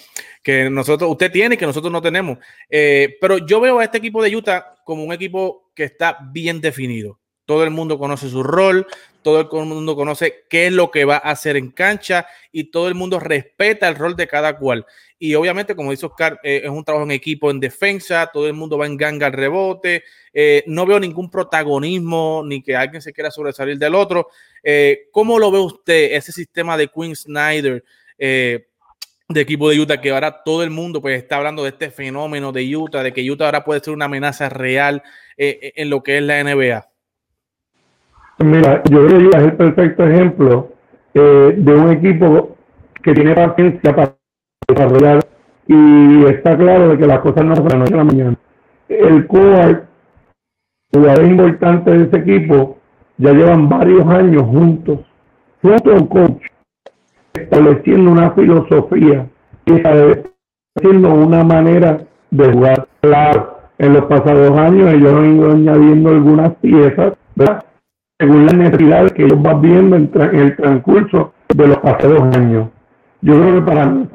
que 0.43 0.68
nosotros, 0.68 1.11
usted 1.11 1.33
tiene 1.33 1.55
y 1.55 1.59
que 1.59 1.64
nosotros 1.64 1.91
no 1.91 2.03
tenemos. 2.03 2.37
Eh, 2.68 3.16
pero 3.22 3.39
yo 3.39 3.59
veo 3.59 3.79
a 3.79 3.85
este 3.85 3.97
equipo 3.97 4.22
de 4.22 4.37
Utah 4.37 4.74
como 4.85 5.03
un 5.03 5.14
equipo 5.14 5.70
que 5.74 5.85
está 5.85 6.18
bien 6.31 6.61
definido. 6.61 7.18
Todo 7.47 7.64
el 7.64 7.70
mundo 7.70 7.99
conoce 7.99 8.29
su 8.29 8.43
rol, 8.43 8.87
todo 9.23 9.41
el 9.41 9.66
mundo 9.66 9.97
conoce 9.97 10.45
qué 10.49 10.69
es 10.69 10.73
lo 10.73 10.91
que 10.91 11.05
va 11.05 11.16
a 11.16 11.31
hacer 11.31 11.57
en 11.57 11.71
cancha 11.71 12.27
y 12.53 12.64
todo 12.71 12.89
el 12.89 12.95
mundo 12.95 13.21
respeta 13.21 13.89
el 13.89 13.97
rol 13.97 14.16
de 14.16 14.27
cada 14.27 14.57
cual. 14.57 14.87
Y 15.19 15.35
obviamente, 15.35 15.75
como 15.75 15.91
dice 15.91 16.07
Oscar, 16.07 16.39
eh, 16.45 16.62
es 16.64 16.71
un 16.71 16.85
trabajo 16.85 17.05
en 17.05 17.11
equipo 17.11 17.51
en 17.51 17.59
defensa, 17.59 18.31
todo 18.33 18.47
el 18.47 18.55
mundo 18.55 18.79
va 18.79 18.87
en 18.87 18.97
ganga 18.97 19.27
al 19.27 19.33
rebote, 19.33 20.05
eh, 20.33 20.62
no 20.66 20.87
veo 20.87 21.01
ningún 21.01 21.29
protagonismo 21.29 22.43
ni 22.47 22.62
que 22.62 22.77
alguien 22.77 23.03
se 23.03 23.12
quiera 23.12 23.31
sobresalir 23.31 23.79
del 23.79 23.97
otro. 23.97 24.29
Eh, 24.62 25.09
¿Cómo 25.11 25.39
lo 25.39 25.51
ve 25.51 25.59
usted 25.59 26.12
ese 26.12 26.31
sistema 26.31 26.77
de 26.77 26.89
Quinn 26.89 27.16
Snyder? 27.16 27.85
de 29.31 29.43
equipo 29.43 29.69
de 29.69 29.79
Utah, 29.79 30.01
que 30.01 30.11
ahora 30.11 30.43
todo 30.43 30.62
el 30.62 30.71
mundo 30.71 31.03
pues 31.03 31.23
está 31.23 31.37
hablando 31.37 31.62
de 31.62 31.69
este 31.69 31.91
fenómeno 31.91 32.51
de 32.51 32.75
Utah, 32.75 33.03
de 33.03 33.12
que 33.12 33.31
Utah 33.31 33.45
ahora 33.45 33.62
puede 33.62 33.81
ser 33.81 33.93
una 33.93 34.07
amenaza 34.07 34.49
real 34.49 35.03
en 35.37 35.91
lo 35.91 36.03
que 36.03 36.16
es 36.16 36.23
la 36.23 36.43
NBA. 36.43 36.89
Mira, 38.39 38.82
yo 38.91 39.07
creo 39.07 39.30
que 39.30 39.36
es 39.36 39.45
el 39.45 39.53
perfecto 39.55 40.07
ejemplo 40.07 40.68
de 41.14 41.74
un 41.74 41.91
equipo 41.91 42.57
que 43.03 43.12
tiene 43.12 43.34
paciencia 43.34 43.95
para 43.95 44.14
desarrollar 44.68 45.26
y 45.66 46.24
está 46.24 46.57
claro 46.57 46.91
de 46.91 46.99
que 46.99 47.07
las 47.07 47.18
cosas 47.20 47.45
no 47.45 47.57
se 47.57 47.62
van 47.62 47.82
a 47.82 47.97
la 47.97 48.05
mañana. 48.05 48.36
El 48.89 49.26
core, 49.26 49.82
jugadores 50.93 51.30
importantes 51.30 51.99
de 51.99 52.05
ese 52.05 52.16
equipo, 52.18 52.78
ya 53.18 53.32
llevan 53.32 53.68
varios 53.68 54.07
años 54.07 54.43
juntos, 54.43 55.01
junto 55.61 55.97
a 55.97 56.09
coach, 56.09 56.43
estableciendo 57.34 58.12
una 58.12 58.30
filosofía 58.30 59.26
y 59.66 59.72
estableciendo 59.74 61.12
una 61.12 61.43
manera 61.43 62.01
de 62.30 62.53
jugar. 62.53 62.86
Claro, 63.01 63.59
en 63.78 63.93
los 63.95 64.05
pasados 64.05 64.57
años 64.57 64.93
ellos 64.95 65.12
han 65.12 65.36
ido 65.36 65.51
añadiendo 65.51 66.11
algunas 66.11 66.55
piezas, 66.57 67.14
¿verdad? 67.34 67.64
Según 68.19 68.47
las 68.47 68.55
necesidades 68.55 69.12
que 69.12 69.25
ellos 69.25 69.41
van 69.41 69.61
viendo 69.61 69.97
en, 69.97 70.11
el 70.14 70.57
transcurso 70.57 71.33
de 71.55 71.69
los 71.69 71.79
pasados 71.79 72.37
años. 72.37 72.69
Yo 73.21 73.41
creo 73.41 73.55
que 73.57 73.62
para 73.62 73.87
mí 73.87 74.09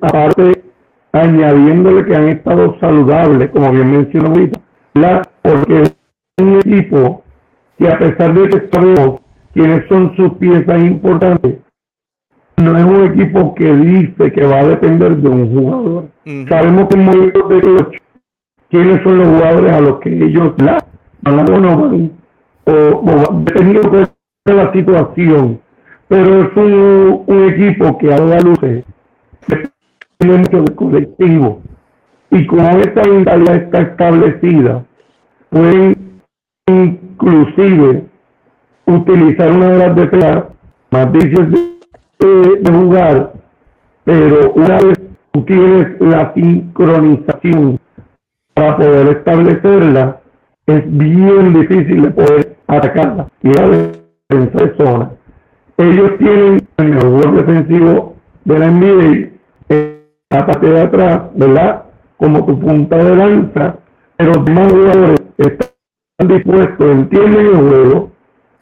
aparte 0.00 0.64
añadiéndole 1.12 2.04
que 2.04 2.16
han 2.16 2.28
estado 2.28 2.76
saludables, 2.80 3.50
como 3.50 3.70
bien 3.70 3.90
mencionó 3.90 4.30
ahorita, 4.30 4.60
porque 5.42 5.82
es 5.82 5.96
un 6.40 6.56
equipo 6.56 7.22
que 7.78 7.88
a 7.88 7.98
pesar 7.98 8.34
de 8.34 8.48
que 8.48 8.68
sabemos 8.72 9.20
quiénes 9.52 9.86
son 9.88 10.14
sus 10.16 10.34
piezas 10.34 10.82
importantes, 10.82 11.58
no 12.56 12.78
es 12.78 12.84
un 12.84 13.04
equipo 13.12 13.54
que 13.54 13.74
dice 13.74 14.32
que 14.32 14.44
va 14.44 14.60
a 14.60 14.66
depender 14.66 15.16
de 15.16 15.28
un 15.28 15.54
jugador. 15.54 16.08
Sabemos 16.48 16.88
que 16.88 16.94
en 16.96 17.04
momentos 17.04 17.48
de 17.48 17.60
clutch, 17.60 17.96
quiénes 18.70 19.02
son 19.02 19.18
los 19.18 19.28
jugadores 19.28 19.72
a 19.72 19.80
los 19.80 20.00
que 20.00 20.10
ellos 20.10 20.52
la, 20.58 20.84
van 21.22 21.40
a 21.40 21.44
o, 22.66 23.42
dependiendo 23.44 23.90
de 24.44 24.54
la 24.54 24.72
situación. 24.72 25.60
Pero 26.08 26.42
es 26.42 26.56
un, 26.56 27.24
equipo 27.50 27.98
que 27.98 28.12
a 28.12 28.18
la 28.18 28.40
luces 28.40 28.84
mucho 30.24 30.62
de 30.62 30.74
colectivo. 30.74 31.62
Y 32.30 32.46
como 32.46 32.68
esta 32.78 33.02
mentalidad 33.04 33.56
está 33.56 33.82
establecida, 33.82 34.84
pueden 35.50 36.20
inclusive 36.66 38.04
utilizar 38.86 39.52
una 39.52 39.68
de 39.70 39.78
las 39.78 39.96
defensas 39.96 40.44
más 40.90 41.12
difíciles 41.12 41.60
de, 42.18 42.72
jugar, 42.72 43.32
pero 44.04 44.52
una 44.52 44.78
vez 44.80 45.00
tú 45.32 45.44
tienes 45.44 46.00
la 46.00 46.32
sincronización 46.34 47.78
para 48.54 48.76
poder 48.76 49.16
establecerla, 49.16 50.20
es 50.66 50.82
bien 50.86 51.52
difícil 51.52 52.02
de 52.02 52.10
poder 52.10 52.43
atacarla 52.66 53.28
y 53.42 53.48
la 53.48 53.68
defensa 53.68 54.64
de 54.64 54.76
zona. 54.76 55.10
Ellos 55.76 56.10
tienen 56.18 56.68
el 56.76 56.88
mejor 56.90 57.34
defensivo 57.44 58.14
de 58.44 58.58
la 58.58 58.70
NBA 58.70 59.34
la 60.34 60.46
parte 60.46 60.66
de 60.66 60.80
atrás, 60.80 61.22
¿verdad? 61.34 61.84
Como 62.16 62.44
tu 62.44 62.58
punta 62.58 62.96
de 62.96 63.16
lanza, 63.16 63.76
pero 64.16 64.34
los 64.34 64.44
demás 64.44 64.72
jugadores 64.72 65.22
están 65.38 66.28
dispuestos, 66.28 66.90
entienden 66.90 67.46
el 67.46 67.56
juego, 67.56 68.10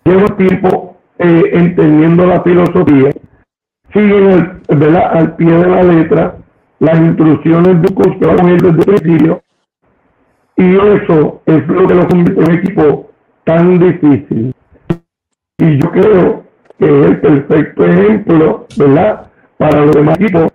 llevan 0.04 0.36
tiempo 0.36 0.96
eh, 1.18 1.42
entendiendo 1.52 2.26
la 2.26 2.42
filosofía, 2.42 3.10
siguen 3.92 4.60
¿verdad? 4.68 5.16
al 5.16 5.36
pie 5.36 5.50
de 5.50 5.66
la 5.66 5.82
letra 5.82 6.36
las 6.80 6.98
instrucciones 6.98 7.80
de 7.80 7.94
un 7.94 8.18
que 8.18 8.26
desde 8.26 8.68
el 8.68 9.00
principio, 9.00 9.42
y 10.56 10.74
eso 10.74 11.40
es 11.46 11.66
lo 11.68 11.86
que 11.86 11.94
lo 11.94 12.08
convierte 12.08 12.44
en 12.44 12.58
equipo 12.58 13.11
tan 13.44 13.78
difícil. 13.78 14.54
Y 15.58 15.78
yo 15.78 15.90
creo 15.90 16.44
que 16.78 16.86
es 16.86 17.06
el 17.06 17.20
perfecto 17.20 17.84
ejemplo, 17.84 18.66
¿verdad? 18.76 19.30
Para 19.58 19.84
los 19.84 19.94
demás 19.94 20.18
equipos 20.18 20.48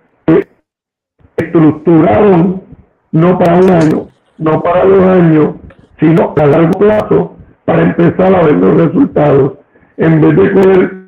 estructuraron 1.36 2.62
no 3.12 3.38
para 3.38 3.54
un 3.56 3.70
año, 3.70 4.08
no 4.38 4.62
para 4.62 4.84
dos 4.84 5.02
años, 5.02 5.54
sino 5.98 6.34
a 6.36 6.46
largo 6.46 6.78
plazo 6.78 7.36
para 7.64 7.82
empezar 7.82 8.34
a 8.34 8.42
ver 8.42 8.54
los 8.54 8.76
resultados. 8.76 9.52
En 9.96 10.20
vez 10.20 10.36
de 10.36 10.50
poder 10.50 10.98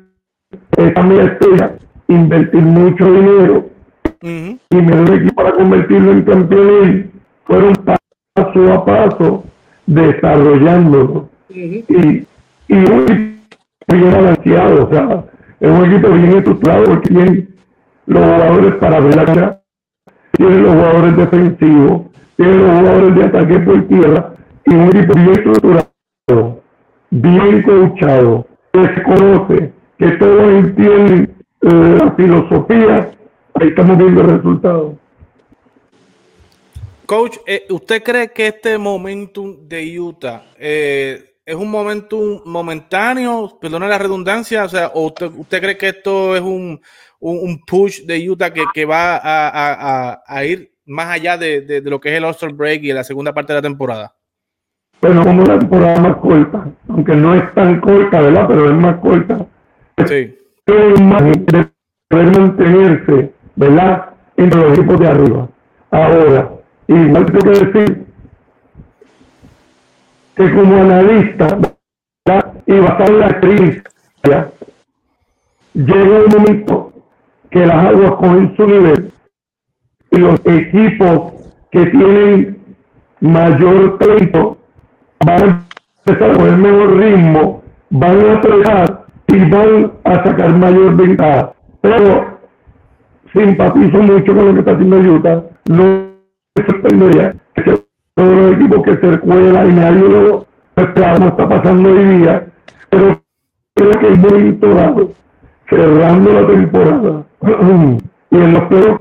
esta 0.77 1.03
maestría, 1.03 1.77
invertir 2.07 2.61
mucho 2.61 3.05
dinero 3.05 3.69
y 4.21 4.75
me 4.75 5.15
equipo 5.15 5.35
para 5.35 5.51
convertirlo 5.53 6.11
en 6.11 6.21
campeón, 6.23 7.11
fueron 7.45 7.73
paso 7.75 8.73
a 8.73 8.85
paso 8.85 9.43
desarrollándolo. 9.85 11.29
Y, 11.53 11.85
y 12.67 12.75
equipo 12.77 13.13
bien 13.93 14.11
balanceado, 14.11 14.87
o 14.87 14.89
sea, 14.89 15.25
es 15.59 15.69
un 15.69 15.85
equipo 15.85 16.09
bien 16.09 16.37
estructurado 16.37 16.85
porque 16.85 17.09
tienen 17.09 17.55
los 18.05 18.23
jugadores 18.23 18.75
para 18.75 18.99
ver 18.99 19.15
la 19.15 19.25
cara 19.25 19.61
tiene 20.31 20.61
los 20.61 20.73
jugadores 20.73 21.17
defensivos, 21.17 22.01
tiene 22.35 22.55
los 22.55 22.79
jugadores 22.79 23.15
de 23.15 23.23
ataque 23.23 23.59
por 23.59 23.87
tierra 23.87 24.33
y 24.65 24.73
un 24.73 24.87
equipo 24.87 25.13
bien 25.13 25.31
estructurado, 25.31 26.61
bien 27.09 27.61
coachado, 27.63 28.47
que 28.73 28.81
se 28.81 29.03
conoce, 29.03 29.73
que 29.97 30.11
todos 30.11 30.53
entienden 30.53 31.35
eh, 31.61 31.97
la 31.99 32.11
filosofía, 32.13 33.11
ahí 33.55 33.67
estamos 33.67 33.97
viendo 33.97 34.21
el 34.21 34.29
resultado. 34.29 34.97
Coach, 37.05 37.37
eh, 37.45 37.65
¿usted 37.69 38.01
cree 38.01 38.31
que 38.31 38.47
este 38.47 38.77
momentum 38.77 39.67
de 39.67 39.99
Utah 39.99 40.43
eh, 40.57 41.30
es 41.45 41.55
un 41.55 41.71
momentum 41.71 42.41
momentáneo, 42.45 43.57
perdona 43.59 43.87
la 43.87 43.97
redundancia, 43.97 44.63
o 44.63 44.69
sea, 44.69 44.87
o 44.93 45.07
usted, 45.07 45.31
usted 45.35 45.59
cree 45.59 45.77
que 45.77 45.89
esto 45.89 46.35
es 46.35 46.41
un, 46.41 46.79
un, 47.19 47.61
push 47.65 48.01
de 48.05 48.29
Utah 48.29 48.51
que, 48.53 48.63
que 48.73 48.85
va 48.85 49.17
a, 49.17 50.21
a, 50.25 50.45
ir 50.45 50.71
más 50.85 51.07
allá 51.07 51.37
de, 51.37 51.61
de, 51.61 51.81
lo 51.81 51.99
que 51.99 52.09
es 52.09 52.17
el 52.17 52.25
All-Star 52.25 52.53
Break 52.53 52.83
y 52.83 52.93
la 52.93 53.03
segunda 53.03 53.33
parte 53.33 53.53
de 53.53 53.57
la 53.57 53.63
temporada? 53.63 54.13
Bueno, 55.01 55.23
como 55.23 55.41
una 55.43 55.57
temporada 55.57 55.99
más 55.99 56.17
corta, 56.17 56.67
aunque 56.89 57.15
no 57.15 57.33
es 57.33 57.53
tan 57.55 57.81
corta, 57.81 58.21
¿verdad? 58.21 58.45
Pero 58.47 58.69
es 58.69 58.75
más 58.75 58.99
corta. 58.99 59.45
Sí. 60.05 60.37
Es 60.67 61.01
más 61.01 61.23
de 61.23 61.67
poder 62.07 62.39
mantenerse, 62.39 63.33
¿verdad? 63.55 64.09
Entre 64.37 64.61
los 64.61 64.77
equipos 64.77 64.99
de 64.99 65.07
arriba. 65.07 65.49
Ahora, 65.89 66.51
igual 66.87 67.25
tengo 67.25 67.39
que 67.39 67.65
decir 67.65 68.10
que 70.41 70.55
como 70.55 70.75
analista, 70.81 71.57
¿verdad? 72.25 72.53
y 72.65 72.79
basado 72.79 73.13
en 73.13 73.19
la 73.19 73.27
experiencia, 73.27 74.51
llega 75.73 76.25
un 76.25 76.31
momento 76.31 76.93
que 77.49 77.65
las 77.65 77.85
aguas 77.85 78.13
cogen 78.13 78.55
su 78.55 78.67
nivel 78.67 79.11
y 80.11 80.17
los 80.17 80.39
equipos 80.45 81.33
que 81.71 81.85
tienen 81.87 82.57
mayor 83.19 83.97
talento 83.99 84.57
van 85.25 85.43
a 85.43 85.65
empezar 86.05 86.37
con 86.37 86.47
el 86.47 86.57
mejor 86.57 86.97
ritmo, 86.97 87.63
van 87.89 88.29
a 88.29 88.41
trabajar 88.41 89.05
y 89.27 89.37
van 89.49 89.91
a 90.03 90.23
sacar 90.23 90.57
mayor 90.57 90.95
ventaja. 90.95 91.53
Pero 91.81 92.39
simpatizo 93.33 93.97
mucho 93.99 94.35
con 94.35 94.45
lo 94.47 94.53
que 94.53 94.59
está 94.59 94.71
haciendo 94.71 94.97
Utah. 94.97 95.43
No 95.69 95.83
me 96.55 96.65
sorprendería 96.65 97.35
todos 98.21 98.35
los 98.35 98.53
equipos 98.53 98.83
que 98.83 98.97
se 98.97 99.11
recuerdan 99.13 99.71
y 99.71 99.73
nadie 99.73 100.09
lo 100.09 100.45
esperamos 100.75 101.29
está 101.31 101.49
pasando 101.49 101.89
hoy 101.89 102.17
día, 102.19 102.47
pero 102.89 103.23
creo 103.73 103.91
que 103.99 104.07
es 104.09 104.17
muy 104.19 104.51
dado 104.61 105.11
cerrando 105.67 106.33
la 106.33 106.47
temporada 106.47 107.25
y 108.29 108.35
en 108.37 108.53
los 108.53 108.63
peores 108.65 108.99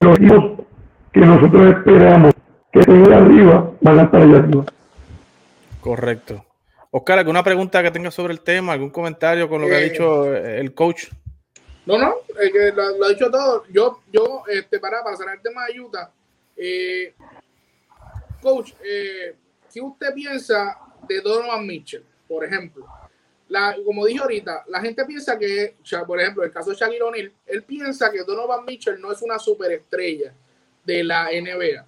los 0.00 0.18
equipos 0.18 0.66
que 1.12 1.20
nosotros 1.20 1.74
esperamos 1.74 2.32
que 2.72 2.80
estén 2.80 3.12
arriba 3.12 3.70
van 3.80 3.98
a 3.98 4.02
estar 4.04 4.22
allá 4.22 4.36
arriba. 4.38 4.64
Correcto. 5.80 6.44
Oscar, 6.92 7.18
¿alguna 7.18 7.42
pregunta 7.42 7.82
que 7.82 7.90
tengas 7.90 8.14
sobre 8.14 8.32
el 8.32 8.40
tema? 8.42 8.74
¿Algún 8.74 8.90
comentario 8.90 9.48
con 9.48 9.60
lo 9.60 9.66
que 9.66 9.74
ha 9.74 9.80
Eh, 9.80 9.90
dicho 9.90 10.32
el 10.32 10.72
coach? 10.72 11.06
No, 11.86 11.98
no, 11.98 12.14
eh, 12.40 12.50
que 12.52 12.72
lo, 12.72 12.96
lo 12.96 13.06
ha 13.06 13.08
dicho 13.08 13.28
todo. 13.30 13.64
Yo, 13.70 13.98
yo, 14.12 14.44
este, 14.48 14.78
para, 14.78 15.02
para 15.02 15.16
cerrar 15.16 15.34
el 15.34 15.42
tema 15.42 15.62
de 15.66 15.80
Utah, 15.80 16.10
eh, 16.56 17.12
coach, 18.44 18.72
eh, 18.84 19.34
¿qué 19.72 19.80
usted 19.80 20.12
piensa 20.14 20.78
de 21.08 21.20
Donovan 21.22 21.66
Mitchell, 21.66 22.04
por 22.28 22.44
ejemplo? 22.44 22.86
La, 23.48 23.76
como 23.84 24.04
dije 24.04 24.20
ahorita, 24.20 24.64
la 24.68 24.80
gente 24.80 25.04
piensa 25.04 25.38
que, 25.38 25.76
por 26.06 26.20
ejemplo, 26.20 26.44
el 26.44 26.52
caso 26.52 26.70
de 26.70 26.76
Shaquille 26.76 27.02
O'Neal, 27.02 27.32
él 27.46 27.62
piensa 27.64 28.12
que 28.12 28.22
Donovan 28.22 28.64
Mitchell 28.64 29.00
no 29.00 29.10
es 29.10 29.22
una 29.22 29.38
superestrella 29.38 30.34
de 30.84 31.04
la 31.04 31.30
NBA. 31.30 31.86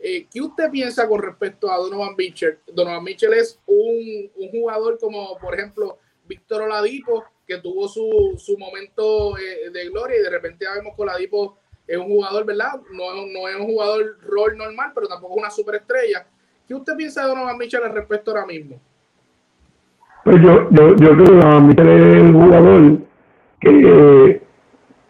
Eh, 0.00 0.26
¿Qué 0.30 0.40
usted 0.40 0.70
piensa 0.70 1.08
con 1.08 1.22
respecto 1.22 1.70
a 1.70 1.76
Donovan 1.76 2.14
Mitchell? 2.16 2.58
Donovan 2.66 3.04
Mitchell 3.04 3.32
es 3.34 3.60
un, 3.66 4.30
un 4.36 4.50
jugador 4.50 4.98
como, 4.98 5.38
por 5.38 5.54
ejemplo, 5.54 5.98
Víctor 6.26 6.62
Oladipo, 6.62 7.24
que 7.46 7.58
tuvo 7.58 7.88
su, 7.88 8.34
su 8.38 8.58
momento 8.58 9.36
eh, 9.38 9.70
de 9.70 9.88
gloria 9.90 10.18
y 10.18 10.22
de 10.22 10.30
repente 10.30 10.64
ya 10.64 10.74
vemos 10.74 10.94
que 10.96 11.02
Oladipo 11.02 11.58
es 11.86 11.98
un 11.98 12.06
jugador, 12.06 12.44
¿verdad? 12.44 12.80
No, 12.92 13.14
no 13.14 13.48
es 13.48 13.56
un 13.56 13.66
jugador 13.66 14.18
rol 14.22 14.56
normal, 14.56 14.92
pero 14.94 15.08
tampoco 15.08 15.34
es 15.34 15.42
una 15.42 15.50
superestrella. 15.50 16.26
¿Qué 16.66 16.74
usted 16.74 16.96
piensa 16.96 17.22
de 17.22 17.28
Donovan 17.28 17.58
Mitchell 17.58 17.82
al 17.82 17.94
respecto 17.94 18.30
ahora 18.30 18.46
mismo? 18.46 18.80
Pues 20.24 20.40
yo, 20.40 20.70
yo, 20.70 20.96
yo 20.96 21.10
creo 21.16 21.40
que 21.40 21.46
a 21.46 21.60
mí 21.60 21.74
es 21.76 21.78
el 21.78 22.32
jugador 22.32 22.98
que 23.60 23.70
eh, 23.70 24.42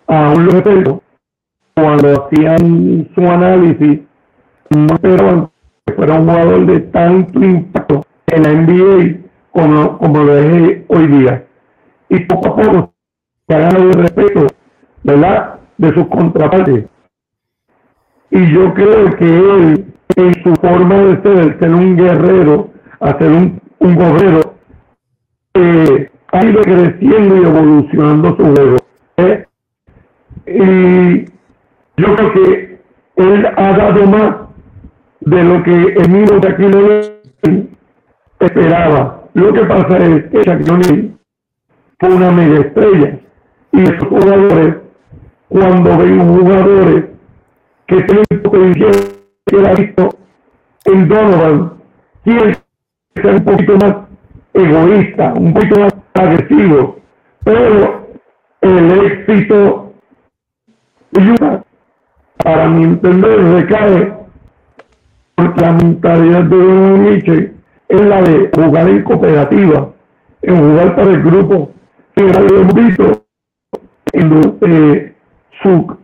aún 0.06 0.46
lo 0.46 0.52
respeto 0.52 1.02
cuando 1.74 2.24
hacían 2.24 3.10
su 3.14 3.20
análisis 3.20 4.00
no 4.70 4.94
esperaban 4.94 5.50
que 5.86 5.92
fuera 5.94 6.14
un 6.14 6.28
jugador 6.28 6.66
de 6.66 6.80
tanto 6.80 7.42
impacto 7.42 8.06
en 8.26 8.42
la 8.42 8.52
NBA 8.52 9.20
como, 9.50 9.98
como 9.98 10.22
lo 10.24 10.38
es 10.38 10.82
hoy 10.88 11.06
día. 11.08 11.46
Y 12.08 12.20
poco 12.20 12.48
a 12.48 12.56
poco 12.56 12.94
se 13.46 13.54
ha 13.54 13.58
ganado 13.58 13.84
el 13.84 13.92
respeto, 13.92 14.46
¿verdad?, 15.02 15.58
de 15.82 15.92
sus 15.94 16.06
contrapartes. 16.06 16.84
Y 18.30 18.52
yo 18.52 18.72
creo 18.72 19.10
que 19.16 19.24
él, 19.24 19.84
en 20.16 20.34
su 20.42 20.54
forma 20.54 20.94
de 20.94 21.22
ser, 21.22 21.58
ser 21.58 21.74
un 21.74 21.96
guerrero, 21.96 22.70
a 23.00 23.18
ser 23.18 23.30
un, 23.30 23.60
un 23.80 23.96
guerrero, 23.96 24.54
eh, 25.54 26.08
ha 26.30 26.46
ido 26.46 26.62
creciendo 26.62 27.36
y 27.36 27.44
evolucionando 27.44 28.36
su 28.36 28.44
juego. 28.44 28.76
¿eh? 29.16 29.44
Y 30.46 31.24
yo 32.00 32.14
creo 32.14 32.32
que 32.32 32.80
él 33.16 33.46
ha 33.56 33.76
dado 33.76 34.06
más 34.06 34.36
de 35.20 35.42
lo 35.42 35.62
que 35.64 35.72
el 35.72 36.08
mismo 36.10 36.38
Shaquille 36.38 37.20
esperaba. 38.38 39.24
Lo 39.34 39.52
que 39.52 39.64
pasa 39.64 39.98
es 39.98 40.24
que 40.30 40.42
Shaquille 40.42 41.12
fue 41.98 42.14
una 42.14 42.30
mega 42.30 42.60
estrella 42.60 43.18
y 43.72 43.82
esos 43.82 44.08
jugadores, 44.08 44.76
cuando 45.52 45.98
ven 45.98 46.18
jugadores 46.18 47.04
que 47.86 48.02
tienen 48.02 48.42
potencial 48.42 48.92
que 49.44 49.66
ha 49.66 49.74
visto 49.74 50.08
en 50.86 51.08
Donovan, 51.08 51.72
quieren 52.24 52.56
ser 53.14 53.34
un 53.34 53.44
poquito 53.44 53.76
más 53.76 53.96
egoísta, 54.54 55.34
un 55.34 55.52
poquito 55.52 55.80
más 55.80 55.94
agresivo, 56.14 56.96
pero 57.44 58.06
el 58.62 58.92
éxito 59.04 59.92
para 62.42 62.68
mi 62.68 62.84
entender, 62.84 63.38
recae 63.38 64.14
porque 65.34 65.60
la 65.60 65.72
mentalidad 65.72 66.42
de 66.44 66.56
Donovan 66.56 67.04
Mitchell 67.04 67.56
es 67.88 68.00
la 68.00 68.22
de 68.22 68.50
jugar 68.54 68.88
en 68.88 69.02
cooperativa, 69.02 69.90
en 70.40 70.56
jugar 70.56 70.96
para 70.96 71.10
el 71.10 71.22
grupo, 71.22 71.70
que 72.16 72.22
lo 72.22 72.60
hemos 72.60 72.74
visto 72.74 73.22
en 74.14 74.58
eh, 74.62 75.11
su 75.62 75.96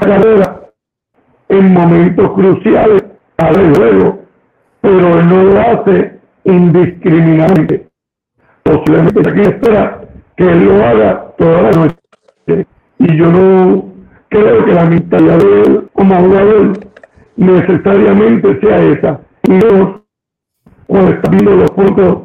carrera 0.00 0.60
en 1.48 1.72
momentos 1.72 2.32
cruciales 2.32 3.04
para 3.36 3.60
el 3.60 3.76
juego, 3.76 4.18
pero 4.80 5.18
él 5.18 5.28
no 5.28 5.44
lo 5.44 5.60
hace 5.60 6.18
indiscriminadamente. 6.44 7.88
Posiblemente 8.62 9.28
aquí 9.28 9.40
espera 9.40 10.00
que 10.36 10.44
él 10.44 10.64
lo 10.64 10.84
haga 10.84 11.32
toda 11.38 11.62
la 11.62 11.70
noche. 11.72 12.66
Y 12.98 13.16
yo 13.16 13.30
no 13.30 13.92
creo 14.28 14.64
que 14.64 14.72
la 14.72 14.84
mentalidad 14.84 15.38
de 15.38 15.62
él 15.62 15.88
como 15.92 16.14
jugador 16.16 16.72
necesariamente 17.36 18.60
sea 18.60 18.82
esa. 18.82 19.20
Y 19.44 19.58
dos, 19.58 20.00
cuando 20.86 21.10
está 21.12 21.30
viendo 21.30 21.56
los 21.56 21.70
puntos 21.72 22.18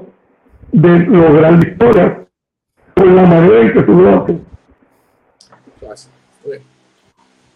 de 0.72 1.00
lograr 1.00 1.58
victorias, 1.58 2.18
por 2.94 3.08
la 3.08 3.24
manera 3.24 3.62
en 3.62 3.74
que 3.74 3.84
tú 3.84 3.94
lo 3.94 4.24
haces. 4.24 4.49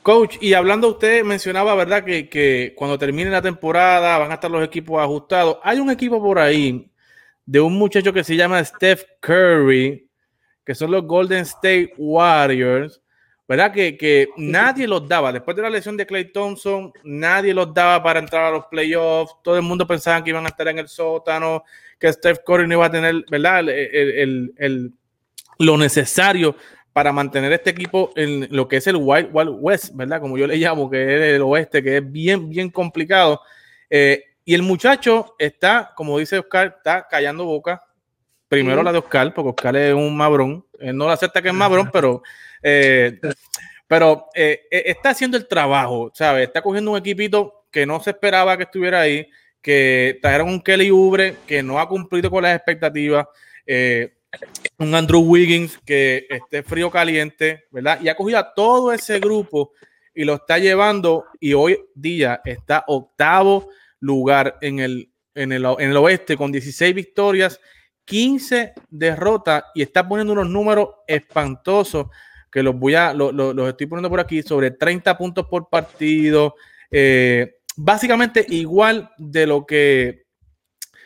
Coach, 0.04 0.38
y 0.42 0.54
hablando 0.54 0.90
usted 0.90 1.24
mencionaba, 1.24 1.74
¿verdad? 1.76 2.04
Que, 2.04 2.30
que 2.30 2.74
cuando 2.76 3.00
termine 3.00 3.32
la 3.32 3.42
temporada 3.42 4.18
van 4.20 4.30
a 4.32 4.36
estar 4.36 4.52
los 4.52 4.64
equipos 4.64 5.02
ajustados. 5.02 5.58
Hay 5.64 5.80
un 5.80 5.90
equipo 5.90 6.22
por 6.22 6.38
ahí 6.38 6.92
de 7.46 7.60
un 7.60 7.74
muchacho 7.74 8.14
que 8.14 8.24
se 8.24 8.36
llama 8.36 8.64
Steph 8.64 9.04
Curry, 9.20 10.08
que 10.66 10.76
son 10.76 10.92
los 10.92 11.04
Golden 11.06 11.40
State 11.42 11.94
Warriors, 11.98 13.02
¿verdad? 13.48 13.74
Que, 13.74 13.98
que 13.98 14.30
nadie 14.38 14.88
los 14.88 15.08
daba. 15.08 15.32
Después 15.32 15.56
de 15.58 15.64
la 15.64 15.70
lesión 15.70 15.98
de 15.98 16.06
Clay 16.06 16.32
Thompson, 16.32 16.94
nadie 17.04 17.54
los 17.54 17.74
daba 17.74 18.02
para 18.04 18.20
entrar 18.20 18.46
a 18.46 18.52
los 18.52 18.66
playoffs. 18.68 19.36
Todo 19.44 19.56
el 19.58 19.64
mundo 19.64 19.88
pensaba 19.88 20.24
que 20.24 20.30
iban 20.30 20.46
a 20.46 20.50
estar 20.50 20.68
en 20.68 20.80
el 20.80 20.88
sótano, 20.88 21.64
que 22.00 22.12
Steph 22.14 22.40
Curry 22.46 22.68
no 22.68 22.76
iba 22.76 22.86
a 22.86 22.92
tener, 22.92 23.26
¿verdad? 23.30 23.60
El, 23.62 23.70
el- 23.70 24.12
el- 24.20 24.54
el- 24.58 24.94
lo 25.60 25.78
necesario 25.78 26.56
para 26.94 27.12
mantener 27.12 27.52
este 27.52 27.72
equipo 27.72 28.12
en 28.16 28.48
lo 28.56 28.68
que 28.68 28.78
es 28.78 28.88
el 28.88 28.96
Wild, 28.98 29.30
Wild 29.34 29.58
West, 29.60 29.96
¿verdad? 29.96 30.22
Como 30.22 30.38
yo 30.38 30.46
le 30.46 30.58
llamo, 30.58 30.90
que 30.90 31.02
es 31.02 31.36
el 31.36 31.42
oeste, 31.42 31.82
que 31.82 31.98
es 31.98 32.12
bien, 32.12 32.50
bien 32.50 32.70
complicado. 32.70 33.42
Eh, 33.90 34.24
y 34.46 34.54
el 34.54 34.62
muchacho 34.62 35.36
está, 35.40 35.92
como 35.96 36.20
dice 36.20 36.38
Oscar, 36.38 36.76
está 36.78 37.08
callando 37.10 37.46
boca. 37.46 37.84
Primero 38.48 38.84
la 38.84 38.92
de 38.92 39.00
Oscar, 39.00 39.34
porque 39.34 39.50
Oscar 39.50 39.76
es 39.76 39.94
un 39.96 40.16
mabrón. 40.16 40.64
Él 40.80 40.96
no 40.96 41.06
lo 41.06 41.12
acepta 41.12 41.42
que 41.42 41.48
es 41.48 41.54
mabrón, 41.54 41.90
pero, 41.92 42.22
eh, 42.62 43.20
pero 43.88 44.28
eh, 44.36 44.68
eh, 44.70 44.84
está 44.86 45.10
haciendo 45.10 45.38
el 45.38 45.48
trabajo, 45.48 46.12
¿sabes? 46.14 46.48
Está 46.48 46.62
cogiendo 46.62 46.92
un 46.92 46.98
equipito 46.98 47.66
que 47.72 47.88
no 47.88 48.00
se 48.00 48.12
esperaba 48.12 48.56
que 48.56 48.64
estuviera 48.64 49.02
ahí, 49.02 49.28
que 49.62 50.20
trajeron 50.22 50.50
un 50.50 50.62
Kelly 50.62 50.92
Ubre 50.92 51.38
que 51.48 51.64
no 51.64 51.80
ha 51.80 51.88
cumplido 51.88 52.30
con 52.30 52.44
las 52.44 52.56
expectativas. 52.56 53.26
eh, 53.66 54.14
un 54.80 54.96
Andrew 54.96 55.22
Wiggins 55.22 55.78
que 55.86 56.26
esté 56.30 56.64
frío 56.64 56.90
caliente, 56.92 57.66
¿verdad? 57.72 58.00
Y 58.02 58.10
ha 58.10 58.16
cogido 58.16 58.40
a 58.40 58.54
todo 58.54 58.92
ese 58.92 59.20
grupo 59.20 59.72
y 60.14 60.24
lo 60.26 60.36
está 60.36 60.58
llevando 60.60 61.26
y 61.40 61.54
hoy 61.54 61.80
día 61.96 62.42
está 62.46 62.84
octavo 62.88 63.70
lugar 64.00 64.58
en 64.62 64.80
el, 64.80 65.12
en 65.36 65.52
el, 65.52 65.66
en 65.80 65.90
el 65.90 65.98
oeste 65.98 66.36
con 66.38 66.52
16 66.52 66.94
victorias, 66.94 67.60
15 68.06 68.74
derrotas 68.90 69.64
y 69.74 69.82
está 69.82 70.08
poniendo 70.08 70.34
unos 70.34 70.50
números 70.50 70.90
espantosos 71.08 72.08
que 72.52 72.62
los 72.62 72.78
voy 72.78 72.96
a, 72.96 73.14
lo- 73.14 73.32
lo- 73.32 73.54
los 73.54 73.70
estoy 73.70 73.88
poniendo 73.88 74.10
por 74.10 74.20
aquí, 74.20 74.44
sobre 74.44 74.72
30 74.72 75.18
puntos 75.18 75.48
por 75.48 75.70
partido, 75.70 76.56
eh, 76.92 77.56
básicamente 77.78 78.46
igual 78.50 79.10
de 79.18 79.48
lo 79.48 79.66
que 79.66 80.24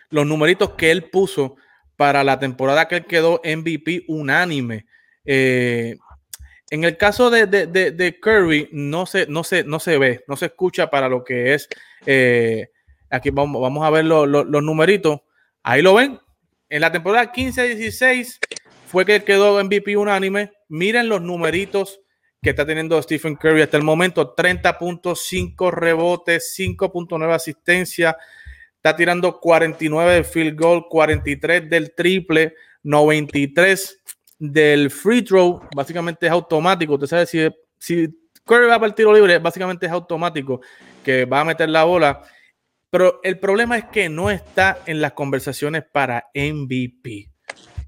los 0.10 0.26
numeritos 0.26 0.72
que 0.72 0.90
él 0.92 1.10
puso 1.10 1.56
para 1.98 2.24
la 2.24 2.39
temporada 2.39 2.88
que 2.88 2.95
él 2.98 3.06
quedó 3.06 3.41
MVP 3.43 4.06
unánime. 4.08 4.86
Eh, 5.26 5.98
en 6.70 6.84
el 6.84 6.95
caso 6.98 7.30
de, 7.30 7.45
de- 7.48 7.68
de- 7.68 7.91
de 7.91 8.20
Curry, 8.20 8.70
no 8.72 9.06
se, 9.06 9.26
no, 9.28 9.43
se, 9.43 9.64
no 9.64 9.80
se 9.80 9.98
ve, 9.98 10.24
no 10.28 10.36
se 10.38 10.45
escucha 10.48 10.89
para 10.89 11.10
lo 11.10 11.24
que 11.24 11.54
es. 11.54 11.68
eh, 12.06 12.70
aquí 13.10 13.30
vamos, 13.32 13.62
vamos 13.62 13.86
a 13.86 13.89
ver 13.89 14.06
lo- 14.06 14.26
lo- 14.26 14.43
los 14.43 14.64
numeritos. 14.64 15.20
Ahí 15.64 15.82
lo 15.82 15.95
ven. 15.95 16.20
En 16.70 16.82
la 16.82 16.91
temporada 16.91 17.32
15-16 17.32 18.39
fue 18.88 19.06
que 19.06 19.24
quedó 19.24 19.62
MVP 19.64 19.95
unánime. 19.98 20.52
Miren 20.70 21.08
los 21.10 21.22
numeritos 21.22 22.02
que 22.41 22.50
está 22.52 22.66
teniendo 22.66 23.02
Stephen 23.02 23.36
Curry 23.36 23.62
hasta 23.62 23.78
el 23.78 23.84
momento: 23.84 24.36
30.5 24.36 25.72
rebotes, 25.72 26.54
5.9 26.58 27.34
asistencia, 27.34 28.18
está 28.88 28.96
tirando 28.96 29.38
49 29.40 30.14
del 30.14 30.24
field 30.24 30.58
goal, 30.58 30.86
43 30.88 31.70
del 31.70 31.94
triple, 31.94 32.56
93 32.84 34.02
del 34.40 34.90
free 34.90 35.24
throw, 35.24 35.62
básicamente 35.76 36.26
es 36.26 36.32
automático. 36.32 36.94
Usted 36.94 37.08
sabe 37.08 37.26
si, 37.26 37.50
si 37.78 38.08
Curry 38.46 38.68
va 38.68 38.76
para 38.76 38.88
el 38.88 38.96
tiro 38.96 39.14
libre, 39.14 39.40
básicamente 39.40 39.88
es 39.88 39.92
automático 39.92 40.62
que 41.04 41.26
va 41.26 41.42
a 41.42 41.46
meter 41.46 41.68
la 41.68 41.84
bola. 41.84 42.22
Pero 42.90 43.20
el 43.24 43.40
problema 43.40 43.78
es 43.78 43.86
que 43.86 44.08
no 44.08 44.32
está 44.32 44.80
en 44.86 45.02
las 45.02 45.12
conversaciones 45.12 45.84
para 45.92 46.30
MVP. 46.34 47.30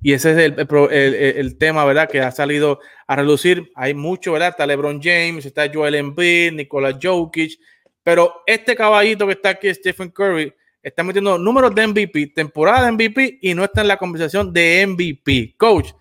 Y 0.01 0.13
ese 0.13 0.31
es 0.31 0.37
el, 0.37 0.67
el 0.91 1.57
tema, 1.57 1.85
¿verdad? 1.85 2.09
Que 2.09 2.19
ha 2.19 2.31
salido 2.31 2.79
a 3.07 3.15
relucir. 3.15 3.71
Hay 3.75 3.93
mucho, 3.93 4.33
¿verdad? 4.33 4.49
Está 4.49 4.67
LeBron 4.67 5.01
James, 5.01 5.45
está 5.45 5.71
Joel 5.73 5.95
Embiid, 5.95 6.51
Nikola 6.51 6.97
Jokic. 7.01 7.57
Pero 8.03 8.43
este 8.45 8.75
caballito 8.75 9.25
que 9.27 9.33
está 9.33 9.49
aquí, 9.49 9.73
Stephen 9.73 10.09
Curry, 10.09 10.53
está 10.81 11.03
metiendo 11.03 11.37
números 11.37 11.73
de 11.75 11.87
MVP, 11.87 12.27
temporada 12.35 12.85
de 12.85 12.91
MVP 12.91 13.39
y 13.41 13.53
no 13.53 13.63
está 13.63 13.81
en 13.81 13.87
la 13.87 13.97
conversación 13.97 14.53
de 14.53 14.85
MVP. 14.87 15.55
Coach, 15.57 15.91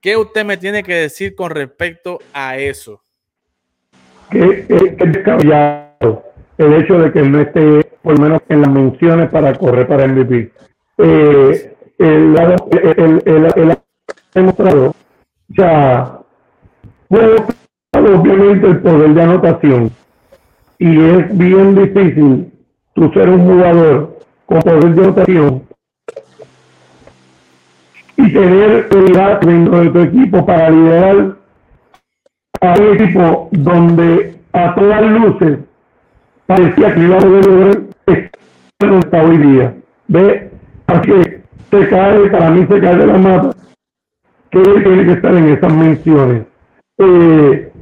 ¿qué 0.00 0.16
usted 0.16 0.44
me 0.44 0.56
tiene 0.56 0.82
que 0.82 0.94
decir 0.94 1.34
con 1.34 1.50
respecto 1.50 2.18
a 2.32 2.56
eso? 2.56 3.02
Que 4.30 4.66
es 4.68 4.96
descabellado 4.98 6.24
el 6.58 6.74
hecho 6.74 6.98
de 6.98 7.12
que 7.12 7.22
no 7.22 7.40
esté 7.40 7.84
por 8.02 8.18
lo 8.18 8.24
menos 8.24 8.42
en 8.48 8.62
las 8.62 8.70
menciones 8.70 9.30
para 9.30 9.54
correr 9.54 9.86
para 9.86 10.06
MVP. 10.06 10.50
Eh, 10.98 11.76
el, 11.98 12.36
el, 13.24 13.78
demostrado, 14.34 14.88
o 14.88 15.54
sea, 15.54 16.18
obviamente 17.90 18.66
el 18.66 18.80
poder 18.80 19.14
de 19.14 19.22
anotación 19.22 19.90
y 20.78 21.00
es 21.00 21.38
bien 21.38 21.74
difícil 21.74 22.52
tú 22.94 23.12
ser 23.12 23.28
un 23.28 23.46
jugador 23.46 24.11
con 24.52 24.62
poder 24.62 24.94
de 24.94 25.02
anotación 25.02 25.62
y 28.16 28.32
tener 28.32 28.86
el 28.90 29.12
dentro 29.46 29.80
de 29.80 29.90
tu 29.90 29.98
equipo 30.00 30.44
para 30.44 30.70
liderar 30.70 31.36
a 32.60 32.74
un 32.78 32.94
equipo 32.94 33.48
donde 33.52 34.36
a 34.52 34.74
todas 34.74 35.02
luces 35.02 35.58
parecía 36.46 36.94
que 36.94 37.00
iba 37.00 37.16
a 37.16 37.20
poder 37.20 37.82
está 38.98 39.22
hoy 39.22 39.38
día. 39.38 39.74
Ve, 40.08 40.50
así 40.86 41.10
que 41.10 41.42
se 41.70 41.88
cae, 41.88 42.30
para 42.30 42.50
mí 42.50 42.66
se 42.68 42.80
cae 42.80 42.96
de 42.96 43.06
la 43.06 43.18
mata, 43.18 43.56
que 44.50 44.58
él 44.58 44.82
tiene 44.84 45.06
que 45.06 45.12
estar 45.12 45.34
en 45.34 45.48
esas 45.48 45.72
menciones. 45.72 46.42
Eh, 46.98 47.72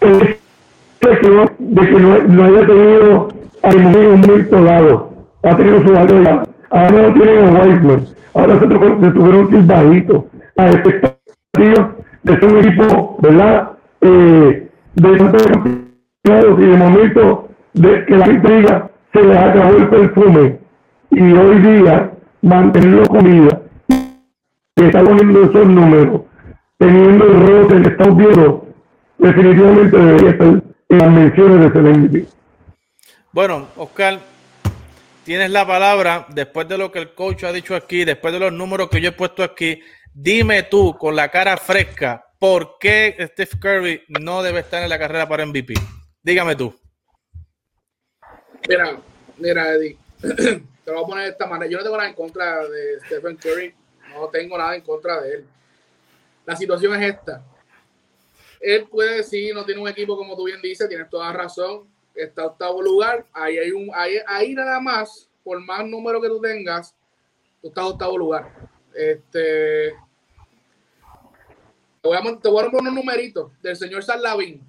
que 0.00 1.30
no, 1.30 1.46
de 1.58 1.88
que 1.88 2.00
no 2.28 2.44
haya 2.44 2.66
tenido 2.66 3.31
un 3.62 4.20
momento 4.20 4.64
dado, 4.64 5.12
ha 5.42 5.56
tenido 5.56 5.82
su 5.82 5.92
valor. 5.92 6.48
Ahora 6.70 7.02
no 7.02 7.14
tiene 7.14 7.38
a 7.38 7.50
Weissman, 7.50 8.06
ahora 8.34 8.58
se, 8.58 8.66
tuvieron 8.66 9.48
que 9.48 9.56
ir 9.56 9.66
bajito 9.66 10.26
a 10.56 10.70
expectativas 10.70 11.90
de 12.22 12.40
ser 12.40 12.44
un 12.44 12.58
equipo, 12.58 13.16
¿verdad? 13.20 13.70
Eh, 14.00 14.68
de 14.94 15.10
y 16.24 16.66
de 16.66 16.76
momento 16.76 17.48
de 17.74 18.04
que 18.06 18.16
la 18.16 18.28
intriga 18.28 18.90
se 19.12 19.22
le 19.22 19.38
acabó 19.38 19.76
el 19.76 19.88
perfume. 19.88 20.58
Y 21.10 21.32
hoy 21.32 21.58
día 21.58 22.10
mantenerlo 22.40 23.06
con 23.06 23.24
vida 23.24 23.60
que 24.76 24.86
está 24.86 25.02
poniendo 25.02 25.42
esos 25.42 25.66
números 25.66 26.22
teniendo 26.82 27.24
el 27.26 27.46
rol 27.46 27.68
que 27.68 27.88
estamos 27.88 28.16
viendo 28.16 28.66
definitivamente 29.18 29.96
debería 29.96 30.30
estar 30.30 30.62
en 30.88 30.98
las 30.98 31.12
menciones 31.12 31.60
de 31.60 31.66
ese 31.66 31.82
bueno 33.32 33.68
Oscar 33.76 34.20
tienes 35.24 35.50
la 35.50 35.66
palabra 35.66 36.26
después 36.30 36.68
de 36.68 36.78
lo 36.78 36.92
que 36.92 36.98
el 36.98 37.14
coach 37.14 37.44
ha 37.44 37.52
dicho 37.52 37.74
aquí 37.74 38.04
después 38.04 38.32
de 38.32 38.40
los 38.40 38.52
números 38.52 38.88
que 38.88 39.00
yo 39.00 39.10
he 39.10 39.12
puesto 39.12 39.42
aquí 39.42 39.80
dime 40.12 40.64
tú 40.64 40.96
con 40.98 41.16
la 41.16 41.30
cara 41.30 41.56
fresca 41.56 42.26
¿por 42.42 42.76
qué 42.80 43.14
Steve 43.30 43.60
Curry 43.60 44.02
no 44.20 44.42
debe 44.42 44.58
estar 44.58 44.82
en 44.82 44.88
la 44.88 44.98
carrera 44.98 45.28
para 45.28 45.46
MVP? 45.46 45.74
Dígame 46.24 46.56
tú. 46.56 46.74
Mira, 48.68 48.98
mira, 49.38 49.74
Eddie, 49.74 49.96
te 50.20 50.90
lo 50.90 50.94
voy 50.94 51.04
a 51.04 51.06
poner 51.06 51.24
de 51.26 51.30
esta 51.30 51.46
manera. 51.46 51.70
Yo 51.70 51.78
no 51.78 51.84
tengo 51.84 51.96
nada 51.96 52.08
en 52.08 52.16
contra 52.16 52.66
de 52.66 52.98
Stephen 53.06 53.36
Curry, 53.36 53.72
no 54.12 54.28
tengo 54.28 54.58
nada 54.58 54.74
en 54.74 54.82
contra 54.82 55.20
de 55.20 55.34
él. 55.34 55.46
La 56.44 56.56
situación 56.56 57.00
es 57.00 57.14
esta. 57.14 57.44
Él 58.58 58.88
puede 58.90 59.18
decir, 59.18 59.54
no 59.54 59.64
tiene 59.64 59.80
un 59.80 59.88
equipo 59.88 60.16
como 60.16 60.34
tú 60.34 60.46
bien 60.46 60.60
dices, 60.60 60.88
tienes 60.88 61.08
toda 61.08 61.32
razón, 61.32 61.91
está 62.14 62.46
octavo 62.46 62.82
lugar, 62.82 63.26
ahí 63.32 63.58
hay 63.58 63.70
un, 63.70 63.90
ahí, 63.94 64.16
ahí 64.26 64.54
nada 64.54 64.80
más, 64.80 65.28
por 65.42 65.60
más 65.60 65.86
número 65.86 66.20
que 66.20 66.28
tú 66.28 66.40
tengas, 66.40 66.94
tú 67.60 67.68
estás 67.68 67.84
octavo 67.84 68.18
lugar. 68.18 68.52
Este, 68.94 69.94
te 72.00 72.08
voy 72.08 72.16
a, 72.16 72.38
te 72.40 72.48
voy 72.48 72.64
a 72.64 72.70
poner 72.70 72.80
unos 72.80 72.94
numeritos 72.94 73.50
del 73.62 73.76
señor 73.76 74.02
Sarlavín. 74.02 74.60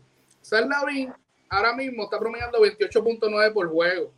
Sarlavín 0.42 1.14
ahora 1.50 1.76
mismo 1.76 2.04
está 2.04 2.20
promediando 2.20 2.60
28.9 2.60 3.54
por 3.54 3.70
juego, 3.70 4.12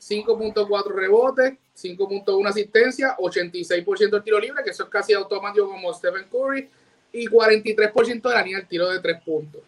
5.4 0.00 0.92
rebotes, 0.92 1.54
5.1 1.76 2.48
asistencia, 2.48 3.16
86% 3.16 4.10
del 4.10 4.22
tiro 4.22 4.38
libre, 4.38 4.64
que 4.64 4.70
eso 4.70 4.84
es 4.84 4.88
casi 4.88 5.12
automático 5.12 5.68
como 5.68 5.92
Stephen 5.92 6.28
Curry, 6.30 6.68
y 7.12 7.26
43% 7.28 8.28
de 8.28 8.34
la 8.34 8.42
línea 8.42 8.58
del 8.58 8.68
tiro 8.68 8.88
de 8.88 9.00
3 9.00 9.22
puntos. 9.22 9.62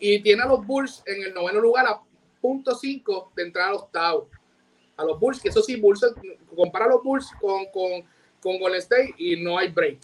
Y 0.00 0.20
tiene 0.22 0.42
a 0.42 0.46
los 0.46 0.66
Bulls 0.66 1.02
en 1.06 1.22
el 1.22 1.34
noveno 1.34 1.60
lugar 1.60 1.86
a 1.86 2.00
punto 2.40 2.72
.5 2.72 3.32
de 3.34 3.42
entrar 3.44 3.68
al 3.68 3.74
octavo. 3.76 4.28
A 4.96 5.04
los 5.04 5.20
Bulls, 5.20 5.40
que 5.40 5.50
eso 5.50 5.62
sí, 5.62 5.76
Bulls, 5.76 6.00
compara 6.56 6.86
a 6.86 6.88
los 6.88 7.02
Bulls 7.02 7.30
con, 7.40 7.66
con, 7.66 8.02
con 8.42 8.58
Golden 8.58 8.80
State 8.80 9.14
y 9.18 9.36
no 9.36 9.56
hay 9.56 9.68
break. 9.68 9.98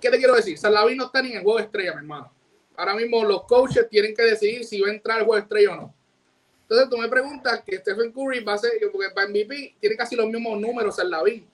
¿Qué 0.00 0.10
te 0.10 0.18
quiero 0.18 0.34
decir? 0.34 0.58
Salavi 0.58 0.94
no 0.94 1.06
está 1.06 1.22
ni 1.22 1.30
en 1.30 1.38
el 1.38 1.42
juego 1.42 1.58
de 1.58 1.64
estrella, 1.64 1.92
mi 1.92 1.98
hermano 1.98 2.32
ahora 2.78 2.94
mismo 2.94 3.24
los 3.24 3.42
coaches 3.42 3.88
tienen 3.90 4.14
que 4.14 4.22
decidir 4.22 4.64
si 4.64 4.80
va 4.80 4.88
a 4.88 4.92
entrar 4.92 5.18
el 5.18 5.26
juego 5.26 5.42
estrella 5.42 5.72
o 5.72 5.76
no. 5.76 5.94
Entonces 6.62 6.88
tú 6.88 6.96
me 6.96 7.08
preguntas 7.08 7.62
que 7.66 7.78
Stephen 7.78 8.12
Curry 8.12 8.40
va 8.44 8.54
a 8.54 8.58
ser, 8.58 8.72
porque 8.92 9.10
para 9.10 9.28
MVP 9.28 9.74
tiene 9.80 9.96
casi 9.96 10.14
los 10.14 10.26
mismos 10.28 10.60
números 10.60 10.98
en 10.98 11.10
la 11.10 11.22
vida 11.22 11.44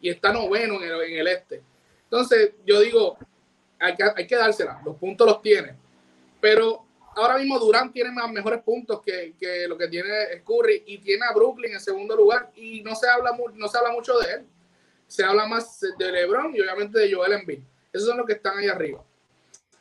y 0.00 0.08
está 0.08 0.32
noveno 0.32 0.80
en 0.82 0.82
el, 0.84 1.00
en 1.02 1.18
el 1.18 1.26
este. 1.26 1.62
Entonces 2.04 2.52
yo 2.64 2.80
digo, 2.80 3.18
hay 3.80 3.96
que, 3.96 4.04
hay 4.14 4.26
que 4.26 4.36
dársela, 4.36 4.80
los 4.84 4.96
puntos 4.96 5.26
los 5.26 5.42
tiene. 5.42 5.74
Pero 6.40 6.84
ahora 7.16 7.38
mismo 7.38 7.58
Durán 7.58 7.92
tiene 7.92 8.10
más 8.12 8.30
mejores 8.30 8.62
puntos 8.62 9.02
que, 9.02 9.34
que, 9.38 9.66
lo 9.66 9.76
que 9.76 9.88
tiene 9.88 10.08
Curry 10.44 10.84
y 10.86 10.98
tiene 10.98 11.24
a 11.26 11.34
Brooklyn 11.34 11.72
en 11.72 11.80
segundo 11.80 12.16
lugar 12.16 12.50
y 12.54 12.82
no 12.82 12.94
se 12.94 13.08
habla, 13.08 13.36
no 13.54 13.68
se 13.68 13.78
habla 13.78 13.92
mucho 13.92 14.18
de 14.18 14.32
él. 14.34 14.46
Se 15.06 15.24
habla 15.24 15.46
más 15.46 15.80
de 15.80 16.12
LeBron 16.12 16.54
y 16.54 16.60
obviamente 16.60 16.98
de 16.98 17.12
Joel 17.12 17.32
Embiid. 17.32 17.60
Esos 17.92 18.08
son 18.08 18.18
los 18.18 18.26
que 18.26 18.34
están 18.34 18.58
ahí 18.58 18.68
arriba. 18.68 19.02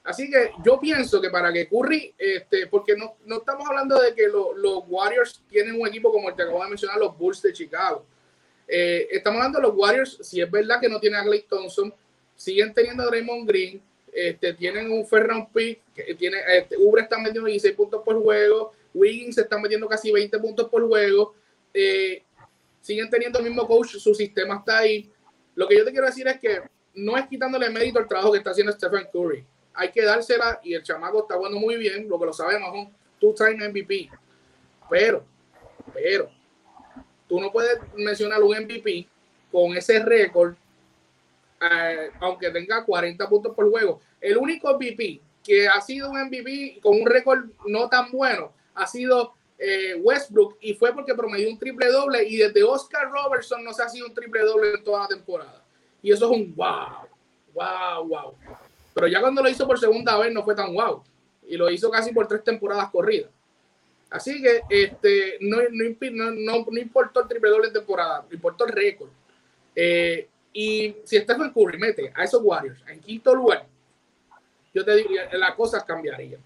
Así 0.07 0.29
que 0.29 0.51
yo 0.63 0.79
pienso 0.79 1.19
que 1.19 1.29
para 1.29 1.51
que 1.51 1.67
Curry, 1.67 2.15
este, 2.17 2.67
porque 2.67 2.95
no, 2.95 3.17
no 3.25 3.39
estamos 3.39 3.67
hablando 3.67 3.99
de 3.99 4.15
que 4.15 4.29
los 4.29 4.83
Warriors 4.87 5.43
tienen 5.49 5.79
un 5.79 5.85
equipo 5.85 6.13
como 6.13 6.29
el 6.29 6.35
que 6.35 6.43
acabo 6.43 6.63
de 6.63 6.69
mencionar, 6.69 6.97
los 6.97 7.17
Bulls 7.17 7.41
de 7.41 7.51
Chicago. 7.51 8.05
Eh, 8.69 9.07
estamos 9.11 9.39
hablando 9.39 9.59
de 9.59 9.67
los 9.67 9.75
Warriors, 9.75 10.17
si 10.21 10.39
es 10.39 10.49
verdad 10.49 10.79
que 10.79 10.87
no 10.87 11.01
tienen 11.01 11.19
a 11.19 11.23
Clay 11.23 11.41
Thompson, 11.41 11.93
siguen 12.35 12.73
teniendo 12.73 13.03
a 13.03 13.07
Draymond 13.07 13.49
Green, 13.49 13.81
este, 14.17 14.53
tienen 14.53 14.91
un 14.91 15.05
Ferran 15.05 15.51
Pick, 15.51 15.81
que 15.93 16.15
tiene, 16.15 16.37
este, 16.49 16.77
Ubre 16.77 17.03
está 17.03 17.17
metiendo 17.17 17.45
16 17.45 17.75
puntos 17.75 18.01
por 18.03 18.21
juego, 18.21 18.73
Wiggins 18.93 19.35
se 19.35 19.41
está 19.41 19.59
metiendo 19.59 19.87
casi 19.87 20.11
20 20.11 20.39
puntos 20.39 20.69
por 20.69 20.87
juego, 20.87 21.35
eh, 21.73 22.23
siguen 22.81 23.09
teniendo 23.09 23.39
el 23.39 23.45
mismo 23.45 23.67
coach, 23.67 23.97
su 23.97 24.15
sistema 24.15 24.57
está 24.57 24.79
ahí. 24.79 25.09
Lo 25.55 25.67
que 25.67 25.77
yo 25.77 25.85
te 25.85 25.91
quiero 25.91 26.07
decir 26.07 26.27
es 26.27 26.39
que 26.39 26.61
no 26.95 27.17
es 27.17 27.27
quitándole 27.27 27.69
mérito 27.69 27.99
al 27.99 28.07
trabajo 28.07 28.31
que 28.31 28.39
está 28.39 28.51
haciendo 28.51 28.71
Stephen 28.73 29.07
Curry 29.11 29.45
hay 29.77 29.91
que 29.91 30.03
dársela 30.03 30.59
y 30.63 30.73
el 30.73 30.83
chamaco 30.83 31.21
está 31.21 31.35
jugando 31.35 31.59
muy 31.59 31.77
bien, 31.77 32.09
lo 32.09 32.19
que 32.19 32.25
lo 32.25 32.33
sabemos, 32.33 32.73
un 32.73 32.91
two-time 33.19 33.69
MVP. 33.69 34.09
Pero, 34.89 35.23
pero, 35.93 36.31
tú 37.29 37.39
no 37.39 37.51
puedes 37.51 37.77
mencionar 37.95 38.41
un 38.41 38.57
MVP 38.57 39.07
con 39.51 39.77
ese 39.77 39.99
récord, 39.99 40.55
eh, 41.61 42.11
aunque 42.19 42.51
tenga 42.51 42.83
40 42.83 43.27
puntos 43.29 43.55
por 43.55 43.69
juego. 43.69 44.01
El 44.21 44.37
único 44.37 44.73
MVP 44.73 45.21
que 45.43 45.67
ha 45.67 45.79
sido 45.81 46.09
un 46.09 46.19
MVP 46.19 46.79
con 46.81 46.99
un 46.99 47.05
récord 47.05 47.45
no 47.65 47.87
tan 47.87 48.11
bueno 48.11 48.51
ha 48.75 48.85
sido 48.85 49.33
eh, 49.57 49.95
Westbrook 49.95 50.57
y 50.61 50.73
fue 50.75 50.93
porque 50.93 51.15
promedió 51.15 51.49
un 51.49 51.57
triple 51.57 51.87
doble 51.87 52.23
y 52.27 52.37
desde 52.37 52.63
Oscar 52.63 53.09
Robertson 53.09 53.63
no 53.63 53.73
se 53.73 53.81
ha 53.81 53.89
sido 53.89 54.07
un 54.07 54.13
triple 54.13 54.41
doble 54.41 54.73
en 54.75 54.83
toda 54.83 55.01
la 55.01 55.07
temporada. 55.07 55.63
Y 56.01 56.11
eso 56.11 56.25
es 56.25 56.37
un 56.37 56.55
wow, 56.55 57.07
wow, 57.53 58.07
wow. 58.07 58.35
Pero 58.93 59.07
ya 59.07 59.19
cuando 59.19 59.41
lo 59.41 59.49
hizo 59.49 59.65
por 59.65 59.79
segunda 59.79 60.17
vez 60.17 60.31
no 60.31 60.43
fue 60.43 60.55
tan 60.55 60.73
guau. 60.73 61.03
Y 61.47 61.55
lo 61.55 61.69
hizo 61.69 61.89
casi 61.89 62.11
por 62.11 62.27
tres 62.27 62.43
temporadas 62.43 62.89
corridas. 62.91 63.31
Así 64.09 64.41
que 64.41 64.61
este, 64.69 65.37
no, 65.41 65.57
no, 65.61 66.79
importó 66.79 67.21
el 67.21 67.27
triple 67.27 67.49
doble 67.49 67.71
temporada, 67.71 68.25
importó 68.31 68.65
el 68.65 68.71
récord. 68.71 69.09
Eh, 69.75 70.27
y 70.59 70.95
si 71.03 71.19
Stephen 71.19 71.51
Curry 71.51 71.77
mete 71.77 72.11
a 72.15 72.23
esos 72.23 72.41
Warriors 72.43 72.81
en 72.87 72.99
quinto 72.99 73.35
lugar, 73.35 73.67
yo 74.73 74.83
te 74.83 74.95
digo, 74.95 75.11
las 75.33 75.53
cosas 75.53 75.83
cambiarían. 75.83 76.41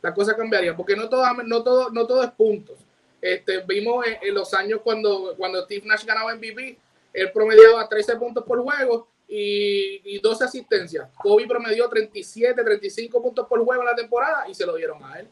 Las 0.00 0.14
cosas 0.14 0.36
cambiarían, 0.36 0.76
porque 0.76 0.94
no 0.94 1.08
todo, 1.08 1.26
no 1.42 1.60
todo, 1.60 1.90
no 1.90 2.06
todo 2.06 2.22
es 2.22 2.30
puntos. 2.30 2.78
Este, 3.20 3.58
vimos 3.62 4.06
en, 4.06 4.32
los 4.32 4.54
años 4.54 4.80
cuando, 4.84 5.34
cuando 5.36 5.60
Steve 5.64 5.84
Nash 5.84 6.04
ganaba 6.04 6.32
MVP, 6.36 6.78
él 7.12 7.32
promediaba 7.32 7.88
13 7.88 8.14
puntos 8.14 8.44
por 8.44 8.62
juego 8.62 9.08
y, 9.26 10.20
12 10.20 10.44
asistencias. 10.44 11.10
Kobe 11.20 11.44
promedió 11.48 11.88
37, 11.88 12.62
35 12.62 13.20
puntos 13.20 13.48
por 13.48 13.58
juego 13.64 13.82
en 13.82 13.88
la 13.88 13.96
temporada 13.96 14.48
y 14.48 14.54
se 14.54 14.64
lo 14.64 14.76
dieron 14.76 15.02
a 15.02 15.18
él. 15.18 15.26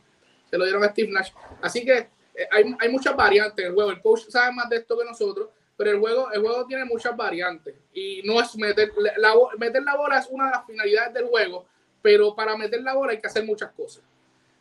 Se 0.50 0.58
lo 0.58 0.64
dieron 0.64 0.82
a 0.82 0.88
Steve 0.88 1.12
Nash. 1.12 1.30
Así 1.62 1.84
que 1.84 1.96
eh, 2.34 2.48
hay, 2.50 2.74
hay, 2.80 2.88
muchas 2.88 3.14
variantes 3.14 3.64
en 3.64 3.70
el 3.70 3.74
juego. 3.74 3.92
El 3.92 4.02
coach 4.02 4.22
sabe 4.28 4.52
más 4.52 4.68
de 4.68 4.78
esto 4.78 4.98
que 4.98 5.04
nosotros, 5.04 5.48
pero 5.80 5.92
el 5.92 5.98
juego, 5.98 6.30
el 6.30 6.42
juego 6.42 6.66
tiene 6.66 6.84
muchas 6.84 7.16
variantes. 7.16 7.74
Y 7.94 8.20
no 8.26 8.38
es 8.38 8.54
meter 8.58 8.90
la, 9.16 9.30
meter 9.58 9.82
la 9.82 9.96
bola 9.96 10.18
es 10.18 10.28
una 10.30 10.44
de 10.44 10.50
las 10.50 10.66
finalidades 10.66 11.14
del 11.14 11.24
juego, 11.24 11.64
pero 12.02 12.34
para 12.36 12.54
meter 12.54 12.82
la 12.82 12.92
bola 12.92 13.12
hay 13.12 13.18
que 13.18 13.26
hacer 13.26 13.46
muchas 13.46 13.70
cosas. 13.70 14.02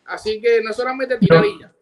Así 0.06 0.40
que 0.40 0.62
no 0.64 0.72
solamente 0.72 1.18
tirarilla. 1.18 1.74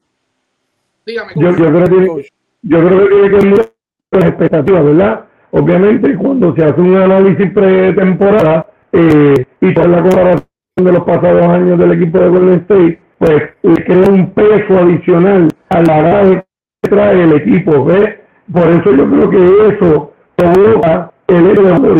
Dígame, 1.05 1.33
yo, 1.35 1.51
yo, 1.51 1.55
creo 1.55 1.85
que, 1.85 2.29
yo 2.63 2.79
creo 2.79 2.99
que 2.99 3.13
tiene 3.13 3.29
que 3.29 3.45
ver 3.45 3.73
las 4.09 4.25
expectativas, 4.25 4.85
¿verdad? 4.85 5.25
Obviamente, 5.51 6.15
cuando 6.15 6.55
se 6.55 6.63
hace 6.63 6.81
un 6.81 6.95
análisis 6.95 7.51
pretemporada 7.53 8.71
eh, 8.91 9.45
y 9.61 9.73
toda 9.75 9.87
la 9.87 10.01
comparación 10.01 10.47
de 10.77 10.91
los 10.91 11.03
pasados 11.03 11.43
años 11.43 11.77
del 11.77 11.91
equipo 11.91 12.17
de 12.17 12.29
Golden 12.29 12.59
State, 12.61 13.01
pues 13.19 13.43
le 13.61 13.85
crea 13.85 14.09
un 14.09 14.33
peso 14.33 14.79
adicional 14.79 15.47
a 15.69 15.81
la 15.83 16.43
que 16.81 16.89
trae 16.89 17.21
el 17.21 17.33
equipo, 17.33 17.85
¿ves? 17.85 18.26
Por 18.51 18.67
eso 18.67 18.91
yo 18.91 19.09
creo 19.09 19.29
que 19.29 19.67
eso 19.67 20.13
provoca 20.35 21.11
el 21.27 21.47
hecho 21.47 21.63
de 21.63 21.97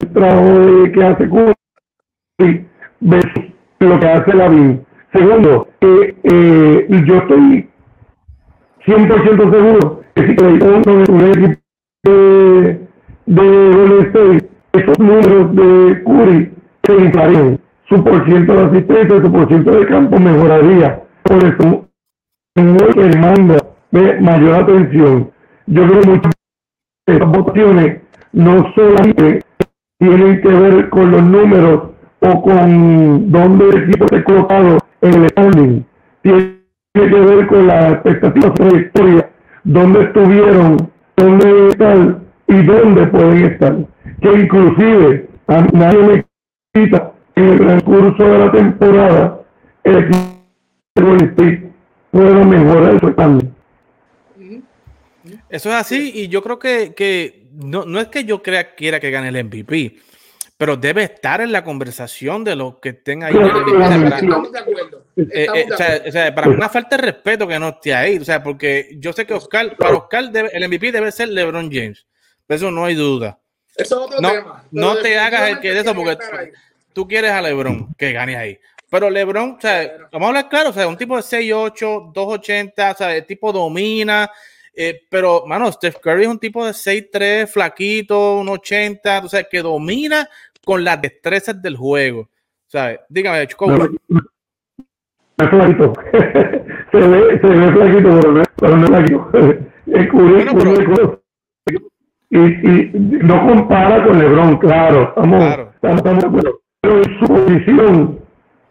el 0.00 0.12
trabajo 0.12 0.92
que 0.92 1.04
hace 1.04 1.28
Curry 1.28 2.66
versus 3.00 3.44
lo 3.80 4.00
que 4.00 4.06
hace 4.08 4.34
Lavín. 4.34 4.86
Segundo, 5.12 5.68
eh, 5.80 6.16
eh, 6.22 7.04
yo 7.06 7.16
estoy 7.16 7.68
100% 8.86 9.50
seguro 9.50 10.02
que 10.14 10.26
si 10.26 10.34
le 10.34 10.64
un 10.64 11.20
equipo 11.20 11.60
de, 12.04 12.80
de 13.26 13.74
Golden 13.74 14.48
números 14.98 15.54
de 15.54 16.02
Curry 16.04 16.52
se 16.84 16.94
inflarían. 16.94 17.60
Su 17.88 18.02
por 18.04 18.24
ciento 18.26 18.52
de 18.54 18.64
asistencia, 18.64 19.20
su 19.20 19.32
por 19.32 19.48
ciento 19.48 19.70
de 19.72 19.86
campo 19.86 20.18
mejoraría. 20.18 21.02
Por 21.22 21.44
eso, 21.44 21.88
que 22.54 23.02
demanda 23.02 23.58
de 23.90 24.20
mayor 24.20 24.54
atención. 24.62 25.30
Yo 25.70 25.86
creo 25.86 26.00
que 26.00 26.08
muchas 26.08 26.32
estas 27.06 27.28
votaciones 27.28 28.00
no 28.32 28.72
solamente 28.74 29.42
tienen 29.98 30.40
que 30.40 30.48
ver 30.48 30.88
con 30.88 31.10
los 31.10 31.22
números 31.22 31.90
o 32.20 32.42
con 32.42 33.30
dónde 33.30 33.68
el 33.68 33.82
equipo 33.82 34.06
está 34.06 34.24
colocado 34.24 34.78
en 35.02 35.12
el 35.12 35.28
standing. 35.28 35.86
Tiene 36.22 36.58
que 36.94 37.06
ver 37.06 37.46
con 37.48 37.66
las 37.66 37.92
expectativas 37.92 38.54
de 38.54 38.70
la 38.70 38.80
historia, 38.80 39.30
dónde 39.64 40.04
estuvieron, 40.04 40.90
dónde 41.18 41.68
están 41.68 42.18
y 42.46 42.62
dónde 42.62 43.06
pueden 43.08 43.44
estar. 43.44 43.76
Que 44.22 44.32
inclusive 44.40 45.28
a 45.48 45.66
nadie 45.74 46.02
me 46.02 46.24
quita 46.72 47.12
en 47.34 47.44
el 47.44 47.58
transcurso 47.58 48.24
de 48.24 48.38
la 48.38 48.52
temporada 48.52 49.40
el 49.84 49.98
equipo 49.98 50.28
de 50.96 51.72
pueda 52.10 52.44
mejorar 52.44 53.00
su 53.00 53.08
standing. 53.10 53.57
Eso 55.50 55.70
es 55.70 55.74
así 55.74 56.12
y 56.14 56.28
yo 56.28 56.42
creo 56.42 56.58
que, 56.58 56.94
que 56.94 57.46
no, 57.52 57.84
no, 57.84 58.00
es 58.00 58.08
que 58.08 58.24
yo 58.24 58.42
crea, 58.42 58.74
quiera 58.74 59.00
que 59.00 59.10
gane 59.10 59.28
el 59.28 59.44
MVP, 59.44 59.96
pero 60.56 60.76
debe 60.76 61.04
estar 61.04 61.40
en 61.40 61.52
la 61.52 61.64
conversación 61.64 62.44
de 62.44 62.56
los 62.56 62.78
que 62.80 62.90
estén 62.90 63.22
ahí. 63.22 63.34
Estamos 63.34 64.52
de 64.52 64.58
acuerdo. 64.58 65.04
Eh, 65.16 65.46
eh, 65.54 65.66
o, 65.72 66.12
sea, 66.12 66.34
para 66.34 66.48
mí 66.48 66.54
una 66.54 66.68
falta 66.68 66.96
de 66.96 67.02
respeto 67.02 67.48
que 67.48 67.58
no 67.58 67.68
esté 67.68 67.94
ahí, 67.94 68.18
o 68.18 68.24
sea, 68.24 68.42
porque 68.42 68.96
yo 68.98 69.12
sé 69.12 69.26
que 69.26 69.34
Oscar, 69.34 69.76
para 69.76 69.96
Oscar 69.96 70.30
debe, 70.30 70.50
el 70.52 70.68
MVP 70.68 70.92
debe 70.92 71.10
ser 71.10 71.28
LeBron 71.28 71.70
James, 71.72 72.06
eso 72.48 72.70
no 72.70 72.84
hay 72.84 72.94
duda. 72.94 73.38
Eso 73.76 74.00
es 74.00 74.06
otro 74.06 74.20
no, 74.20 74.30
tema. 74.30 74.64
No 74.72 74.96
te 74.96 75.18
hagas 75.18 75.50
el 75.50 75.60
que 75.60 75.72
de 75.72 75.80
eso 75.80 75.94
porque 75.94 76.18
tú 76.92 77.06
quieres 77.06 77.30
a 77.30 77.40
LeBron 77.40 77.94
que 77.96 78.12
gane 78.12 78.36
ahí. 78.36 78.58
Pero 78.90 79.10
LeBron, 79.10 79.56
o 79.58 79.60
sea, 79.60 80.08
vamos 80.10 80.26
a 80.26 80.28
hablar 80.28 80.48
claro, 80.48 80.70
o 80.70 80.72
sea, 80.72 80.88
un 80.88 80.96
tipo 80.96 81.16
de 81.16 81.22
6'8, 81.22 82.12
2'80, 82.12 82.94
o 82.94 82.96
sea, 82.96 83.16
el 83.16 83.26
tipo 83.26 83.52
domina, 83.52 84.30
eh, 84.80 85.02
pero, 85.10 85.42
mano, 85.44 85.72
Steph 85.72 85.98
Curry 85.98 86.22
es 86.22 86.28
un 86.28 86.38
tipo 86.38 86.64
de 86.64 86.70
6'3, 86.70 87.48
flaquito, 87.48 88.38
un 88.38 88.48
80, 88.48 89.22
o 89.24 89.28
sea, 89.28 89.42
que 89.42 89.60
domina 89.60 90.28
con 90.64 90.84
las 90.84 91.02
destrezas 91.02 91.60
del 91.60 91.76
juego. 91.76 92.28
¿Sabes? 92.68 93.00
Dígame, 93.08 93.44
Chico. 93.48 93.66
Es 93.74 95.48
flaquito. 95.50 95.92
se, 96.92 96.98
ve, 96.98 97.40
se 97.40 97.46
ve 97.48 97.72
flaquito, 97.72 98.20
pero 98.20 98.32
no, 98.32 98.42
pero 98.54 98.76
no 98.76 98.84
es 98.84 98.90
flaquito. 98.90 99.30
Es 99.88 100.12
bueno, 100.12 100.52
pero... 100.54 101.22
y, 102.28 102.38
y 102.38 102.90
no 102.94 103.48
compara 103.48 104.04
con 104.04 104.18
LeBron, 104.18 104.58
claro. 104.58 105.08
Estamos, 105.08 105.38
claro. 105.40 105.72
estamos, 105.74 105.96
estamos 106.04 106.44
Pero 106.82 106.98
en 106.98 107.18
su 107.18 107.26
posición, 107.26 108.20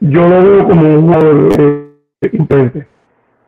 yo 0.01 0.29
lo 0.29 0.43
veo 0.43 0.67
como 0.67 0.93
un 0.93 1.01
jugador 1.01 1.49
eh, 1.59 1.87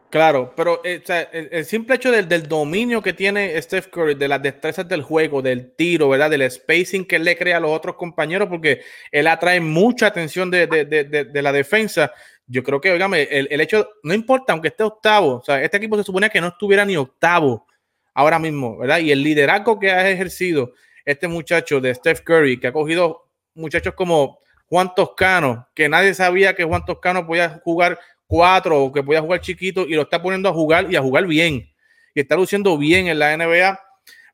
Claro, 0.09 0.53
pero 0.55 0.81
eh, 0.83 1.03
el, 1.51 1.65
simple 1.65 1.95
hecho 1.95 2.11
del, 2.11 2.27
del, 2.27 2.47
dominio 2.47 2.99
que 2.99 3.13
tiene 3.13 3.61
Steph 3.61 3.89
Curry, 3.89 4.15
de 4.15 4.27
las 4.27 4.41
destrezas 4.41 4.87
del 4.87 5.03
juego, 5.03 5.43
del 5.43 5.75
tiro, 5.75 6.09
¿verdad? 6.09 6.31
Del 6.31 6.49
spacing 6.49 7.05
que 7.05 7.19
le 7.19 7.37
crea 7.37 7.57
a 7.57 7.59
los 7.59 7.69
otros 7.69 7.95
compañeros, 7.95 8.49
porque 8.49 8.81
él 9.11 9.27
atrae 9.27 9.59
mucha 9.59 10.07
atención 10.07 10.49
de, 10.49 10.65
de, 10.65 10.85
de 11.05 11.41
la 11.43 11.51
defensa. 11.51 12.11
Yo 12.47 12.63
creo 12.63 12.81
que, 12.81 12.91
oígame, 12.91 13.27
el, 13.29 13.47
el, 13.51 13.61
hecho, 13.61 13.87
no 14.01 14.15
importa, 14.15 14.53
aunque 14.53 14.69
esté 14.69 14.83
octavo, 14.83 15.35
o 15.35 15.43
sea, 15.43 15.61
este 15.61 15.77
equipo 15.77 15.95
se 15.95 16.03
suponía 16.03 16.29
que 16.29 16.41
no 16.41 16.47
estuviera 16.47 16.83
ni 16.83 16.97
octavo 16.97 17.67
ahora 18.15 18.39
mismo, 18.39 18.79
¿verdad? 18.79 18.97
Y 18.99 19.11
el 19.11 19.21
liderazgo 19.21 19.79
que 19.79 19.91
ha 19.91 20.09
ejercido 20.09 20.73
este 21.05 21.27
muchacho 21.27 21.79
de 21.79 21.93
Steph 21.93 22.21
Curry, 22.21 22.59
que 22.59 22.67
ha 22.67 22.73
cogido 22.73 23.29
muchachos 23.53 23.93
como 23.93 24.39
Juan 24.65 24.93
Toscano, 24.95 25.67
que 25.75 25.87
nadie 25.87 26.15
sabía 26.15 26.55
que 26.55 26.63
Juan 26.63 26.83
Toscano 26.85 27.27
podía 27.27 27.61
jugar 27.63 27.99
cuatro 28.29 28.83
o 28.83 28.91
que 28.91 29.01
pueda 29.01 29.21
jugar 29.21 29.41
chiquito 29.41 29.87
y 29.87 29.95
lo 29.95 30.03
está 30.03 30.21
poniendo 30.21 30.47
a 30.49 30.53
jugar 30.53 30.87
y 30.91 30.95
a 30.95 31.01
jugar 31.01 31.25
bien. 31.25 31.67
Y 32.13 32.19
está 32.19 32.35
luciendo 32.35 32.77
bien 32.77 33.07
en 33.07 33.17
la 33.17 33.35
NBA. 33.35 33.79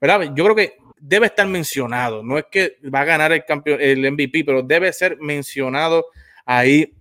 ¿verdad? 0.01 0.33
Yo 0.35 0.43
creo 0.43 0.55
que 0.55 0.77
debe 0.99 1.27
estar 1.27 1.47
mencionado. 1.47 2.21
No 2.21 2.37
es 2.37 2.45
que 2.51 2.77
va 2.93 3.01
a 3.01 3.05
ganar 3.05 3.31
el, 3.31 3.45
campeón, 3.45 3.79
el 3.79 4.11
MVP, 4.11 4.43
pero 4.43 4.61
debe 4.61 4.91
ser 4.91 5.17
mencionado 5.21 6.05
ahí 6.45 6.93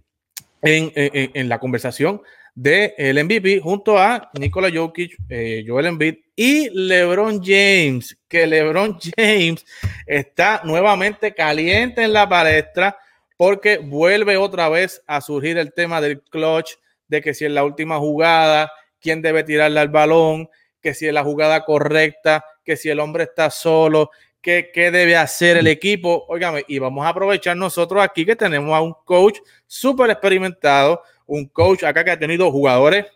en, 0.63 0.93
en, 0.95 1.49
la 1.49 1.59
conversación 1.59 2.23
del 2.55 2.93
el 2.97 3.25
MVP 3.25 3.61
junto 3.61 3.99
a 3.99 4.31
Nikola 4.39 4.71
Jokic, 4.73 5.17
eh, 5.29 5.65
Joel 5.67 5.87
Embiid 5.87 6.15
y 6.37 6.71
LeBron 6.71 7.43
James, 7.43 8.17
que 8.29 8.47
LeBron 8.47 8.99
James 9.17 9.67
está 10.07 10.63
nuevamente 10.65 11.35
caliente 11.35 12.05
en 12.05 12.13
la 12.13 12.29
palestra 12.29 12.97
porque 13.37 13.79
vuelve 13.79 14.37
otra 14.37 14.69
vez 14.69 15.03
a 15.07 15.21
surgir 15.21 15.59
el 15.59 15.73
tema 15.73 16.01
del 16.01 16.23
clutch, 16.23 16.77
de 17.09 17.21
que 17.21 17.35
si 17.35 17.45
es 17.45 17.51
la 17.51 17.65
última 17.65 17.99
jugada, 17.99 18.73
quién 19.01 19.23
debe 19.23 19.45
tirarle 19.45 19.81
al 19.81 19.89
balón, 19.89 20.49
que 20.81 20.95
si 20.95 21.07
es 21.07 21.15
la 21.15 21.25
jugada 21.25 21.65
correcta, 21.65 22.45
que 22.65 22.77
si 22.77 22.89
el 22.89 23.01
hombre 23.01 23.25
está 23.25 23.51
solo, 23.51 24.11
qué, 24.41 24.71
qué 24.73 24.91
debe 24.91 25.17
hacer 25.17 25.57
el 25.57 25.67
equipo. 25.67 26.25
Óigame, 26.29 26.65
y 26.69 26.79
vamos 26.79 27.05
a 27.05 27.11
aprovechar 27.11 27.57
nosotros 27.57 28.03
aquí 28.03 28.27
que 28.27 28.37
tenemos 28.37 28.75
a 28.75 28.81
un 28.81 28.95
coach 29.05 29.39
súper 29.67 30.11
experimentado, 30.11 31.03
un 31.27 31.47
coach 31.47 31.85
acá 31.85 32.05
que 32.05 32.11
ha 32.11 32.19
tenido 32.19 32.51
jugadores 32.51 33.07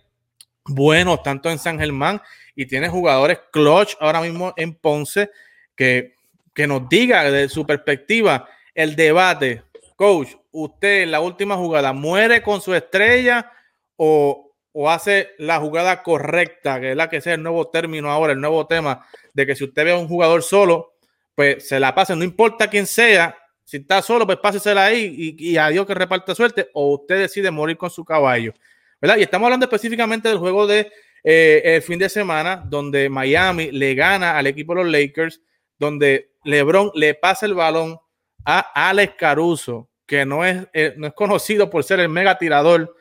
buenos, 0.65 1.23
tanto 1.23 1.51
en 1.51 1.59
San 1.59 1.79
Germán, 1.79 2.21
y 2.55 2.67
tiene 2.67 2.89
jugadores 2.89 3.39
clutch 3.53 3.97
ahora 4.01 4.21
mismo 4.21 4.53
en 4.57 4.75
Ponce, 4.75 5.31
que, 5.75 6.15
que 6.55 6.67
nos 6.67 6.89
diga 6.89 7.31
de 7.31 7.49
su 7.49 7.67
perspectiva 7.67 8.49
el 8.75 8.97
debate. 8.97 9.63
Coach, 9.97 10.31
usted 10.53 11.03
en 11.03 11.11
la 11.11 11.21
última 11.21 11.57
jugada 11.57 11.93
muere 11.93 12.43
con 12.43 12.61
su 12.61 12.75
estrella 12.75 13.51
o, 13.99 14.45
hace 14.89 15.31
la 15.39 15.59
jugada 15.59 16.03
correcta, 16.03 16.81
que 16.81 16.93
es 16.93 16.97
la 16.97 17.11
que 17.11 17.21
sea 17.21 17.35
el 17.35 17.43
nuevo 17.43 17.69
término 17.69 18.11
ahora, 18.11 18.33
el 18.33 18.41
nuevo 18.41 18.67
tema, 18.67 19.05
de 19.35 19.45
que 19.45 19.57
si 19.57 19.65
usted 19.65 19.85
ve 19.85 19.91
a 19.91 19.97
un 19.97 20.07
jugador 20.07 20.43
solo, 20.43 20.95
pues 21.35 21.69
se 21.69 21.81
la 21.81 21.95
pase, 21.95 22.15
no 22.15 22.25
importa 22.25 22.71
quién 22.71 22.87
sea, 22.87 23.37
si 23.65 23.79
está 23.79 24.01
solo, 24.01 24.25
pues 24.25 24.39
pásesela 24.39 24.85
ahí 24.85 25.37
y, 25.39 25.51
y 25.53 25.57
adiós 25.57 25.85
que 25.85 25.95
reparta 25.95 26.35
suerte, 26.35 26.71
o 26.75 26.95
usted 26.95 27.19
decide 27.19 27.51
morir 27.51 27.77
con 27.77 27.91
su 27.91 28.05
caballo, 28.05 28.55
¿verdad? 29.01 29.17
Y 29.19 29.23
estamos 29.23 29.47
hablando 29.47 29.67
específicamente 29.67 30.29
del 30.29 30.39
juego 30.39 30.67
de 30.67 30.91
eh, 31.25 31.61
el 31.65 31.83
fin 31.83 31.99
de 31.99 32.09
semana, 32.09 32.63
donde 32.65 33.09
Miami 33.09 33.71
le 33.73 33.95
gana 33.95 34.39
al 34.39 34.47
equipo 34.47 34.75
de 34.75 34.85
los 34.85 34.93
Lakers, 34.93 35.41
donde 35.79 36.31
LeBron 36.45 36.91
le 36.95 37.15
pasa 37.15 37.47
el 37.47 37.55
balón 37.55 37.99
a 38.45 38.61
Alex 38.89 39.15
Caruso, 39.19 39.91
que 40.07 40.25
no 40.25 40.45
es, 40.45 40.67
eh, 40.73 40.95
no 40.97 41.09
es 41.09 41.13
conocido 41.15 41.69
por 41.69 41.85
ser 41.85 42.01
el 42.01 42.09
mega 42.09 42.39
tirador 42.39 42.95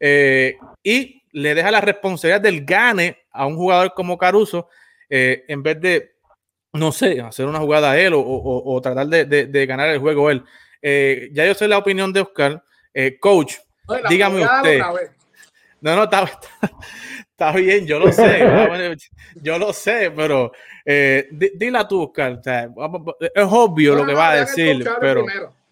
eh, 0.00 0.56
y 0.82 1.22
le 1.32 1.54
deja 1.54 1.70
la 1.70 1.80
responsabilidad 1.80 2.40
del 2.40 2.64
gane 2.64 3.24
a 3.30 3.46
un 3.46 3.56
jugador 3.56 3.92
como 3.94 4.18
Caruso 4.18 4.68
eh, 5.08 5.44
en 5.48 5.62
vez 5.62 5.80
de, 5.80 6.12
no 6.72 6.92
sé, 6.92 7.20
hacer 7.20 7.46
una 7.46 7.60
jugada 7.60 7.92
a 7.92 7.98
él 7.98 8.12
o, 8.14 8.80
tratar 8.82 9.06
de, 9.06 9.66
ganar 9.66 9.88
el 9.88 9.98
juego 9.98 10.30
él. 10.30 10.44
Eh, 10.82 11.30
ya 11.32 11.46
yo 11.46 11.54
sé 11.54 11.68
la 11.68 11.78
opinión 11.78 12.12
de 12.12 12.20
Oscar. 12.20 12.62
coach, 13.20 13.54
dígame 14.08 14.44
usted. 14.44 14.80
No, 15.80 15.94
no, 15.94 16.04
está, 16.04 16.24
está, 17.30 17.52
bien, 17.52 17.86
yo 17.86 17.98
lo 17.98 18.10
sé. 18.12 18.46
yo 19.42 19.58
lo 19.58 19.72
sé, 19.72 20.10
pero 20.14 20.52
dila 21.54 21.86
tú, 21.86 22.02
Oscar. 22.02 22.40
es 22.42 23.46
obvio 23.48 23.94
lo 23.94 24.06
que 24.06 24.14
va 24.14 24.30
a 24.30 24.36
decir, 24.36 24.88
pero. 25.00 25.26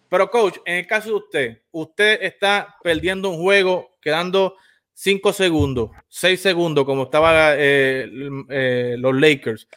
Pero, 0.09 0.29
coach, 0.29 0.59
en 0.65 0.75
el 0.77 0.87
caso 0.87 1.09
de 1.09 1.15
usted, 1.15 1.61
usted 1.71 2.19
está 2.21 2.75
perdiendo 2.83 3.29
un 3.29 3.37
juego 3.41 3.94
quedando 4.05 4.55
5 4.93 5.33
segundos, 5.33 5.89
6 6.09 6.39
segundos, 6.39 6.85
como 6.85 7.03
estaban 7.03 7.55
eh, 7.57 8.07
eh, 8.49 8.95
los 8.99 9.19
Lakers. 9.19 9.67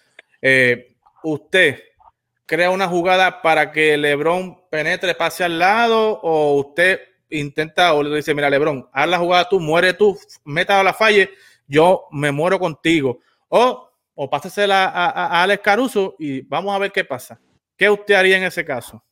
Eh, 0.43 0.97
usted 1.25 1.83
crea 2.45 2.71
una 2.71 2.87
jugada 2.89 3.41
para 3.41 3.73
que 3.73 3.97
LeBron 3.97 4.69
penetre, 4.71 5.15
pase 5.15 5.45
al 5.45 5.59
lado, 5.59 6.21
o 6.23 6.61
usted 6.61 7.01
intenta, 7.31 7.95
o 7.95 8.03
le 8.03 8.17
dice, 8.17 8.35
mira, 8.35 8.51
LeBron, 8.51 8.87
haz 8.93 9.09
la 9.09 9.19
jugada 9.19 9.49
tú, 9.49 9.61
muere 9.61 9.95
tú, 9.95 10.19
meta 10.45 10.79
a 10.79 10.85
la 10.85 10.93
falle, 10.93 11.31
yo 11.67 12.05
me 12.13 12.31
muero 12.31 12.59
contigo. 12.59 13.21
O, 13.49 13.91
o 14.15 14.29
pásasela 14.29 14.85
a, 14.85 15.09
a, 15.09 15.43
Alex 15.43 15.63
Caruso 15.63 16.17
y 16.19 16.43
vamos 16.43 16.77
a 16.77 16.79
ver 16.79 16.93
qué 16.93 17.03
pasa. 17.03 17.41
¿Qué 17.79 17.89
usted 17.89 18.15
haría 18.15 18.37
en 18.37 18.45
ese 18.45 18.63
caso? 18.63 19.03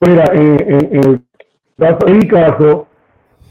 Mira, 0.00 0.24
en, 0.32 1.26
en 1.78 2.18
mi 2.18 2.28
caso, 2.28 2.86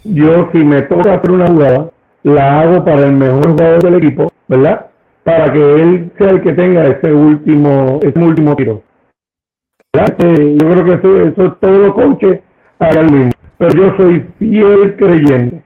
yo 0.03 0.49
si 0.51 0.59
me 0.59 0.81
toca 0.83 1.15
hacer 1.15 1.31
una 1.31 1.47
jugada, 1.47 1.91
la 2.23 2.61
hago 2.61 2.83
para 2.85 3.05
el 3.05 3.13
mejor 3.13 3.51
jugador 3.51 3.83
del 3.83 3.95
equipo, 3.95 4.31
¿verdad? 4.47 4.87
Para 5.23 5.51
que 5.51 5.81
él 5.81 6.11
sea 6.17 6.31
el 6.31 6.41
que 6.41 6.53
tenga 6.53 6.87
ese 6.87 7.13
último, 7.13 7.99
ese 8.01 8.19
último 8.19 8.55
tiro. 8.55 8.81
Eh, 9.93 10.57
yo 10.59 10.69
creo 10.69 10.85
que 10.85 10.93
eso, 10.93 11.21
eso 11.21 11.45
es 11.45 11.59
todo 11.59 11.77
lo 11.87 11.93
coaches 11.93 12.39
hagan 12.79 13.13
mismo. 13.13 13.31
Pero 13.57 13.75
yo 13.75 13.97
soy 13.97 14.25
fiel 14.37 14.95
creyente 14.95 15.63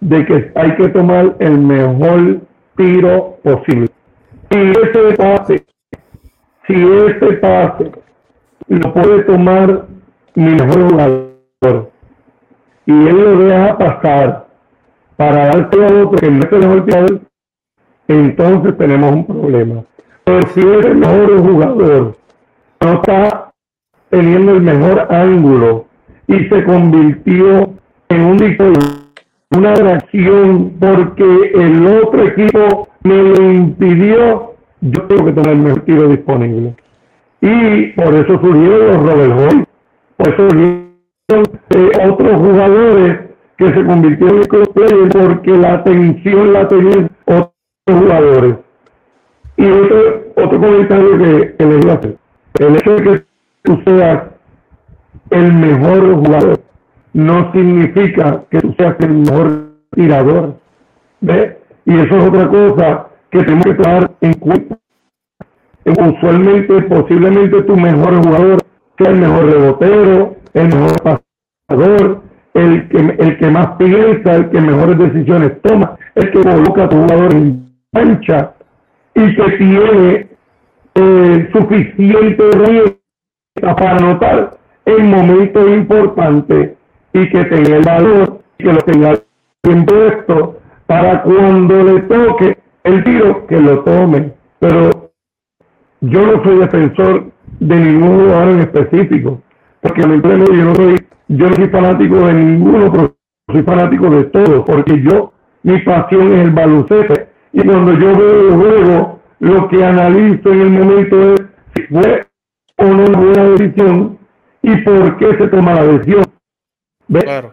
de 0.00 0.26
que 0.26 0.52
hay 0.54 0.74
que 0.76 0.88
tomar 0.88 1.36
el 1.38 1.58
mejor 1.58 2.40
tiro 2.76 3.38
posible. 3.42 3.88
Si 4.50 4.58
ese 4.58 5.16
pase, 5.16 5.64
si 6.66 6.74
ese 6.74 7.32
pase 7.34 7.92
lo 8.68 8.94
puede 8.94 9.22
tomar 9.24 9.86
mi 10.34 10.54
mejor 10.54 10.90
jugador 10.90 11.89
y 12.90 13.06
él 13.06 13.16
lo 13.22 13.38
deja 13.38 13.78
pasar 13.78 14.46
para 15.16 15.46
darse 15.46 15.84
a 15.84 16.02
otro 16.02 16.10
que 16.18 16.30
no 16.30 16.40
es 16.42 16.52
el 16.52 16.84
tirador, 16.84 17.20
entonces 18.08 18.78
tenemos 18.78 19.12
un 19.12 19.26
problema. 19.26 19.84
Pero 20.24 20.42
si 20.48 20.60
es 20.60 20.86
el 20.86 20.96
mejor 20.96 21.38
jugador 21.40 22.16
no 22.80 22.92
está 22.94 23.52
teniendo 24.08 24.52
el 24.52 24.62
mejor 24.62 25.06
ángulo 25.08 25.86
y 26.26 26.44
se 26.48 26.64
convirtió 26.64 27.74
en 28.08 28.20
un 28.22 28.40
una 29.52 29.74
reacción 29.74 30.72
porque 30.80 31.52
el 31.54 31.86
otro 31.86 32.26
equipo 32.26 32.88
me 33.04 33.22
lo 33.22 33.52
impidió, 33.52 34.54
yo 34.80 35.02
tengo 35.02 35.26
que 35.26 35.32
tener 35.32 35.52
el 35.52 35.58
mejor 35.58 35.80
tiro 35.82 36.08
disponible. 36.08 36.74
Y 37.40 37.86
por 37.92 38.14
eso 38.14 38.40
surgieron 38.40 38.86
los 38.86 38.96
Robert 38.96 39.32
Hoy, 39.38 39.64
eh, 41.36 41.90
otros 42.10 42.36
jugadores 42.36 43.20
que 43.56 43.72
se 43.72 43.84
convirtieron 43.84 44.36
en 44.38 44.44
crossplayer 44.44 45.08
porque 45.08 45.50
la 45.50 45.74
atención 45.74 46.52
la 46.52 46.68
tenían 46.68 47.10
otros 47.26 47.52
jugadores. 47.86 48.56
Y 49.56 49.66
otro, 49.66 50.24
otro 50.36 50.60
comentario 50.60 51.18
que, 51.18 51.56
que 51.58 51.66
les 51.66 51.80
voy 51.80 51.90
a 51.90 51.94
hacer. 51.94 52.16
El 52.58 52.76
hecho 52.76 52.94
de 52.94 53.02
que 53.02 53.24
tú 53.62 53.82
seas 53.84 54.22
el 55.30 55.52
mejor 55.52 56.14
jugador 56.14 56.60
no 57.12 57.52
significa 57.52 58.44
que 58.50 58.60
tú 58.60 58.74
seas 58.78 58.96
el 59.00 59.10
mejor 59.10 59.70
tirador. 59.92 60.54
¿Ves? 61.20 61.56
Y 61.84 61.98
eso 61.98 62.16
es 62.16 62.28
otra 62.28 62.48
cosa 62.48 63.06
que 63.30 63.42
tenemos 63.42 63.64
que 63.64 63.74
tomar 63.74 64.10
en 64.20 64.32
cuenta. 64.34 64.78
Usualmente, 65.84 66.82
posiblemente 66.82 67.62
tu 67.62 67.76
mejor 67.76 68.22
jugador 68.24 68.58
sea 68.98 69.10
el 69.10 69.18
mejor 69.18 69.46
rebotero, 69.46 70.36
el 70.54 70.66
mejor 70.68 71.20
pasador, 71.68 72.22
el 72.54 72.88
que, 72.88 72.98
el 72.98 73.38
que 73.38 73.50
más 73.50 73.68
piensa, 73.78 74.36
el 74.36 74.50
que 74.50 74.60
mejores 74.60 74.98
decisiones 74.98 75.60
toma, 75.62 75.96
el 76.14 76.30
que 76.30 76.42
coloca 76.42 76.84
a 76.84 76.88
tu 76.88 76.96
jugador 76.96 77.32
en 77.34 77.72
cancha 77.92 78.52
y 79.14 79.34
que 79.34 79.50
tiene 79.58 80.28
eh, 80.94 81.50
suficiente 81.52 82.44
para 83.62 83.96
anotar 83.96 84.58
en 84.86 85.10
momentos 85.10 85.68
importantes 85.68 86.70
y 87.12 87.28
que 87.28 87.44
tenga 87.44 87.76
el 87.76 87.84
valor 87.84 88.40
que 88.58 88.72
lo 88.72 88.78
tenga 88.78 89.14
bien 89.62 89.84
puesto 89.84 90.60
para 90.86 91.22
cuando 91.22 91.82
le 91.82 92.00
toque 92.02 92.58
el 92.84 93.04
tiro 93.04 93.46
que 93.46 93.60
lo 93.60 93.80
tome. 93.80 94.32
Pero 94.58 95.10
yo 96.00 96.26
no 96.26 96.42
soy 96.42 96.58
defensor 96.58 97.30
de 97.60 97.76
ningún 97.76 98.20
jugador 98.20 98.48
en 98.48 98.60
específico, 98.60 99.42
porque 99.80 100.02
lamentablemente 100.02 100.56
yo 100.56 100.64
no 100.64 100.74
soy, 100.74 101.06
yo 101.28 101.48
no 101.48 101.56
soy 101.56 101.68
fanático 101.68 102.16
de 102.26 102.34
ninguno, 102.34 102.92
pero 102.92 103.16
soy 103.50 103.62
fanático 103.62 104.10
de 104.10 104.24
todo, 104.24 104.64
porque 104.64 105.00
yo, 105.02 105.32
mi 105.62 105.78
pasión 105.78 106.32
es 106.32 106.44
el 106.44 106.50
baloncesto. 106.50 107.14
Y 107.52 107.62
cuando 107.62 107.92
yo 107.94 108.16
veo 108.16 108.48
el 108.48 108.54
juego, 108.54 109.20
lo 109.40 109.68
que 109.68 109.84
analizo 109.84 110.52
en 110.52 110.60
el 110.60 110.70
momento 110.70 111.34
es 111.34 111.40
si 111.74 111.82
fue 111.84 112.26
o 112.76 112.84
no 112.84 113.04
buena 113.04 113.44
decisión 113.50 114.18
y 114.62 114.76
por 114.78 115.16
qué 115.18 115.36
se 115.36 115.48
toma 115.48 115.74
la 115.74 115.84
decisión. 115.84 116.24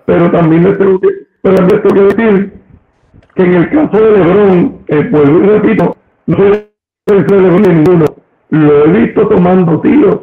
Pero 0.05 0.31
también 0.31 0.65
les 0.65 0.77
tengo 0.77 0.99
que, 0.99 1.07
pero 1.41 1.67
tengo 1.67 1.81
que 1.81 2.15
decir 2.15 2.53
que 3.35 3.43
en 3.43 3.53
el 3.53 3.69
caso 3.69 3.97
de 3.97 4.11
Lebron, 4.11 4.79
eh, 4.87 5.07
pues 5.11 5.29
repito, 5.29 5.97
no 6.27 6.37
soy 6.37 6.67
de 7.07 7.41
Lebron 7.41 7.61
ninguno, 7.61 8.05
lo 8.49 8.85
he 8.85 8.87
visto 9.05 9.27
tomando 9.27 9.79
tiros 9.79 10.19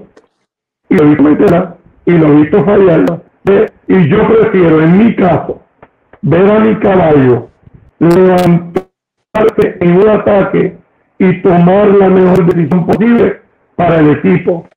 y 0.88 0.94
lo 0.94 1.02
he 1.02 1.06
visto 1.08 1.22
meterla 1.22 1.76
y 2.06 2.12
lo 2.12 2.26
he 2.26 2.40
visto 2.42 2.64
fallarla. 2.64 3.22
Y 3.88 4.08
yo 4.08 4.26
prefiero, 4.26 4.82
en 4.82 4.98
mi 4.98 5.14
caso, 5.14 5.60
ver 6.22 6.50
a 6.50 6.58
mi 6.60 6.74
caballo 6.76 7.48
levantarse 7.98 9.76
en 9.80 9.96
un 9.96 10.08
ataque 10.08 10.76
y 11.18 11.42
tomar 11.42 11.88
la 11.88 12.08
mejor 12.08 12.46
decisión 12.46 12.86
posible 12.86 13.40
para 13.76 14.00
el 14.00 14.10
equipo. 14.10 14.68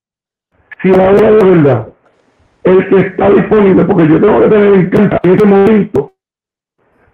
Si 0.82 0.90
ahora 0.90 1.32
de 1.32 1.44
verdad 1.44 1.88
el 2.64 2.90
que 2.90 2.98
está 2.98 3.30
disponible, 3.30 3.86
porque 3.86 4.08
yo 4.08 4.20
tengo 4.20 4.42
que 4.42 4.50
tener 4.50 4.74
en 4.74 4.90
cuenta 4.90 5.20
en 5.24 5.32
ese 5.32 5.46
momento 5.46 6.12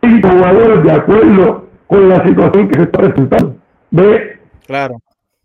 cinco 0.02 0.30
jugadores 0.30 0.84
de 0.84 0.92
acuerdo 0.92 1.68
con 1.88 2.10
la 2.10 2.24
situación 2.28 2.68
que 2.68 2.76
se 2.76 2.84
está 2.84 3.00
presentando. 3.00 3.56
¿Ve? 3.92 4.40
Claro. 4.66 4.96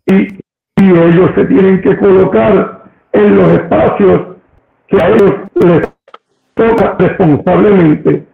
Y, 0.07 0.33
y 0.77 0.91
ellos 0.91 1.29
se 1.35 1.45
tienen 1.45 1.81
que 1.81 1.95
colocar 1.97 2.83
en 3.13 3.35
los 3.35 3.51
espacios 3.51 4.28
que 4.89 5.01
a 5.01 5.09
ellos 5.09 5.33
les 5.55 5.89
toca 6.55 6.95
responsablemente. 6.99 8.25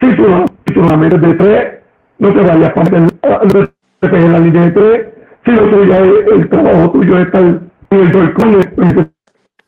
Si 0.00 0.16
tú 0.16 0.28
no, 0.28 0.44
si 0.66 0.72
de 0.74 1.34
tres, 1.34 1.80
no 2.18 2.32
te 2.32 2.40
vayas 2.40 2.76
a 2.76 2.80
meter 2.82 3.70
en 4.02 4.32
la 4.32 4.38
línea 4.38 4.64
de 4.66 4.70
tres. 4.70 5.06
Si 5.44 5.50
lo 5.52 5.68
tuyo, 5.68 5.94
el, 6.34 6.48
trabajo 6.48 6.90
tuyo 6.92 7.18
está 7.18 7.38
en 7.38 7.70
el 7.90 9.10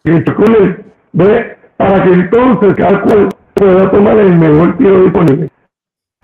en 0.04 0.14
el. 0.14 1.44
Para 1.76 2.02
que 2.04 2.12
entonces 2.12 2.74
cada 2.74 3.00
cual 3.02 3.28
pueda 3.54 3.90
tomar 3.90 4.18
el 4.18 4.36
mejor 4.36 4.76
tiro 4.78 5.02
disponible. 5.02 5.48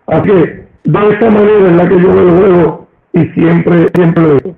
Así 0.07 0.29
que 0.29 0.69
de 0.85 1.09
esta 1.11 1.31
manera 1.31 1.69
es 1.69 1.73
la 1.73 1.89
que 1.89 2.01
yo 2.01 2.13
el 2.13 2.31
juego 2.39 2.89
y 3.13 3.25
siempre, 3.31 3.89
siempre 3.95 4.23
lo 4.23 4.35
digo. 4.35 4.57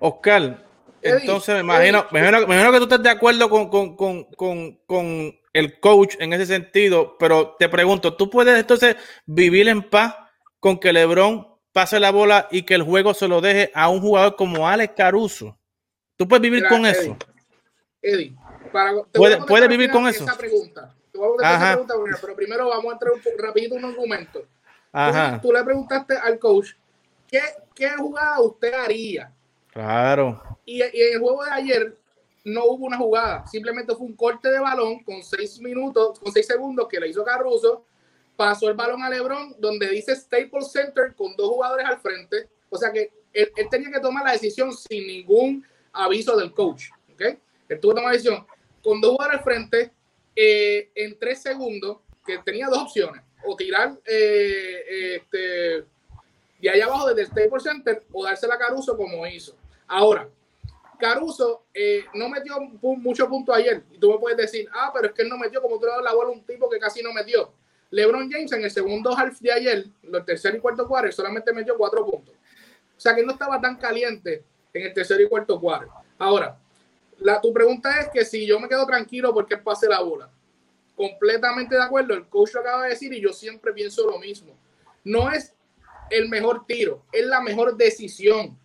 Oscar, 0.00 0.58
entonces 1.04 1.54
me 1.56 1.60
imagino, 1.60 2.06
me 2.10 2.20
imagino, 2.20 2.46
me 2.46 2.54
imagino, 2.54 2.72
que 2.72 2.78
tú 2.78 2.84
estés 2.84 3.02
de 3.02 3.10
acuerdo 3.10 3.50
con, 3.50 3.68
con, 3.68 3.96
con, 3.96 4.24
con, 4.24 4.78
con 4.86 5.38
el 5.52 5.80
coach 5.80 6.16
en 6.18 6.32
ese 6.32 6.46
sentido, 6.46 7.16
pero 7.18 7.56
te 7.58 7.68
pregunto, 7.68 8.14
¿tú 8.14 8.28
puedes 8.30 8.58
entonces 8.58 8.96
vivir 9.26 9.68
en 9.68 9.82
paz 9.82 10.16
con 10.58 10.78
que 10.78 10.92
LeBron 10.92 11.46
pase 11.72 12.00
la 12.00 12.10
bola 12.10 12.48
y 12.50 12.62
que 12.62 12.74
el 12.74 12.82
juego 12.82 13.14
se 13.14 13.28
lo 13.28 13.40
deje 13.40 13.70
a 13.74 13.88
un 13.88 14.00
jugador 14.00 14.36
como 14.36 14.68
Alex 14.68 14.94
Caruso? 14.96 15.58
¿Tú 16.16 16.26
puedes 16.26 16.42
vivir 16.42 16.66
con 16.68 16.86
eso? 16.86 17.16
Eddie, 18.02 18.36
puede, 19.46 19.68
vivir 19.68 19.90
con 19.90 20.06
eso. 20.06 20.24
Pregunta. 20.36 20.94
Te 21.12 21.18
voy 21.18 21.36
a 21.42 21.54
esa 21.54 21.86
pregunta, 21.86 21.94
pero 22.20 22.34
primero 22.34 22.68
vamos 22.68 22.86
a 22.86 22.92
entrar 22.94 23.12
un 23.12 23.20
rapidito 23.38 23.74
un 23.76 23.84
argumento. 23.84 24.44
Ajá. 24.92 25.40
Tú, 25.40 25.52
le 25.52 25.62
preguntaste 25.64 26.16
al 26.16 26.38
coach 26.38 26.70
¿qué, 27.28 27.40
qué 27.74 27.90
jugada 27.96 28.40
usted 28.40 28.72
haría. 28.72 29.32
Claro. 29.74 30.40
Y, 30.64 30.80
en 30.80 30.90
el 30.94 31.18
juego 31.18 31.44
de 31.44 31.50
ayer 31.50 31.96
no 32.44 32.64
hubo 32.66 32.86
una 32.86 32.96
jugada, 32.96 33.44
simplemente 33.46 33.94
fue 33.94 34.06
un 34.06 34.14
corte 34.14 34.48
de 34.48 34.60
balón 34.60 35.02
con 35.02 35.22
seis 35.24 35.58
minutos, 35.58 36.20
con 36.20 36.32
seis 36.32 36.46
segundos 36.46 36.86
que 36.88 37.00
le 37.00 37.08
hizo 37.08 37.24
Caruso, 37.24 37.84
pasó 38.36 38.68
el 38.68 38.74
balón 38.74 39.02
a 39.02 39.10
Lebron, 39.10 39.56
donde 39.58 39.88
dice 39.88 40.14
Staples 40.14 40.70
Center 40.70 41.14
con 41.16 41.34
dos 41.36 41.48
jugadores 41.48 41.86
al 41.86 41.98
frente. 42.00 42.48
O 42.70 42.78
sea 42.78 42.92
que 42.92 43.10
él, 43.32 43.50
tenía 43.68 43.90
que 43.90 44.00
tomar 44.00 44.24
la 44.24 44.32
decisión 44.32 44.72
sin 44.72 45.06
ningún 45.06 45.66
aviso 45.92 46.36
del 46.36 46.52
coach. 46.52 46.84
¿ok? 47.12 47.36
Él 47.68 47.80
tuvo 47.80 47.92
que 47.92 47.96
tomar 47.96 48.12
la 48.12 48.18
decisión 48.18 48.46
con 48.82 49.00
dos 49.00 49.12
jugadores 49.12 49.38
al 49.38 49.44
frente 49.44 49.90
eh, 50.36 50.90
en 50.94 51.18
tres 51.18 51.42
segundos, 51.42 51.98
que 52.24 52.38
tenía 52.38 52.68
dos 52.68 52.78
opciones, 52.78 53.22
o 53.44 53.56
tirar 53.56 53.98
eh, 54.06 55.16
este, 55.16 55.84
de 56.60 56.70
allá 56.70 56.84
abajo 56.84 57.08
desde 57.08 57.22
el 57.22 57.26
Staples 57.28 57.62
Center 57.62 58.02
o 58.12 58.24
dársela 58.24 58.54
a 58.54 58.58
Caruso 58.58 58.96
como 58.96 59.26
hizo. 59.26 59.56
Ahora, 59.86 60.28
Caruso 60.98 61.64
eh, 61.74 62.04
no 62.14 62.28
metió 62.28 62.58
mucho 62.80 63.28
punto 63.28 63.52
ayer. 63.52 63.82
Y 63.92 63.98
tú 63.98 64.10
me 64.12 64.18
puedes 64.18 64.36
decir, 64.38 64.68
ah, 64.72 64.90
pero 64.94 65.08
es 65.08 65.12
que 65.12 65.22
él 65.22 65.28
no 65.28 65.36
metió, 65.36 65.60
como 65.60 65.78
tú 65.78 65.86
le 65.86 65.92
das 65.92 66.02
la 66.02 66.14
bola 66.14 66.30
a 66.30 66.32
un 66.32 66.44
tipo 66.44 66.68
que 66.68 66.78
casi 66.78 67.02
no 67.02 67.12
metió. 67.12 67.52
LeBron 67.90 68.30
James 68.30 68.50
en 68.52 68.64
el 68.64 68.70
segundo 68.70 69.16
half 69.16 69.38
de 69.40 69.52
ayer, 69.52 69.86
el 70.02 70.24
tercer 70.24 70.54
y 70.56 70.58
cuarto 70.58 70.88
cuarto, 70.88 71.12
solamente 71.12 71.52
metió 71.52 71.76
cuatro 71.76 72.04
puntos. 72.04 72.34
O 72.96 73.00
sea 73.00 73.14
que 73.14 73.22
no 73.22 73.32
estaba 73.32 73.60
tan 73.60 73.76
caliente 73.76 74.42
en 74.72 74.86
el 74.86 74.92
tercer 74.92 75.20
y 75.20 75.28
cuarto 75.28 75.60
cuarto. 75.60 75.92
Ahora, 76.18 76.58
tu 77.42 77.52
pregunta 77.52 78.00
es 78.00 78.08
que 78.08 78.24
si 78.24 78.46
yo 78.46 78.58
me 78.58 78.68
quedo 78.68 78.86
tranquilo 78.86 79.32
porque 79.32 79.56
pase 79.56 79.88
la 79.88 80.00
bola. 80.00 80.30
Completamente 80.96 81.74
de 81.74 81.82
acuerdo, 81.82 82.14
el 82.14 82.26
coach 82.28 82.56
acaba 82.56 82.84
de 82.84 82.90
decir 82.90 83.12
y 83.12 83.20
yo 83.20 83.32
siempre 83.32 83.72
pienso 83.72 84.08
lo 84.08 84.18
mismo. 84.18 84.56
No 85.02 85.30
es 85.30 85.52
el 86.10 86.28
mejor 86.28 86.66
tiro, 86.66 87.02
es 87.12 87.26
la 87.26 87.40
mejor 87.40 87.76
decisión. 87.76 88.58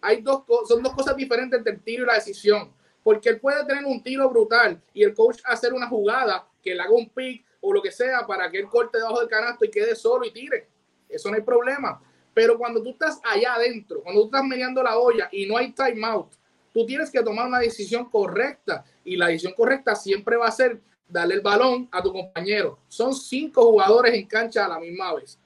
Hay 0.00 0.22
dos 0.22 0.44
son 0.66 0.82
dos 0.82 0.92
cosas 0.94 1.16
diferentes 1.16 1.58
entre 1.58 1.74
el 1.74 1.82
tiro 1.82 2.04
y 2.04 2.06
la 2.06 2.14
decisión. 2.14 2.72
Porque 3.02 3.30
él 3.30 3.40
puede 3.40 3.64
tener 3.64 3.84
un 3.84 4.02
tiro 4.02 4.28
brutal 4.28 4.80
y 4.92 5.02
el 5.02 5.14
coach 5.14 5.40
hacer 5.44 5.72
una 5.72 5.88
jugada 5.88 6.46
que 6.62 6.74
le 6.74 6.82
haga 6.82 6.92
un 6.92 7.08
pick 7.08 7.44
o 7.60 7.72
lo 7.72 7.82
que 7.82 7.90
sea 7.90 8.26
para 8.26 8.50
que 8.50 8.58
él 8.58 8.68
corte 8.68 8.98
debajo 8.98 9.20
del 9.20 9.28
canasto 9.28 9.64
y 9.64 9.70
quede 9.70 9.94
solo 9.94 10.26
y 10.26 10.30
tire. 10.30 10.68
Eso 11.08 11.30
no 11.30 11.36
hay 11.36 11.42
problema. 11.42 12.02
Pero 12.34 12.58
cuando 12.58 12.82
tú 12.82 12.90
estás 12.90 13.20
allá 13.24 13.54
adentro, 13.54 14.02
cuando 14.02 14.20
tú 14.22 14.26
estás 14.26 14.44
meneando 14.44 14.82
la 14.82 14.98
olla 14.98 15.28
y 15.32 15.46
no 15.46 15.56
hay 15.56 15.72
timeout, 15.72 16.32
tú 16.72 16.86
tienes 16.86 17.10
que 17.10 17.22
tomar 17.22 17.46
una 17.46 17.58
decisión 17.58 18.08
correcta. 18.10 18.84
Y 19.04 19.16
la 19.16 19.28
decisión 19.28 19.54
correcta 19.54 19.96
siempre 19.96 20.36
va 20.36 20.46
a 20.46 20.52
ser 20.52 20.80
darle 21.08 21.34
el 21.34 21.40
balón 21.40 21.88
a 21.90 22.02
tu 22.02 22.12
compañero. 22.12 22.78
Son 22.88 23.14
cinco 23.14 23.62
jugadores 23.64 24.14
en 24.14 24.26
cancha 24.26 24.66
a 24.66 24.68
la 24.68 24.78
misma 24.78 25.14
vez. 25.14 25.38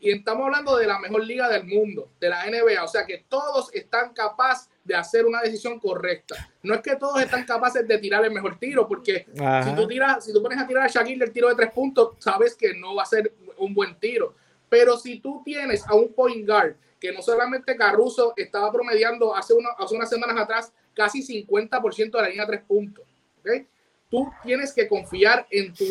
Y 0.00 0.12
estamos 0.12 0.46
hablando 0.46 0.76
de 0.76 0.86
la 0.86 0.98
mejor 0.98 1.24
liga 1.24 1.48
del 1.48 1.64
mundo, 1.64 2.10
de 2.20 2.28
la 2.28 2.46
NBA. 2.46 2.84
O 2.84 2.88
sea 2.88 3.04
que 3.04 3.24
todos 3.28 3.74
están 3.74 4.12
capaces 4.12 4.70
de 4.84 4.94
hacer 4.94 5.26
una 5.26 5.40
decisión 5.40 5.80
correcta. 5.80 6.34
No 6.62 6.74
es 6.74 6.80
que 6.80 6.96
todos 6.96 7.20
están 7.20 7.44
capaces 7.44 7.86
de 7.86 7.98
tirar 7.98 8.24
el 8.24 8.30
mejor 8.30 8.58
tiro, 8.58 8.86
porque 8.86 9.26
si 9.64 9.74
tú 9.74 9.88
tiras, 9.88 10.24
si 10.24 10.32
tú 10.32 10.42
pones 10.42 10.58
a 10.58 10.66
tirar 10.66 10.84
a 10.84 10.88
Shaquille 10.88 11.24
el 11.24 11.32
tiro 11.32 11.48
de 11.48 11.56
tres 11.56 11.72
puntos, 11.72 12.14
sabes 12.18 12.54
que 12.54 12.74
no 12.74 12.94
va 12.94 13.02
a 13.02 13.06
ser 13.06 13.32
un 13.58 13.74
buen 13.74 13.98
tiro. 13.98 14.34
Pero 14.68 14.96
si 14.96 15.18
tú 15.20 15.42
tienes 15.44 15.86
a 15.86 15.94
un 15.94 16.12
point 16.12 16.46
guard 16.46 16.74
que 17.00 17.12
no 17.12 17.22
solamente 17.22 17.76
Caruso 17.76 18.34
estaba 18.36 18.72
promediando 18.72 19.34
hace, 19.34 19.54
hace 19.78 19.94
unas 19.94 20.10
semanas 20.10 20.36
atrás 20.38 20.72
casi 20.94 21.22
50% 21.22 22.10
de 22.10 22.22
la 22.22 22.28
línea 22.28 22.44
de 22.44 22.52
tres 22.52 22.64
puntos, 22.66 23.04
¿okay? 23.40 23.66
Tú 24.10 24.30
tienes 24.42 24.72
que 24.72 24.88
confiar 24.88 25.46
en 25.50 25.72
tu 25.74 25.84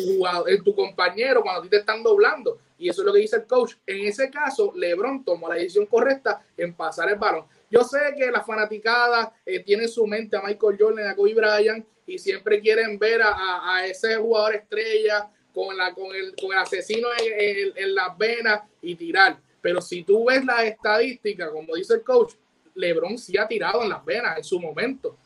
en 0.46 0.64
tu 0.64 0.74
compañero 0.74 1.42
cuando 1.42 1.60
a 1.60 1.64
ti 1.64 1.68
te 1.68 1.78
están 1.78 2.02
doblando. 2.02 2.58
Y 2.78 2.88
eso 2.88 3.02
es 3.02 3.06
lo 3.06 3.12
que 3.12 3.20
dice 3.20 3.36
el 3.36 3.46
coach. 3.46 3.74
En 3.86 4.06
ese 4.06 4.30
caso, 4.30 4.72
LeBron 4.74 5.24
tomó 5.24 5.48
la 5.48 5.56
decisión 5.56 5.86
correcta 5.86 6.44
en 6.56 6.74
pasar 6.74 7.08
el 7.08 7.16
balón. 7.16 7.44
Yo 7.70 7.82
sé 7.82 7.98
que 8.16 8.30
las 8.30 8.46
fanaticadas 8.46 9.30
eh, 9.44 9.60
tienen 9.60 9.88
su 9.88 10.06
mente 10.06 10.36
a 10.36 10.42
Michael 10.42 10.76
Jordan, 10.78 11.08
a 11.08 11.16
Kobe 11.16 11.34
Bryant, 11.34 11.84
y 12.06 12.18
siempre 12.18 12.60
quieren 12.60 12.98
ver 12.98 13.20
a, 13.22 13.84
ese 13.86 14.16
jugador 14.16 14.54
estrella 14.54 15.28
con, 15.52 15.76
la, 15.76 15.92
con, 15.92 16.14
el, 16.14 16.34
con 16.40 16.52
el 16.52 16.58
asesino 16.58 17.08
en, 17.20 17.72
en 17.76 17.94
las 17.94 18.16
venas 18.16 18.62
y 18.80 18.94
tirar. 18.94 19.36
Pero 19.60 19.80
si 19.80 20.04
tú 20.04 20.26
ves 20.26 20.44
las 20.44 20.64
estadísticas, 20.64 21.50
como 21.50 21.74
dice 21.74 21.94
el 21.94 22.02
coach, 22.02 22.34
LeBron 22.74 23.18
sí 23.18 23.36
ha 23.36 23.46
tirado 23.46 23.82
en 23.82 23.90
las 23.90 24.04
venas 24.04 24.38
en 24.38 24.44
su 24.44 24.58
momento. 24.60 25.16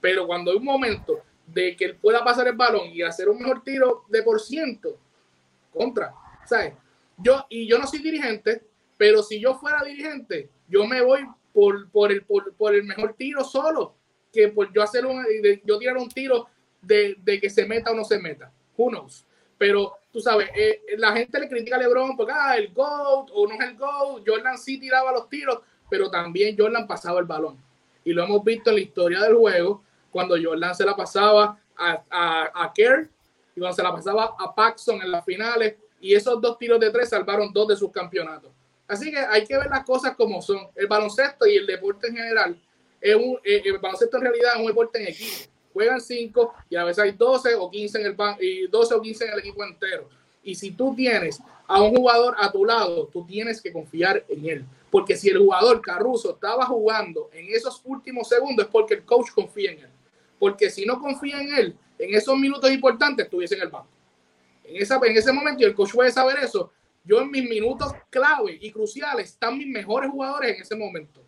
Pero 0.00 0.26
cuando 0.26 0.52
hay 0.52 0.56
un 0.56 0.64
momento 0.64 1.20
de 1.46 1.76
que 1.76 1.84
él 1.84 1.96
pueda 1.96 2.24
pasar 2.24 2.46
el 2.48 2.56
balón 2.56 2.88
y 2.90 3.02
hacer 3.02 3.28
un 3.28 3.38
mejor 3.38 3.62
tiro 3.62 4.04
de 4.08 4.22
por 4.22 4.40
ciento 4.40 4.98
contra, 5.72 6.14
¿sabes? 6.46 6.74
Yo, 7.18 7.46
y 7.48 7.66
yo 7.66 7.78
no 7.78 7.86
soy 7.86 8.00
dirigente, 8.00 8.62
pero 8.96 9.22
si 9.22 9.40
yo 9.40 9.54
fuera 9.54 9.82
dirigente, 9.84 10.48
yo 10.68 10.86
me 10.86 11.00
voy 11.02 11.26
por, 11.52 11.90
por, 11.90 12.12
el, 12.12 12.22
por, 12.24 12.74
el 12.74 12.84
mejor 12.84 13.14
tiro 13.14 13.44
solo, 13.44 13.94
que 14.32 14.48
por 14.48 14.72
yo 14.72 14.82
hacer 14.82 15.04
un, 15.04 15.24
yo 15.64 15.78
tirar 15.78 15.96
un 15.96 16.08
tiro 16.08 16.46
de, 16.80 17.16
de, 17.22 17.40
que 17.40 17.50
se 17.50 17.66
meta 17.66 17.90
o 17.90 17.94
no 17.94 18.04
se 18.04 18.18
meta. 18.18 18.50
Who 18.76 18.90
knows? 18.90 19.26
Pero 19.58 19.98
tú 20.10 20.20
sabes, 20.20 20.50
eh, 20.56 20.82
la 20.96 21.12
gente 21.12 21.38
le 21.38 21.48
critica 21.48 21.76
a 21.76 21.78
LeBron 21.78 22.16
porque, 22.16 22.32
ah, 22.34 22.56
el 22.56 22.72
GOAT 22.72 23.30
o 23.32 23.46
no 23.46 23.54
es 23.54 23.60
el 23.60 23.76
GOAT. 23.76 24.22
Jordan 24.26 24.58
sí 24.58 24.78
tiraba 24.78 25.12
los 25.12 25.28
tiros, 25.28 25.60
pero 25.88 26.10
también 26.10 26.56
Jordan 26.58 26.86
pasaba 26.86 27.20
el 27.20 27.26
balón. 27.26 27.58
Y 28.04 28.12
lo 28.12 28.24
hemos 28.24 28.42
visto 28.42 28.70
en 28.70 28.76
la 28.76 28.82
historia 28.82 29.20
del 29.20 29.34
juego 29.34 29.84
cuando 30.12 30.36
Jordan 30.40 30.74
se 30.74 30.84
la 30.84 30.94
pasaba 30.94 31.58
a, 31.76 32.02
a, 32.10 32.64
a 32.64 32.72
Kerr 32.72 33.08
y 33.56 33.60
cuando 33.60 33.74
se 33.74 33.82
la 33.82 33.92
pasaba 33.92 34.36
a 34.38 34.54
Paxson 34.54 35.00
en 35.02 35.10
las 35.10 35.24
finales 35.24 35.74
y 36.00 36.14
esos 36.14 36.40
dos 36.40 36.58
tiros 36.58 36.78
de 36.78 36.90
tres 36.90 37.08
salvaron 37.08 37.52
dos 37.52 37.68
de 37.68 37.76
sus 37.76 37.90
campeonatos. 37.90 38.52
Así 38.86 39.10
que 39.10 39.18
hay 39.18 39.46
que 39.46 39.56
ver 39.56 39.70
las 39.70 39.84
cosas 39.84 40.14
como 40.16 40.42
son. 40.42 40.68
El 40.74 40.86
baloncesto 40.86 41.46
y 41.46 41.56
el 41.56 41.66
deporte 41.66 42.08
en 42.08 42.16
general, 42.16 42.60
es 43.00 43.14
un, 43.16 43.38
eh, 43.42 43.62
el 43.64 43.78
baloncesto 43.78 44.18
en 44.18 44.22
realidad 44.24 44.52
es 44.54 44.60
un 44.60 44.66
deporte 44.66 45.00
en 45.00 45.08
equipo. 45.08 45.50
Juegan 45.72 46.00
cinco 46.00 46.52
y 46.68 46.76
a 46.76 46.84
veces 46.84 47.02
hay 47.02 47.12
12 47.12 47.54
o 47.54 47.70
15 47.70 48.00
en 48.00 48.06
el 48.06 48.16
y 48.40 48.66
12 48.66 48.94
o 48.94 49.00
15 49.00 49.24
en 49.24 49.32
el 49.32 49.38
equipo 49.38 49.64
entero. 49.64 50.08
Y 50.42 50.54
si 50.54 50.72
tú 50.72 50.94
tienes 50.94 51.40
a 51.66 51.80
un 51.80 51.96
jugador 51.96 52.34
a 52.38 52.52
tu 52.52 52.64
lado, 52.64 53.08
tú 53.10 53.24
tienes 53.24 53.62
que 53.62 53.72
confiar 53.72 54.24
en 54.28 54.46
él. 54.46 54.64
Porque 54.90 55.16
si 55.16 55.30
el 55.30 55.38
jugador 55.38 55.80
Caruso 55.80 56.32
estaba 56.32 56.66
jugando 56.66 57.30
en 57.32 57.46
esos 57.48 57.80
últimos 57.84 58.28
segundos 58.28 58.66
es 58.66 58.70
porque 58.70 58.94
el 58.94 59.04
coach 59.04 59.30
confía 59.34 59.70
en 59.70 59.78
él 59.78 59.90
porque 60.42 60.70
si 60.70 60.84
no 60.84 60.98
confía 60.98 61.40
en 61.40 61.54
él, 61.54 61.76
en 62.00 62.16
esos 62.16 62.36
minutos 62.36 62.68
importantes, 62.68 63.26
estuviese 63.26 63.54
en 63.54 63.62
el 63.62 63.68
banco. 63.68 63.86
En, 64.64 64.82
esa, 64.82 64.98
en 65.00 65.16
ese 65.16 65.32
momento, 65.32 65.62
y 65.62 65.66
el 65.66 65.72
coach 65.72 65.92
puede 65.92 66.10
saber 66.10 66.36
eso, 66.42 66.72
yo 67.04 67.20
en 67.20 67.30
mis 67.30 67.48
minutos 67.48 67.92
clave 68.10 68.58
y 68.60 68.72
cruciales 68.72 69.30
están 69.30 69.56
mis 69.56 69.68
mejores 69.68 70.10
jugadores 70.10 70.56
en 70.56 70.62
ese 70.62 70.74
momento. 70.74 71.22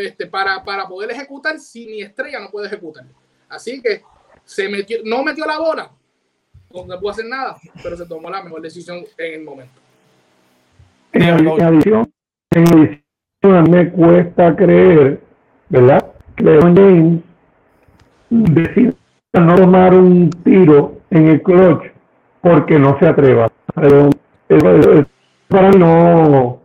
Este, 0.00 0.28
para, 0.28 0.62
para 0.62 0.86
poder 0.86 1.10
ejecutar 1.10 1.58
si 1.58 1.84
mi 1.86 2.00
estrella 2.00 2.38
no 2.38 2.48
puede 2.48 2.68
ejecutar. 2.68 3.04
Así 3.48 3.82
que 3.82 4.02
se 4.44 4.68
metió, 4.68 4.98
no 5.04 5.24
metió 5.24 5.44
la 5.44 5.58
bola, 5.58 5.90
no 6.72 7.00
pudo 7.00 7.10
hacer 7.10 7.26
nada, 7.26 7.56
pero 7.82 7.96
se 7.96 8.06
tomó 8.06 8.30
la 8.30 8.40
mejor 8.44 8.62
decisión 8.62 9.04
en 9.18 9.34
el 9.34 9.42
momento. 9.42 9.80
En 11.10 11.24
adición, 11.24 12.12
en 12.52 12.68
adición 12.68 13.68
me 13.68 13.90
cuesta 13.90 14.54
creer, 14.54 15.20
¿verdad? 15.68 16.12
Que 16.36 16.60
James 16.60 17.22
decir 18.32 18.94
no 19.34 19.54
tomar 19.54 19.94
un 19.94 20.30
tiro 20.44 20.94
en 21.10 21.28
el 21.28 21.42
clutch 21.42 21.84
porque 22.40 22.78
no 22.78 22.98
se 22.98 23.06
atreva. 23.06 23.48
Pero 23.74 24.10
para 25.48 25.70
mí 25.70 25.78
no, 25.78 26.60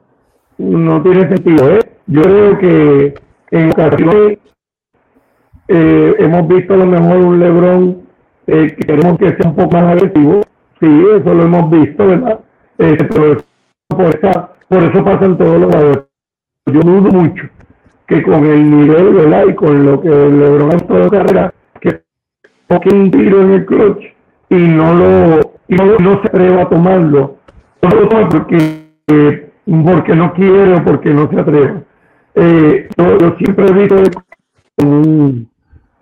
no 0.58 1.04
tiene 1.04 1.28
sentido. 1.30 1.70
¿eh? 1.72 1.80
Yo 2.08 2.22
creo 2.22 2.58
que 2.58 3.14
en 3.52 3.72
ocasiones 3.72 4.40
eh, 5.68 6.16
hemos 6.20 6.48
visto 6.48 6.74
a 6.74 6.78
lo 6.78 6.86
mejor 6.86 7.18
un 7.18 7.40
Lebron 7.40 8.02
eh, 8.48 8.76
que 8.78 8.88
queremos 8.88 9.18
que 9.18 9.36
sea 9.36 9.50
un 9.50 9.56
poco 9.56 9.72
más 9.72 9.84
agresivo. 9.84 10.42
Sí, 10.80 11.06
eso 11.16 11.34
lo 11.34 11.44
hemos 11.44 11.70
visto, 11.72 12.08
¿verdad? 12.08 12.40
Eh, 12.78 12.98
pero 12.98 13.38
por, 13.88 14.16
esa, 14.16 14.54
por 14.68 14.84
eso 14.84 15.04
pasan 15.04 15.38
todos 15.38 15.62
los 15.62 15.74
jugadores. 15.74 16.04
Yo 16.68 16.82
dudo 16.82 17.12
mucho 17.12 17.50
que 18.08 18.24
con 18.24 18.46
el 18.46 18.70
nivel, 18.70 19.14
¿verdad? 19.14 19.46
Y 19.50 19.56
con 19.56 19.86
lo 19.86 20.02
que 20.02 20.10
Lebron 20.10 20.74
ha 20.74 20.78
toda 20.78 21.10
carrera, 21.10 21.54
toque 22.68 22.90
un 22.90 23.12
tiro 23.12 23.42
en 23.42 23.54
el 23.54 23.66
clutch 23.66 24.04
y 24.50 24.56
no 24.56 24.94
lo 24.94 25.58
y 25.68 25.76
no, 25.76 26.22
se 26.22 26.28
atreva 26.28 26.62
a 26.64 26.70
tomarlo. 26.70 27.38
No 27.82 27.90
lo 27.90 28.08
toma 28.08 28.30
porque, 28.30 29.50
porque 29.66 30.16
no 30.16 30.34
quiere 30.34 30.76
o 30.76 30.84
porque 30.84 31.10
no 31.10 31.30
se 31.30 31.40
atreve. 31.40 31.84
Eh, 32.36 32.90
yo, 32.98 33.36
siempre 33.38 33.66
he 33.68 33.74
visto 33.74 33.96
como 34.78 35.02
un, 35.02 35.50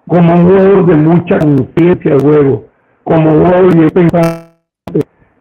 como 0.07 0.33
un 0.33 0.43
jugador 0.43 0.85
de 0.85 0.95
mucha 0.95 1.39
conciencia 1.39 2.15
de 2.15 2.19
juego, 2.19 2.65
como 3.03 3.31
un 3.31 3.45
jugador 3.45 3.75
bien 3.75 3.89
pensante. 3.89 4.45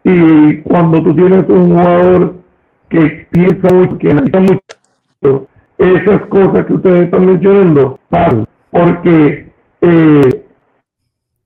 Y 0.03 0.57
cuando 0.61 1.03
tú 1.03 1.15
tienes 1.15 1.45
un 1.49 1.69
jugador 1.69 2.35
que 2.89 3.27
piensa 3.31 3.73
mucho, 3.73 3.97
que 3.97 4.11
analiza 4.11 4.39
mucho, 4.39 5.47
esas 5.77 6.21
cosas 6.27 6.65
que 6.65 6.73
ustedes 6.73 7.05
están 7.05 7.25
mencionando 7.25 7.99
porque 8.71 9.51
eh, 9.81 10.45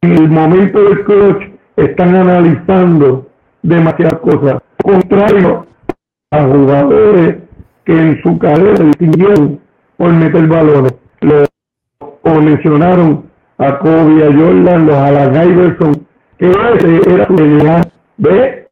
en 0.02 0.12
el 0.12 0.30
momento 0.30 0.82
del 0.82 1.04
clutch 1.04 1.44
están 1.76 2.16
analizando 2.16 3.28
demasiadas 3.62 4.20
cosas, 4.20 4.62
contrario 4.84 5.66
a 6.32 6.44
jugadores 6.44 7.38
que 7.86 8.00
en 8.00 8.22
su 8.22 8.38
carrera 8.38 8.84
distinguieron 8.86 9.60
por 9.98 10.14
meter 10.14 10.48
balones. 10.48 10.94
Lo, 11.22 11.46
como 12.22 12.42
mencionaron 12.42 13.26
a 13.58 13.80
Kobe, 13.80 14.24
a 14.24 14.34
Jordan, 14.34 14.86
los 14.86 14.96
Alan 14.96 15.50
Iverson, 15.50 16.08
que 16.38 16.50
ese 16.50 17.14
era 17.14 17.28
su 17.28 17.36
DNA, 17.36 17.82
¿ve? 18.18 18.68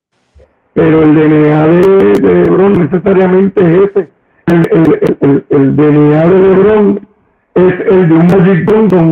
Pero 0.73 1.01
el 1.01 1.15
DNA 1.15 1.67
de, 1.67 2.13
de 2.21 2.69
necesariamente 2.69 3.61
es 3.61 3.89
ese. 3.89 4.16
El, 4.47 5.45
el, 5.49 5.75
DNA 5.75 6.25
de 6.25 6.39
LeBron 6.39 7.07
es 7.55 7.73
el 7.87 8.07
de 8.07 8.15
un 8.15 8.27
Magic 8.27 8.69
Johnson 8.69 9.11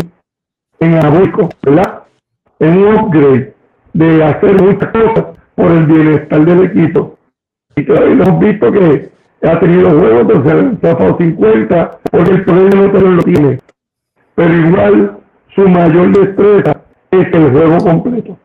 en 0.79 0.93
Abuco, 0.95 1.49
¿verdad? 1.61 2.03
un 2.59 2.87
upgrade 2.87 3.53
de 3.93 4.23
hacer 4.23 4.61
muchas 4.61 4.89
cosas 4.91 5.25
por 5.55 5.71
el 5.71 5.85
bienestar 5.85 6.45
del 6.45 6.63
equipo. 6.65 7.17
Y 7.75 7.83
todavía 7.83 8.13
hemos 8.13 8.39
visto 8.39 8.71
que 8.71 9.09
ha 9.43 9.59
tenido 9.59 9.89
juegos 9.89 10.27
donde 10.27 10.49
se 10.49 10.89
ha 10.89 10.93
pasado 10.93 11.17
50 11.17 11.99
porque 12.11 12.31
el 12.31 12.45
poder 12.45 12.75
no 12.75 13.11
lo 13.11 13.23
tiene. 13.23 13.59
Pero 14.35 14.53
igual 14.53 15.17
su 15.53 15.67
mayor 15.67 16.11
destreza 16.17 16.81
es 17.11 17.33
el 17.33 17.51
juego 17.51 17.77
completo. 17.83 18.37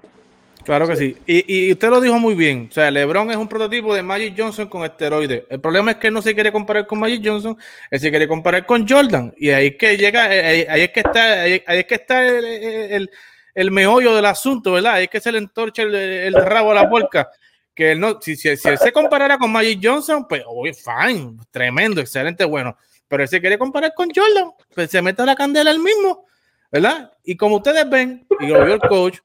Claro 0.70 0.86
que 0.86 0.94
sí. 0.94 1.16
Y, 1.26 1.66
y, 1.66 1.72
usted 1.72 1.90
lo 1.90 2.00
dijo 2.00 2.16
muy 2.20 2.36
bien. 2.36 2.68
O 2.70 2.72
sea, 2.72 2.92
LeBron 2.92 3.28
es 3.32 3.36
un 3.36 3.48
prototipo 3.48 3.92
de 3.92 4.04
Magic 4.04 4.34
Johnson 4.38 4.68
con 4.68 4.84
esteroides. 4.84 5.42
El 5.50 5.60
problema 5.60 5.90
es 5.90 5.96
que 5.96 6.06
él 6.06 6.14
no 6.14 6.22
se 6.22 6.32
quiere 6.32 6.52
comparar 6.52 6.86
con 6.86 7.00
Magic 7.00 7.22
Johnson, 7.24 7.58
él 7.90 7.98
se 7.98 8.08
quiere 8.10 8.28
comparar 8.28 8.64
con 8.64 8.86
Jordan. 8.86 9.34
Y 9.36 9.50
ahí 9.50 9.66
es 9.66 9.76
que 9.76 9.96
llega, 9.96 10.26
ahí, 10.26 10.82
es 10.82 10.90
que 10.90 11.00
está, 11.00 11.42
ahí, 11.42 11.62
es 11.66 11.84
que 11.86 11.94
está 11.96 12.24
el, 12.24 12.44
el 12.44 13.10
el 13.54 13.70
meollo 13.72 14.14
del 14.14 14.26
asunto, 14.26 14.72
¿verdad? 14.72 15.02
Es 15.02 15.08
que 15.08 15.20
se 15.20 15.32
le 15.32 15.38
entorcha 15.38 15.82
el, 15.82 16.34
rabo 16.34 16.70
a 16.70 16.74
la 16.74 16.88
puerca. 16.88 17.28
que 17.74 17.92
él 17.92 18.00
no, 18.00 18.20
si, 18.20 18.36
si, 18.36 18.56
si 18.56 18.68
él 18.68 18.78
se 18.78 18.92
comparara 18.92 19.38
con 19.38 19.50
Magic 19.50 19.80
Johnson, 19.82 20.26
pues, 20.28 20.44
oye, 20.46 20.72
fine, 20.72 21.36
tremendo, 21.50 22.00
excelente, 22.00 22.44
bueno. 22.44 22.76
Pero 23.08 23.24
él 23.24 23.28
se 23.28 23.40
quiere 23.40 23.58
comparar 23.58 23.92
con 23.94 24.08
Jordan, 24.14 24.52
pues 24.72 24.88
se 24.88 25.02
mete 25.02 25.26
la 25.26 25.34
candela 25.34 25.72
él 25.72 25.80
mismo. 25.80 26.26
¿Verdad? 26.70 27.12
Y 27.24 27.36
como 27.36 27.56
ustedes 27.56 27.88
ven, 27.88 28.26
y 28.38 28.46
lo 28.46 28.64
vio 28.64 28.74
el 28.74 28.80
coach, 28.80 29.18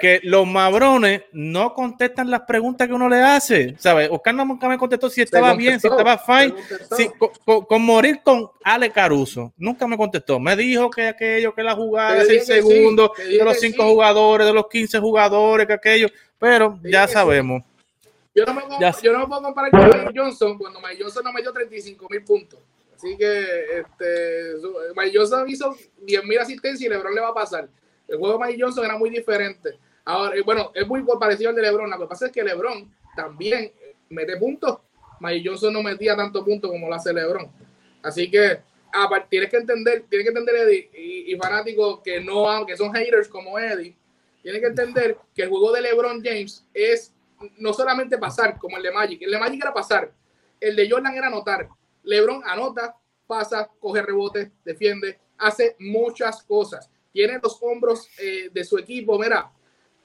que 0.00 0.20
los 0.22 0.46
mabrones 0.46 1.22
no 1.32 1.74
contestan 1.74 2.30
las 2.30 2.42
preguntas 2.42 2.88
que 2.88 2.94
uno 2.94 3.08
le 3.08 3.22
hace, 3.22 3.76
¿sabes? 3.78 4.08
Oscar 4.10 4.34
nunca 4.34 4.68
me 4.68 4.78
contestó 4.78 5.10
si 5.10 5.20
estaba 5.20 5.54
bien, 5.54 5.78
si 5.80 5.86
estaba 5.86 6.18
fine, 6.18 6.54
si, 6.96 7.10
con, 7.44 7.82
morir 7.82 8.20
con 8.22 8.50
Ale 8.64 8.90
Caruso, 8.90 9.52
nunca 9.56 9.86
me 9.86 9.96
contestó. 9.96 10.40
Me 10.40 10.56
dijo 10.56 10.90
que 10.90 11.08
aquello, 11.08 11.54
que 11.54 11.62
la 11.62 11.74
jugada 11.74 12.14
de 12.14 12.24
6 12.24 12.46
segundos, 12.46 13.10
de 13.16 13.44
los 13.44 13.58
5 13.58 13.82
jugadores, 13.82 14.46
de 14.46 14.52
los 14.52 14.68
15 14.68 14.98
jugadores, 14.98 15.66
que 15.66 15.74
aquello, 15.74 16.08
pero 16.38 16.78
ya 16.82 17.06
sabemos. 17.06 17.62
Yo 18.34 18.44
no, 18.46 18.54
me 18.54 18.62
puedo, 18.62 18.78
yo 19.02 19.12
no 19.12 19.18
me 19.18 19.26
puedo 19.26 19.42
comparar 19.42 19.70
con 19.72 19.80
Mike 19.80 20.12
Johnson 20.14 20.58
cuando 20.58 20.80
Mike 20.80 21.02
Johnson 21.02 21.24
no 21.24 21.32
me 21.32 21.42
dio 21.42 21.52
35 21.52 22.06
mil 22.08 22.22
puntos. 22.22 22.60
Así 22.98 23.16
que 23.16 23.78
este, 23.78 24.54
Mike 24.96 25.16
Johnson 25.16 25.48
hizo 25.48 25.72
10.000 26.04 26.40
asistencias 26.40 26.80
y 26.80 26.88
LeBron 26.88 27.14
le 27.14 27.20
va 27.20 27.28
a 27.28 27.34
pasar. 27.34 27.68
El 28.08 28.18
juego 28.18 28.36
de 28.36 28.44
Mike 28.44 28.60
Johnson 28.60 28.84
era 28.84 28.98
muy 28.98 29.08
diferente. 29.08 29.78
Ahora, 30.04 30.34
eh, 30.34 30.42
bueno, 30.42 30.72
es 30.74 30.84
muy 30.84 31.04
parecido 31.20 31.50
al 31.50 31.54
de 31.54 31.62
LeBron. 31.62 31.88
Lo 31.88 31.96
que 32.00 32.06
pasa 32.06 32.26
es 32.26 32.32
que 32.32 32.42
LeBron 32.42 32.92
también 33.14 33.70
mete 34.08 34.36
puntos. 34.36 34.78
Mike 35.20 35.48
Johnson 35.48 35.74
no 35.74 35.82
metía 35.84 36.16
tantos 36.16 36.44
puntos 36.44 36.72
como 36.72 36.88
lo 36.88 36.94
hace 36.96 37.12
LeBron. 37.12 37.48
Así 38.02 38.28
que 38.28 38.62
tienes 39.28 39.48
que 39.48 39.58
entender, 39.58 40.04
tienes 40.08 40.24
que 40.24 40.36
entender 40.36 40.56
Eddie 40.56 40.90
y, 40.92 41.36
fanáticos 41.36 42.00
que 42.00 42.20
no 42.20 42.66
que 42.66 42.76
son 42.76 42.92
haters 42.92 43.28
como 43.28 43.60
Eddie, 43.60 43.94
tienes 44.42 44.60
que 44.60 44.66
entender 44.66 45.16
que 45.32 45.42
el 45.42 45.50
juego 45.50 45.70
de 45.70 45.82
LeBron 45.82 46.20
James 46.24 46.66
es 46.74 47.14
no 47.58 47.72
solamente 47.72 48.18
pasar 48.18 48.58
como 48.58 48.76
el 48.76 48.82
de 48.82 48.90
Magic. 48.90 49.22
El 49.22 49.30
de 49.30 49.38
Magic 49.38 49.62
era 49.62 49.72
pasar. 49.72 50.10
El 50.60 50.74
de 50.74 50.90
Jordan 50.90 51.14
era 51.14 51.28
anotar. 51.28 51.68
LeBron 52.08 52.42
anota, 52.46 52.96
pasa, 53.26 53.70
coge 53.78 54.00
rebotes, 54.00 54.50
defiende, 54.64 55.18
hace 55.36 55.76
muchas 55.78 56.42
cosas. 56.42 56.90
Tiene 57.12 57.38
los 57.42 57.58
hombros 57.60 58.08
eh, 58.18 58.48
de 58.50 58.64
su 58.64 58.78
equipo, 58.78 59.18
mira, 59.18 59.50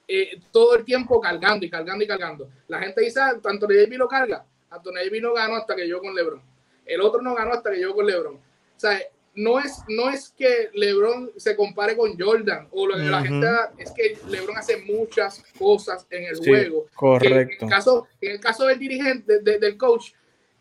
eh, 0.06 0.38
todo 0.52 0.76
el 0.76 0.84
tiempo 0.84 1.18
cargando 1.18 1.64
y 1.64 1.70
cargando 1.70 2.04
y 2.04 2.06
cargando. 2.06 2.50
La 2.68 2.78
gente 2.80 3.00
dice, 3.00 3.20
ah, 3.20 3.40
Anthony 3.42 3.74
Davis 3.74 3.98
lo 3.98 4.06
carga. 4.06 4.44
Anthony 4.68 4.96
Davis 4.96 5.22
no 5.22 5.32
ganó 5.32 5.56
hasta 5.56 5.74
que 5.74 5.88
yo 5.88 6.00
con 6.00 6.14
LeBron. 6.14 6.42
El 6.84 7.00
otro 7.00 7.22
no 7.22 7.34
ganó 7.34 7.54
hasta 7.54 7.70
que 7.70 7.80
yo 7.80 7.94
con 7.94 8.06
LeBron. 8.06 8.34
O 8.34 8.40
sea, 8.76 9.00
no 9.34 9.58
es, 9.58 9.82
no 9.88 10.10
es 10.10 10.28
que 10.36 10.68
LeBron 10.74 11.32
se 11.36 11.56
compare 11.56 11.96
con 11.96 12.18
Jordan 12.18 12.68
o 12.70 12.86
lo 12.86 12.96
que 12.96 13.02
la 13.02 13.22
gente 13.22 13.46
es 13.78 13.90
que 13.92 14.18
LeBron 14.28 14.58
hace 14.58 14.76
muchas 14.82 15.42
cosas 15.58 16.06
en 16.10 16.24
el 16.24 16.36
juego. 16.36 16.86
Correcto. 16.94 17.64
En 17.64 17.68
el, 17.68 17.74
caso, 17.74 18.06
en 18.20 18.32
el 18.32 18.40
caso 18.40 18.66
del 18.66 18.78
dirigente, 18.78 19.40
del 19.40 19.78
coach, 19.78 20.12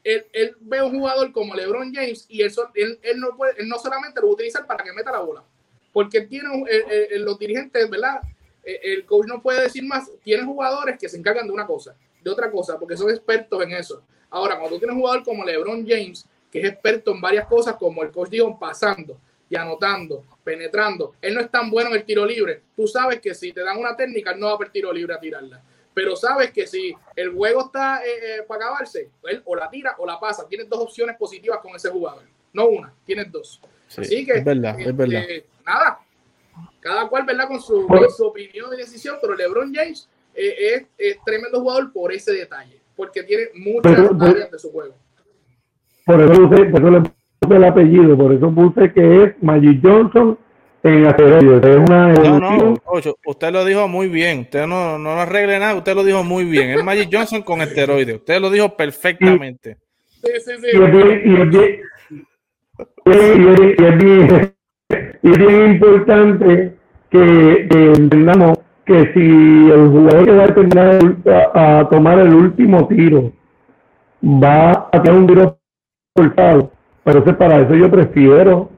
él, 0.03 0.55
ve 0.59 0.81
un 0.81 0.99
jugador 0.99 1.31
como 1.31 1.55
LeBron 1.55 1.93
James 1.93 2.25
y 2.27 2.41
él, 2.41 2.51
él, 3.01 3.19
no 3.19 3.35
puede, 3.35 3.65
no 3.65 3.77
solamente 3.77 4.19
lo 4.19 4.27
va 4.27 4.33
utilizar 4.33 4.65
para 4.67 4.83
que 4.83 4.91
meta 4.91 5.11
la 5.11 5.19
bola, 5.19 5.43
porque 5.91 6.21
tiene 6.21 6.49
los 7.19 7.39
dirigentes, 7.39 7.89
¿verdad? 7.89 8.21
El 8.63 9.05
coach 9.05 9.27
no 9.27 9.41
puede 9.41 9.63
decir 9.63 9.83
más, 9.83 10.09
tiene 10.23 10.43
jugadores 10.43 10.97
que 10.99 11.09
se 11.09 11.17
encargan 11.17 11.47
de 11.47 11.53
una 11.53 11.65
cosa, 11.65 11.95
de 12.21 12.29
otra 12.29 12.51
cosa, 12.51 12.77
porque 12.79 12.97
son 12.97 13.09
expertos 13.09 13.61
en 13.63 13.71
eso. 13.71 14.03
Ahora, 14.29 14.57
cuando 14.57 14.75
tú 14.75 14.79
tienes 14.79 14.95
un 14.95 15.01
jugador 15.01 15.23
como 15.23 15.43
LeBron 15.43 15.87
James, 15.87 16.25
que 16.51 16.59
es 16.59 16.65
experto 16.65 17.11
en 17.11 17.21
varias 17.21 17.47
cosas, 17.47 17.75
como 17.75 18.03
el 18.03 18.11
coach 18.11 18.29
dijo, 18.29 18.57
pasando 18.57 19.17
y 19.49 19.55
anotando, 19.55 20.23
penetrando, 20.43 21.13
él 21.21 21.35
no 21.35 21.41
es 21.41 21.51
tan 21.51 21.69
bueno 21.69 21.89
en 21.89 21.97
el 21.97 22.05
tiro 22.05 22.25
libre. 22.25 22.61
Tú 22.75 22.87
sabes 22.87 23.19
que 23.19 23.33
si 23.33 23.51
te 23.51 23.61
dan 23.61 23.77
una 23.77 23.95
técnica, 23.95 24.33
no 24.35 24.47
va 24.47 24.53
a 24.53 24.65
el 24.65 24.71
tiro 24.71 24.91
libre 24.91 25.13
a 25.13 25.19
tirarla 25.19 25.61
pero 25.93 26.15
sabes 26.15 26.51
que 26.51 26.65
si 26.67 26.95
el 27.15 27.31
juego 27.31 27.65
está 27.65 28.03
eh, 28.03 28.09
eh, 28.09 28.43
para 28.47 28.65
acabarse, 28.65 29.09
él 29.23 29.41
o 29.45 29.55
la 29.55 29.69
tira 29.69 29.95
o 29.97 30.05
la 30.05 30.19
pasa. 30.19 30.47
Tienes 30.47 30.69
dos 30.69 30.79
opciones 30.79 31.15
positivas 31.17 31.59
con 31.59 31.75
ese 31.75 31.89
jugador, 31.89 32.23
no 32.51 32.67
una, 32.67 32.93
tienes 33.05 33.31
dos. 33.31 33.61
Así 33.95 34.25
que, 34.25 34.33
es 34.33 34.43
verdad, 34.43 34.79
es 34.79 34.95
verdad. 34.95 35.21
Este, 35.21 35.45
nada, 35.65 35.99
cada 36.79 37.07
cual, 37.07 37.25
¿verdad? 37.25 37.47
Con 37.47 37.61
su, 37.61 37.87
su 38.15 38.25
opinión 38.25 38.73
y 38.73 38.77
decisión, 38.77 39.17
pero 39.21 39.35
LeBron 39.35 39.73
James 39.73 40.09
eh, 40.33 40.87
es, 40.97 41.17
tremendo 41.23 41.59
jugador 41.61 41.91
por 41.93 42.11
ese 42.11 42.33
detalle, 42.33 42.79
porque 42.95 43.23
tiene 43.23 43.43
muchas 43.55 43.99
áreas 44.19 44.51
de 44.51 44.59
su 44.59 44.71
juego. 44.71 44.95
Por 46.05 46.21
eso, 46.21 46.49
por 46.49 46.81
eso 46.81 46.89
le 46.89 47.01
puse 47.39 47.55
el 47.55 47.63
apellido, 47.63 48.17
por 48.17 48.33
eso 48.33 48.51
puse 48.53 48.91
que 48.91 49.23
es 49.23 49.43
Magic 49.43 49.79
Johnson 49.81 50.37
en 50.83 51.05
Es 51.05 51.77
una 51.77 52.13
no, 52.13 52.39
no, 52.39 52.73
usted 53.25 53.51
lo 53.51 53.63
dijo 53.63 53.87
muy 53.87 54.09
bien. 54.09 54.41
Usted 54.41 54.67
no, 54.67 54.97
no 54.97 55.11
arregle 55.11 55.57
nada, 55.57 55.75
usted 55.75 55.95
lo 55.95 56.03
dijo 56.03 56.23
muy 56.23 56.43
bien. 56.43 56.71
Es 56.71 56.83
Magic 56.83 57.09
Johnson 57.11 57.41
con 57.41 57.61
esteroides. 57.61 58.17
Usted 58.17 58.41
lo 58.41 58.49
dijo 58.49 58.75
perfectamente. 58.75 59.77
Sí, 60.21 60.31
sí, 60.45 60.51
sí. 60.59 60.67
Y 60.73 60.83
es 60.83 60.91
bien, 60.91 61.21
y 61.25 61.41
es 61.41 61.49
bien, 63.97 64.53
y 65.21 65.31
es 65.31 65.37
bien, 65.37 65.71
importante 65.71 66.75
que, 67.09 67.67
entendamos 67.71 68.57
que 68.85 69.13
si 69.13 69.71
el 69.71 69.87
jugador 69.89 70.25
que 70.25 70.31
va 70.31 70.43
a 70.43 70.53
terminar 70.53 70.99
a, 71.53 71.87
tomar 71.89 72.19
el 72.19 72.33
último 72.33 72.87
tiro 72.87 73.31
va 74.21 74.89
a 74.91 75.01
tener 75.01 75.19
un 75.19 75.27
tiro 75.27 75.57
cortado, 76.13 76.71
pero 77.03 77.23
para 77.37 77.61
eso 77.61 77.75
yo 77.75 77.89
prefiero 77.89 78.69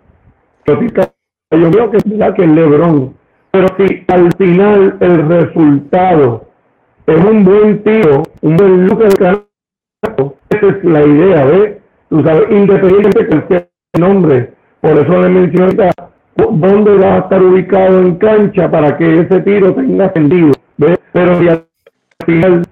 que 0.64 1.15
yo 1.52 1.72
creo 1.72 1.92
que 1.92 1.98
es 1.98 2.04
que 2.04 2.44
el 2.44 2.56
Lebron. 2.56 3.14
Pero 3.52 3.68
si 3.78 4.04
al 4.08 4.34
final 4.34 4.98
el 5.00 5.30
resultado 5.30 6.46
es 7.08 7.24
un 7.24 7.44
buen 7.46 7.84
tiro, 7.84 8.24
un 8.42 8.58
buen 8.58 8.88
look 8.88 9.00
de 9.00 9.46
esa 10.50 10.68
es 10.68 10.84
la 10.84 11.04
idea, 11.04 11.46
¿ves? 11.46 11.78
Tú 12.10 12.24
sabes, 12.24 12.44
independientemente 12.50 13.20
de 13.20 13.28
cualquier 13.28 13.70
nombre. 13.98 14.54
Por 14.82 14.92
eso 14.92 15.22
le 15.22 15.30
mencioné 15.30 15.92
dónde 16.36 16.98
va 16.98 17.16
a 17.16 17.20
estar 17.20 17.42
ubicado 17.42 18.00
en 18.02 18.16
cancha 18.18 18.70
para 18.70 18.98
que 18.98 19.22
ese 19.22 19.40
tiro 19.42 19.74
tenga 19.74 20.12
sentido. 20.14 20.52
¿ves? 20.78 21.00
Pero 21.12 21.40
si 21.40 21.50
al 21.50 21.66
final 22.26 22.64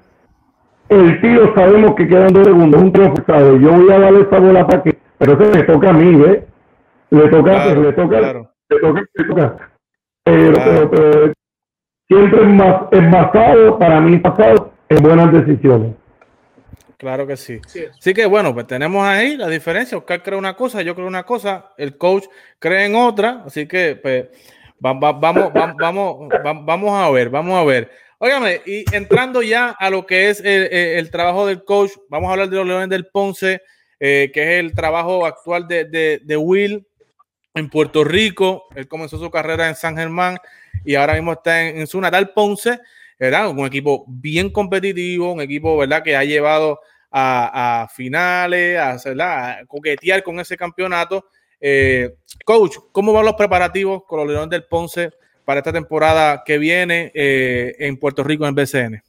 el 0.90 1.22
tiro 1.22 1.54
sabemos 1.56 1.96
que 1.96 2.08
quedan 2.08 2.34
dos 2.34 2.46
segundos, 2.46 2.82
un 2.82 2.92
tiro 2.92 3.14
Yo 3.60 3.72
voy 3.72 3.92
a 3.92 4.00
darle 4.00 4.22
esa 4.22 4.40
bola 4.40 4.68
para 4.68 4.84
que, 4.84 4.98
pero 5.18 5.34
eso 5.34 5.52
le 5.52 5.64
toca 5.64 5.90
a 5.90 5.94
mí, 5.94 6.16
¿ves? 6.16 6.44
Le 7.10 7.28
toca, 7.30 7.74
le 7.74 7.94
toca 7.94 8.53
siempre 12.08 12.42
es, 12.42 12.54
más, 12.54 12.82
es 12.92 13.12
basado, 13.12 13.80
para 13.80 14.02
mí 14.02 14.18
basado 14.18 14.74
en 14.90 14.98
buenas 14.98 15.32
decisiones. 15.32 15.96
Claro 16.98 17.28
que 17.28 17.36
sí. 17.36 17.60
Así 17.98 18.14
que 18.14 18.26
bueno, 18.26 18.54
pues 18.54 18.66
tenemos 18.68 19.06
ahí 19.06 19.36
la 19.36 19.50
diferencia. 19.50 19.98
Oscar 19.98 20.24
cree 20.24 20.40
una 20.40 20.56
cosa, 20.56 20.82
yo 20.82 20.96
creo 20.96 21.08
una 21.08 21.24
cosa, 21.24 21.72
el 21.78 21.98
coach 21.98 22.26
cree 22.60 22.86
en 22.86 22.96
otra. 22.96 23.44
Así 23.46 23.68
que 23.68 24.00
pues 24.02 24.28
vamos, 24.80 25.20
vamos, 25.20 25.52
vamos, 25.54 26.30
vamos 26.66 26.92
a 26.92 27.10
ver, 27.10 27.30
vamos 27.30 27.56
a 27.60 27.64
ver. 27.66 27.92
Óigame, 28.20 28.62
y 28.66 28.86
entrando 28.96 29.42
ya 29.42 29.76
a 29.78 29.90
lo 29.90 30.06
que 30.06 30.30
es 30.30 30.42
el, 30.46 31.12
trabajo 31.12 31.46
del 31.46 31.66
coach, 31.66 31.92
vamos 32.08 32.30
a 32.30 32.34
hablar 32.34 32.50
de 32.50 32.56
los 32.56 32.66
Leones 32.66 32.88
del 32.88 33.08
Ponce, 33.08 33.62
eh, 34.00 34.32
que 34.34 34.44
es 34.44 34.60
el 34.62 34.74
trabajo 34.74 35.26
actual 35.26 35.68
de, 35.68 35.84
de, 35.84 36.22
de 36.24 36.38
Will 36.38 36.88
en 37.54 37.70
Puerto 37.70 38.04
Rico. 38.04 38.66
Él 38.76 38.88
comenzó 38.88 39.18
su 39.18 39.30
carrera 39.30 39.68
en 39.68 39.76
San 39.76 39.98
Germán 39.98 40.38
y 40.84 40.96
ahora 40.96 41.14
mismo 41.14 41.34
está 41.34 41.62
en, 41.68 41.88
su 41.88 42.00
natal 42.02 42.32
Ponce, 42.34 42.80
¿verdad? 43.20 43.50
Un 43.50 43.66
equipo 43.66 44.06
bien 44.08 44.50
competitivo, 44.50 45.32
un 45.32 45.42
equipo, 45.42 45.78
¿verdad? 45.78 46.04
Que 46.04 46.16
ha 46.16 46.24
llevado 46.24 46.80
a, 47.12 47.88
finales, 47.94 48.80
a, 48.80 49.60
coquetear 49.68 50.24
con 50.24 50.40
ese 50.40 50.58
campeonato. 50.58 51.26
Eh, 51.62 52.16
coach, 52.44 52.78
¿cómo 52.92 53.14
van 53.14 53.26
los 53.26 53.36
preparativos 53.36 54.04
con 54.06 54.20
los 54.20 54.28
Leones 54.28 54.50
del 54.50 54.66
Ponce 54.66 55.12
para 55.46 55.60
esta 55.60 55.72
temporada 55.72 56.44
que 56.46 56.58
viene 56.58 57.12
eh, 57.14 57.76
en 57.80 57.98
Puerto 57.98 58.24
Rico 58.24 58.48
en 58.48 58.56
BCN? 58.56 59.02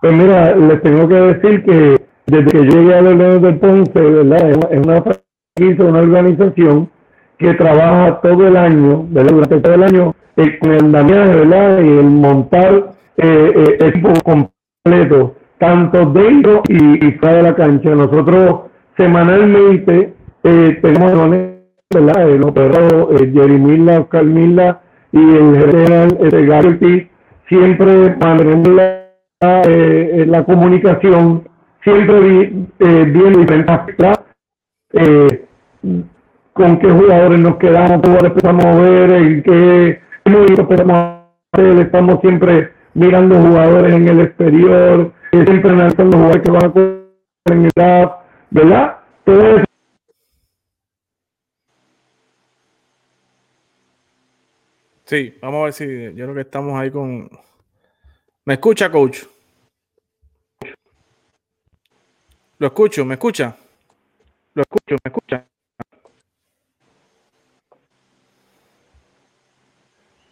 Pues 0.00 0.12
mira, 0.12 0.54
les 0.54 0.80
tengo 0.82 1.08
que 1.08 1.14
decir 1.14 1.64
que 1.64 2.06
desde 2.26 2.50
que 2.50 2.58
llegué 2.58 2.94
a 2.94 3.02
los 3.02 3.16
Leones 3.16 3.42
del 3.42 3.58
Ponce, 3.58 4.00
¿verdad? 4.00 4.50
Es 4.70 4.78
una, 4.78 5.84
una 5.84 5.98
organización 5.98 6.90
que 7.38 7.54
trabaja 7.54 8.20
todo 8.20 8.48
el 8.48 8.56
año, 8.56 9.06
durante 9.10 9.60
todo 9.60 9.74
el 9.74 9.82
año, 9.84 10.14
eh, 10.36 10.58
con 10.58 10.72
el 10.72 10.84
andamiaje, 10.84 11.34
¿verdad? 11.34 11.80
Y 11.80 11.88
el 11.88 12.04
montar 12.04 12.92
eh, 13.16 13.52
eh, 13.56 13.86
equipo 13.86 14.12
completo, 14.24 15.34
tanto 15.58 16.06
dentro 16.06 16.62
y, 16.68 17.10
fuera 17.12 17.36
de 17.36 17.42
la 17.42 17.54
cancha. 17.54 17.90
Nosotros 17.90 18.62
semanalmente 18.96 20.14
eh, 20.44 20.78
tenemos, 20.82 21.30
¿verdad? 21.92 22.30
El 22.30 22.44
operador 22.44 23.14
eh, 23.20 23.30
Jerry 23.32 23.58
Milla, 23.58 24.00
Oscar 24.00 24.24
Milla 24.24 24.80
y 25.12 25.18
el 25.18 25.58
general 25.58 26.18
Garrity, 26.46 27.08
siempre 27.48 28.16
mantenemos 28.20 28.68
la, 28.68 30.44
comunicación, 30.44 31.48
siempre 31.82 32.52
viendo 32.78 33.38
diferentes 33.38 34.18
eh, 34.92 35.44
con 36.58 36.78
qué 36.80 36.90
jugadores 36.90 37.38
nos 37.38 37.56
quedamos, 37.56 38.02
cómo 38.02 38.18
empezamos 38.18 38.64
a 38.64 38.74
ver, 38.74 39.10
en 39.12 39.42
qué 39.44 40.00
movimientos 40.24 40.66
podemos 40.66 41.22
hacer. 41.52 41.78
Estamos 41.78 42.20
siempre 42.20 42.72
mirando 42.94 43.40
jugadores 43.40 43.94
en 43.94 44.08
el 44.08 44.20
exterior, 44.20 45.12
siempre 45.30 45.70
analizan 45.70 46.06
los 46.06 46.14
jugadores 46.16 46.42
que 46.42 46.50
van 46.50 46.64
a 46.64 46.72
correr 46.72 47.04
en 47.46 47.70
edad, 47.76 48.12
¿verdad? 48.50 48.96
Todo 49.24 49.56
eso 49.56 49.64
Sí, 55.04 55.34
vamos 55.40 55.60
a 55.60 55.64
ver 55.64 55.72
si 55.72 55.86
yo 56.14 56.24
creo 56.26 56.34
que 56.34 56.42
estamos 56.42 56.78
ahí 56.78 56.90
con. 56.90 57.30
¿Me 58.44 58.54
escucha, 58.54 58.90
coach? 58.90 59.20
Lo 62.58 62.66
escucho, 62.66 63.06
¿me 63.06 63.14
escucha? 63.14 63.56
Lo 64.52 64.62
escucho, 64.62 64.96
¿me 65.02 65.08
escucha? 65.08 65.46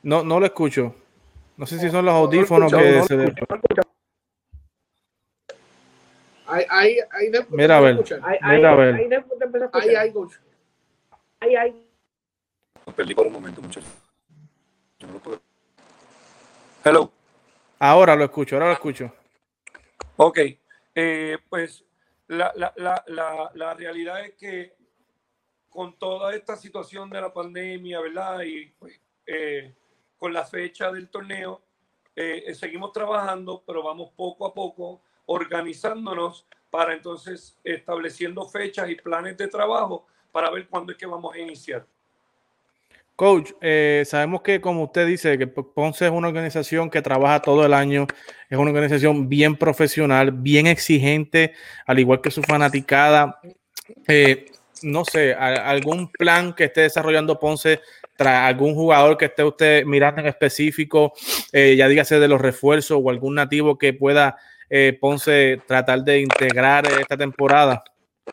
No, 0.07 0.23
no 0.23 0.39
lo 0.39 0.47
escucho. 0.47 0.95
No 1.57 1.66
sé 1.66 1.81
si 1.81 1.91
son 1.91 2.05
los 2.05 2.15
audífonos 2.15 2.73
que 2.73 3.03
se. 3.03 3.16
de- 3.16 3.35
Ahí, 6.47 6.65
ahí, 6.70 6.99
ahí 7.11 7.28
de- 7.31 7.45
Mira, 7.49 7.78
a 7.78 7.81
ver. 7.81 7.91
escuchan. 7.95 8.20
Ahí, 8.24 8.39
ahí, 8.41 8.57
Mira, 8.59 8.70
a 8.70 8.74
ver. 8.77 8.95
ahí 8.95 9.09
después 9.09 9.37
te 9.41 9.45
a 9.45 9.49
Ahí, 9.49 9.65
escuchar. 9.65 9.97
ahí, 9.97 10.12
coach. 10.12 10.35
Ahí, 11.41 11.57
ahí. 11.57 11.89
Lo 12.87 12.93
perdí 12.93 13.15
por 13.16 13.27
un 13.27 13.33
momento, 13.33 13.61
muchachos. 13.61 13.91
Yo 15.01 15.09
no 15.09 15.15
lo 15.15 15.19
puedo. 15.19 15.41
Hello. 16.85 17.11
Ahora 17.81 18.15
lo 18.15 18.23
escucho, 18.23 18.55
ahora 18.55 18.69
lo 18.69 18.74
escucho. 18.74 19.12
Ok. 20.19 20.39
Eh, 20.95 21.37
pues 21.51 21.85
la, 22.28 22.53
la, 22.55 22.73
la, 22.77 23.03
la, 23.09 23.51
la 23.55 23.74
realidad 23.74 24.24
es 24.24 24.35
que 24.35 24.73
con 25.69 25.99
toda 25.99 26.33
esta 26.33 26.55
situación 26.57 27.11
de 27.11 27.20
la 27.20 27.33
pandemia, 27.35 28.01
¿verdad? 28.01 28.43
Y 28.43 28.66
pues, 28.78 29.01
eh, 29.27 29.74
con 30.18 30.32
la 30.32 30.44
fecha 30.44 30.90
del 30.90 31.09
torneo, 31.09 31.62
eh, 32.14 32.55
seguimos 32.55 32.93
trabajando, 32.93 33.62
pero 33.66 33.82
vamos 33.82 34.10
poco 34.16 34.47
a 34.47 34.55
poco 34.55 35.02
organizándonos 35.26 36.47
para 36.70 36.94
entonces 36.94 37.59
estableciendo 37.64 38.48
fechas 38.48 38.88
y 38.88 38.94
planes 38.94 39.36
de 39.36 39.48
trabajo 39.48 40.06
para 40.32 40.51
ver 40.51 40.68
cuándo 40.68 40.93
es 40.93 40.98
que 40.98 41.06
vamos 41.06 41.34
a 41.34 41.38
iniciar. 41.38 41.86
Coach, 43.16 43.52
eh, 43.62 44.02
sabemos 44.06 44.43
que 44.43 44.60
como 44.60 44.84
usted 44.84 45.06
dice, 45.06 45.38
que 45.38 45.47
Ponce 45.47 46.05
es 46.05 46.10
una 46.10 46.28
organización 46.28 46.90
que 46.90 47.01
trabaja 47.01 47.40
todo 47.40 47.64
el 47.64 47.72
año, 47.72 48.06
es 48.51 48.59
una 48.59 48.70
organización 48.70 49.26
bien 49.26 49.56
profesional, 49.56 50.32
bien 50.32 50.66
exigente, 50.66 51.55
al 51.86 51.98
igual 51.98 52.20
que 52.20 52.30
su 52.30 52.43
fanaticada. 52.43 53.40
Eh, 54.06 54.51
no 54.82 55.06
sé, 55.06 55.32
algún 55.32 56.12
plan 56.12 56.52
que 56.52 56.64
esté 56.64 56.82
desarrollando 56.82 57.40
Ponce, 57.40 57.80
tra- 58.16 58.47
algún 58.47 58.74
jugador 58.74 59.16
que 59.16 59.26
esté 59.26 59.44
usted 59.44 59.84
mirando 59.84 60.20
en 60.20 60.26
específico, 60.28 61.12
eh, 61.52 61.76
ya 61.76 61.88
dígase 61.88 62.18
de 62.18 62.28
los 62.28 62.40
refuerzos 62.40 62.98
o 63.02 63.10
algún 63.10 63.34
nativo 63.34 63.76
que 63.78 63.93
pueda 63.93 64.36
eh, 64.68 64.97
Ponce 65.01 65.60
tratar 65.66 66.02
de 66.02 66.20
integrar 66.20 66.86
esta 67.01 67.16
temporada, 67.16 67.84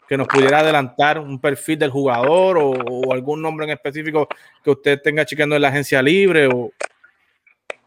que 0.08 0.18
nos 0.18 0.28
pudiera 0.28 0.60
adelantar 0.60 1.20
un 1.20 1.40
perfil 1.40 1.78
del 1.78 1.92
jugador 1.92 2.58
o, 2.58 3.14
algún 3.14 3.42
nombre 3.42 3.66
en 3.66 3.72
específico 3.74 4.28
que 4.64 4.72
usted 4.72 5.02
tenga 5.02 5.26
chequeando 5.26 5.56
en 5.56 5.62
la 5.62 5.68
agencia 5.68 6.02
libre 6.02 6.48
o 6.48 6.72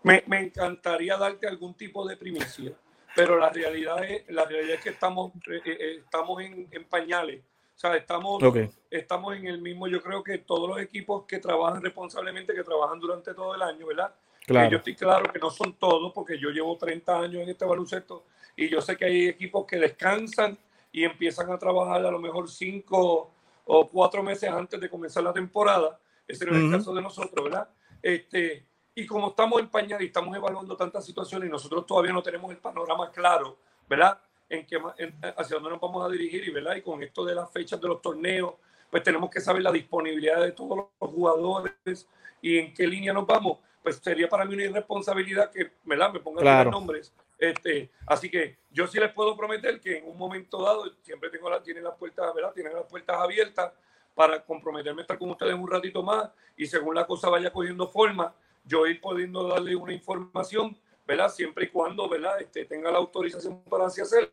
Me, 0.05 0.23
me 0.27 0.39
encantaría 0.41 1.17
darte 1.17 1.49
algún 1.49 1.75
tipo 1.75 2.07
de 2.07 2.17
primicia, 2.17 2.73
pero 3.17 3.37
la 3.37 3.51
realidad 3.51 4.05
es, 4.05 4.23
la 4.29 4.45
realidad 4.45 4.77
es 4.77 4.83
que 4.83 4.91
estamos, 4.91 5.33
eh, 5.51 5.61
eh, 5.67 5.97
estamos 6.05 6.41
en 6.43 6.85
pañales. 6.89 7.41
O 7.77 7.79
sea, 7.79 7.95
estamos, 7.95 8.43
Ok. 8.43 8.57
estamos 8.91 9.37
en 9.37 9.47
el 9.49 9.61
mismo, 9.61 9.87
yo 9.87 10.03
creo 10.03 10.25
que 10.25 10.39
todos 10.39 10.67
los 10.67 10.81
equipos 10.81 11.25
que 11.27 11.39
trabajan 11.39 11.83
responsablemente, 11.83 12.55
que 12.55 12.65
trabajan 12.65 12.99
durante 12.99 13.35
todo 13.35 13.55
el 13.55 13.61
año, 13.61 13.87
¿verdad? 13.87 14.15
Claro. 14.47 14.67
Que 14.67 14.73
yo 14.73 14.79
estoy 14.79 14.95
claro 14.97 15.31
que 15.31 15.39
no 15.39 15.51
son 15.51 15.75
todos, 15.75 16.11
porque 16.15 16.39
yo 16.39 16.49
llevo 16.49 16.79
30 16.79 17.21
años 17.21 17.43
en 17.43 17.51
este 17.51 17.67
baloncesto 17.67 18.25
y 18.57 18.71
yo 18.71 18.81
sé 18.81 18.97
que 18.97 19.05
hay 19.05 19.27
equipos 19.27 19.67
que 19.67 19.77
descansan 19.77 20.57
y 20.91 21.05
empiezan 21.05 21.51
a 21.51 21.59
trabajar 21.59 22.07
a 22.07 22.11
lo 22.11 22.19
mejor 22.19 22.49
cinco 22.49 23.35
o 23.67 23.89
cuatro 23.89 24.23
meses 24.23 24.49
antes 24.51 24.81
de 24.81 24.89
comenzar 24.89 25.23
la 25.23 25.35
temporada. 25.35 26.01
Ese 26.27 26.47
no 26.47 26.53
es 26.53 26.59
el 26.61 26.69
Ujú. 26.69 26.79
caso 26.79 26.95
de 26.95 27.03
nosotros, 27.03 27.45
¿verdad? 27.45 27.69
Este, 28.01 28.65
y 28.95 29.05
como 29.07 29.29
estamos 29.29 29.61
en 29.61 29.69
pañal 29.69 30.01
y 30.01 30.07
estamos 30.07 30.35
evaluando 30.35 30.75
tantas 30.79 31.05
situaciones 31.05 31.47
y 31.47 31.53
nosotros 31.53 31.85
todavía 31.85 32.15
no 32.15 32.23
tenemos 32.23 32.51
el 32.51 32.57
panorama 32.57 33.11
claro, 33.11 33.59
¿verdad? 33.87 34.19
En 34.49 34.65
qué, 34.67 34.79
en- 34.99 35.15
hacia 35.37 35.55
dónde 35.57 35.71
nos 35.71 35.81
vamos 35.81 36.05
a 36.05 36.09
dirigir 36.09 36.47
y, 36.47 36.51
¿verdad? 36.51 36.77
Y 36.77 36.83
con 36.83 37.03
esto 37.03 37.25
de 37.25 37.35
las 37.35 37.51
fechas 37.53 37.81
de 37.81 37.89
los 37.89 38.01
torneos, 38.01 38.55
pues 38.91 39.03
tenemos 39.03 39.29
que 39.31 39.41
saber 39.41 39.63
la 39.63 39.73
disponibilidad 39.73 40.41
de 40.43 40.53
todos 40.53 40.77
los 41.01 41.11
jugadores 41.11 42.09
y 42.41 42.59
en 42.59 42.73
qué 42.73 42.87
línea 42.87 43.13
nos 43.13 43.27
vamos. 43.27 43.59
Pues 43.83 43.97
sería 43.97 44.29
para 44.29 44.45
mí 44.45 44.55
una 44.55 44.65
irresponsabilidad 44.65 45.51
que, 45.51 45.73
¿verdad? 45.85 46.13
Me 46.13 46.21
pongan 46.21 46.43
Claro. 46.43 46.71
nombres. 46.71 47.13
Este, 47.39 47.91
así 48.07 48.31
que 48.31 48.57
yo 48.71 48.87
sí 48.87 48.99
les 48.99 49.13
puedo 49.13 49.37
prometer 49.37 49.81
que 49.81 49.99
en 49.99 50.09
un 50.09 50.17
momento 50.17 50.63
dado 50.63 50.85
siempre 51.03 51.29
tengo 51.29 51.51
la, 51.51 51.63
tienen 51.63 51.85
las 51.85 51.95
puertas, 51.97 52.33
¿verdad? 52.35 52.53
Tienen 52.55 52.73
las 52.73 52.85
puertas 52.85 53.17
abiertas 53.19 53.73
para 54.15 54.43
comprometerme 54.45 55.01
a 55.01 55.03
estar 55.03 55.19
con 55.19 55.31
ustedes 55.31 55.55
un 55.55 55.71
ratito 55.71 56.03
más 56.03 56.31
y 56.57 56.67
según 56.67 56.95
la 56.95 57.07
cosa 57.07 57.29
vaya 57.29 57.53
cogiendo 57.53 57.89
forma, 57.89 58.33
yo 58.65 58.87
ir 58.87 59.01
pudiendo 59.01 59.47
darle 59.47 59.77
una 59.77 59.93
información, 59.93 60.77
¿verdad? 61.07 61.29
Siempre 61.31 61.67
y 61.67 61.69
cuando, 61.69 62.09
¿verdad? 62.09 62.41
Este, 62.41 62.65
tenga 62.65 62.91
la 62.91 62.99
autorización 62.99 63.63
para 63.65 63.87
así 63.87 64.01
hacerlo 64.01 64.31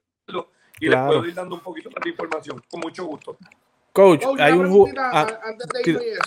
y 0.80 0.88
Claro. 0.88 1.06
les 1.08 1.16
puedo 1.18 1.26
ir 1.30 1.36
dando 1.36 1.56
un 1.56 1.62
poquito 1.62 1.90
más 1.92 2.04
de 2.04 2.10
información, 2.10 2.62
con 2.70 2.80
mucho 2.80 3.06
gusto. 3.06 3.38
coach, 3.92 4.24
Coach, 4.24 4.40
hay 4.40 4.54
una 4.54 4.70
un 4.70 4.94
ah, 4.98 5.40
antes 5.44 5.68
de 5.68 5.92
irme 5.92 6.06
y 6.06 6.10
eso. 6.10 6.22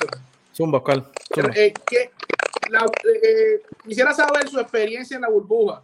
zumba, 0.55 0.79
Oscar, 0.79 1.05
zumba. 1.35 1.51
Eh, 1.55 1.75
¿qué- 1.87 2.11
la- 2.71 2.87
eh, 3.23 3.63
quisiera 3.85 4.13
saber 4.13 4.49
su 4.49 4.59
experiencia 4.61 5.17
en 5.17 5.23
la 5.23 5.29
burbuja. 5.29 5.83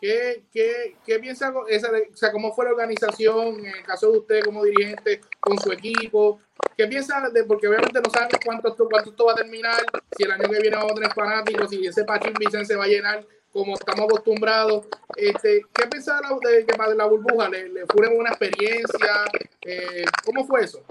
¿Qué, 0.00 0.44
qué, 0.50 0.96
qué 1.04 1.18
piensa, 1.18 1.52
esa 1.68 1.90
de- 1.92 2.08
o 2.12 2.16
sea, 2.16 2.32
cómo 2.32 2.54
fue 2.54 2.64
la 2.64 2.70
organización 2.70 3.58
en 3.58 3.66
el 3.66 3.82
caso 3.84 4.10
de 4.10 4.18
usted 4.18 4.44
como 4.44 4.64
dirigente 4.64 5.20
con 5.38 5.58
su 5.58 5.70
equipo? 5.72 6.40
¿Qué 6.74 6.86
piensa 6.86 7.28
de, 7.28 7.44
porque 7.44 7.68
obviamente 7.68 8.00
no 8.00 8.08
sabemos 8.10 8.38
cuánto 8.42 8.68
esto, 8.68 8.88
cuánto 8.90 9.10
esto 9.10 9.24
va 9.26 9.32
a 9.32 9.34
terminar, 9.34 9.82
si 10.16 10.22
el 10.24 10.32
año 10.32 10.48
que 10.48 10.58
viene 10.60 10.76
vamos 10.76 10.92
a 10.92 10.94
tener 10.94 11.12
fanáticos, 11.12 11.68
si 11.68 11.86
ese 11.86 12.04
Pachín 12.04 12.32
Vicente 12.38 12.64
se 12.64 12.76
va 12.76 12.84
a 12.84 12.88
llenar 12.88 13.26
como 13.52 13.74
estamos 13.74 14.04
acostumbrados. 14.06 14.86
Este, 15.16 15.62
¿Qué 15.72 15.86
piensa 15.88 16.20
de 16.40 16.64
de, 16.64 16.94
la 16.96 17.06
burbuja? 17.06 17.48
¿Le, 17.48 17.68
le 17.68 17.86
fue 17.86 18.08
una 18.08 18.30
experiencia? 18.30 19.24
Eh, 19.62 20.04
¿Cómo 20.24 20.44
fue 20.46 20.62
eso? 20.64 20.82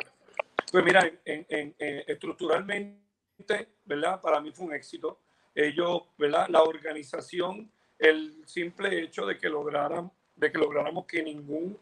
Pues 0.72 0.84
mira, 0.84 1.10
en, 1.26 1.46
en- 1.50 1.76
en- 1.80 2.04
estructuralmente, 2.08 3.68
¿verdad? 3.86 4.22
Para 4.22 4.40
mí 4.40 4.52
fue 4.52 4.68
un 4.68 4.74
éxito. 4.74 5.20
Ellos, 5.56 6.04
¿verdad? 6.18 6.48
La 6.50 6.62
organización, 6.64 7.72
el 7.98 8.44
simple 8.46 9.02
hecho 9.04 9.26
de 9.26 9.38
que 9.38 9.50
lograran, 9.50 10.12
de 10.36 10.52
que 10.52 10.58
lográramos 10.58 11.06
que 11.06 11.24
ningún, 11.24 11.78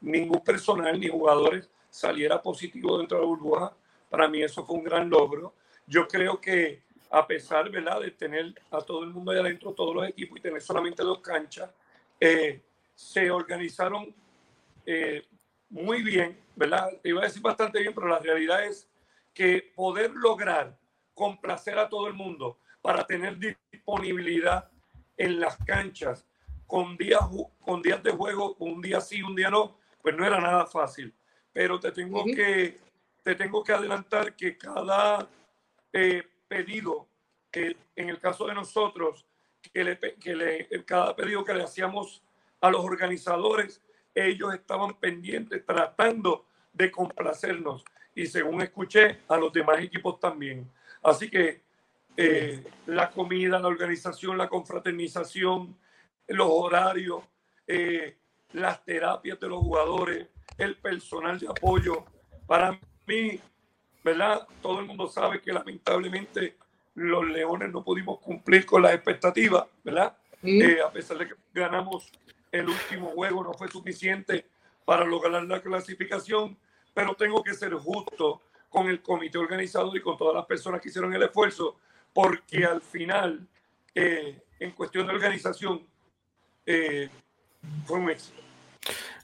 ningún 0.00 0.42
personal 0.44 0.98
ni 0.98 1.08
jugadores 1.08 1.68
saliera 1.90 2.40
positivo 2.40 2.98
dentro 2.98 3.18
de 3.18 3.22
la 3.24 3.28
burbuja, 3.28 3.76
para 4.08 4.28
mí 4.28 4.42
eso 4.42 4.64
fue 4.64 4.76
un 4.76 4.84
gran 4.84 5.10
logro. 5.10 5.54
Yo 5.86 6.06
creo 6.06 6.40
que 6.40 6.82
a 7.10 7.26
pesar, 7.26 7.70
¿verdad? 7.70 8.00
De 8.00 8.10
tener 8.10 8.54
a 8.70 8.80
todo 8.80 9.04
el 9.04 9.10
mundo 9.10 9.30
ahí 9.30 9.38
adentro, 9.38 9.72
todos 9.72 9.94
los 9.94 10.08
equipos 10.08 10.38
y 10.38 10.42
tener 10.42 10.60
solamente 10.60 11.02
dos 11.02 11.20
canchas, 11.20 11.70
eh, 12.20 12.62
se 12.94 13.30
organizaron 13.30 14.14
eh, 14.84 15.26
muy 15.70 16.02
bien, 16.02 16.38
¿verdad? 16.56 16.90
Iba 17.04 17.20
a 17.20 17.24
decir 17.24 17.42
bastante 17.42 17.80
bien, 17.80 17.94
pero 17.94 18.08
la 18.08 18.18
realidad 18.18 18.64
es 18.64 18.88
que 19.32 19.72
poder 19.74 20.10
lograr 20.12 20.76
complacer 21.14 21.78
a 21.78 21.88
todo 21.88 22.06
el 22.06 22.14
mundo 22.14 22.58
para 22.80 23.06
tener 23.06 23.38
disponibilidad 23.38 24.70
en 25.16 25.40
las 25.40 25.56
canchas 25.58 26.26
con 26.66 26.96
días, 26.96 27.20
con 27.60 27.82
días 27.82 28.02
de 28.02 28.12
juego, 28.12 28.54
un 28.58 28.80
día 28.80 29.00
sí, 29.00 29.22
un 29.22 29.34
día 29.34 29.50
no, 29.50 29.78
pues 30.02 30.16
no 30.16 30.24
era 30.24 30.40
nada 30.40 30.66
fácil. 30.66 31.14
Pero 31.52 31.80
te 31.80 31.90
tengo, 31.92 32.20
Ujú. 32.20 32.34
que, 32.34 32.78
te 33.22 33.34
tengo 33.34 33.64
que 33.64 33.72
adelantar 33.72 34.36
que 34.36 34.56
cada 34.56 35.28
eh, 35.92 36.22
pedido, 36.48 37.08
que 37.50 37.76
en 37.94 38.08
el 38.08 38.18
caso 38.18 38.46
de 38.46 38.54
nosotros, 38.54 39.26
que, 39.72 39.84
le, 39.84 39.98
que 39.98 40.34
le, 40.34 40.84
cada 40.84 41.14
pedido 41.14 41.44
que 41.44 41.54
le 41.54 41.62
hacíamos 41.62 42.22
a 42.60 42.70
los 42.70 42.84
organizadores, 42.84 43.82
ellos 44.14 44.54
estaban 44.54 44.94
pendientes, 44.98 45.64
tratando 45.64 46.46
de 46.72 46.90
complacernos. 46.90 47.84
Y 48.14 48.26
según 48.26 48.62
escuché, 48.62 49.20
a 49.28 49.36
los 49.36 49.52
demás 49.52 49.80
equipos 49.80 50.18
también. 50.18 50.68
Así 51.02 51.30
que 51.30 51.62
eh, 52.16 52.64
la 52.86 53.10
comida, 53.10 53.60
la 53.60 53.68
organización, 53.68 54.36
la 54.36 54.48
confraternización, 54.48 55.78
los 56.26 56.48
horarios, 56.50 57.22
eh, 57.66 58.16
las 58.52 58.84
terapias 58.84 59.38
de 59.38 59.48
los 59.48 59.60
jugadores, 59.60 60.26
el 60.56 60.76
personal 60.76 61.38
de 61.38 61.48
apoyo. 61.48 62.04
Para 62.46 62.78
mí, 63.06 63.40
¿verdad? 64.08 64.46
Todo 64.62 64.80
el 64.80 64.86
mundo 64.86 65.06
sabe 65.06 65.40
que 65.40 65.52
lamentablemente 65.52 66.56
los 66.94 67.26
Leones 67.26 67.70
no 67.70 67.84
pudimos 67.84 68.18
cumplir 68.20 68.64
con 68.64 68.82
las 68.82 68.94
expectativas, 68.94 69.64
¿verdad? 69.84 70.16
Eh, 70.42 70.78
a 70.84 70.90
pesar 70.90 71.18
de 71.18 71.28
que 71.28 71.34
ganamos 71.52 72.10
el 72.50 72.68
último 72.68 73.10
juego, 73.10 73.44
no 73.44 73.52
fue 73.52 73.68
suficiente 73.68 74.46
para 74.84 75.04
lograr 75.04 75.42
la 75.44 75.60
clasificación, 75.60 76.56
pero 76.94 77.14
tengo 77.14 77.42
que 77.42 77.52
ser 77.52 77.74
justo 77.74 78.40
con 78.70 78.88
el 78.88 79.02
comité 79.02 79.36
organizador 79.36 79.94
y 79.96 80.00
con 80.00 80.16
todas 80.16 80.34
las 80.34 80.46
personas 80.46 80.80
que 80.80 80.88
hicieron 80.88 81.12
el 81.12 81.22
esfuerzo, 81.22 81.76
porque 82.14 82.64
al 82.64 82.80
final, 82.80 83.46
eh, 83.94 84.42
en 84.58 84.70
cuestión 84.70 85.06
de 85.06 85.12
organización, 85.12 85.86
eh, 86.64 87.10
fue 87.84 87.98
un 87.98 88.10
éxito. 88.10 88.40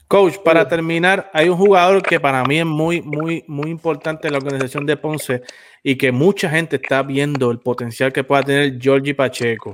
Coach, 0.07 0.37
para 0.43 0.67
terminar, 0.67 1.31
hay 1.33 1.49
un 1.49 1.57
jugador 1.57 2.03
que 2.03 2.19
para 2.19 2.43
mí 2.43 2.59
es 2.59 2.65
muy, 2.65 3.01
muy, 3.01 3.43
muy 3.47 3.71
importante 3.71 4.27
en 4.27 4.33
la 4.33 4.37
organización 4.37 4.85
de 4.85 4.97
Ponce 4.97 5.41
y 5.83 5.95
que 5.95 6.11
mucha 6.11 6.47
gente 6.49 6.75
está 6.75 7.01
viendo 7.01 7.49
el 7.49 7.59
potencial 7.59 8.13
que 8.13 8.23
pueda 8.23 8.43
tener 8.43 8.79
Georgie 8.79 9.15
Pacheco. 9.15 9.73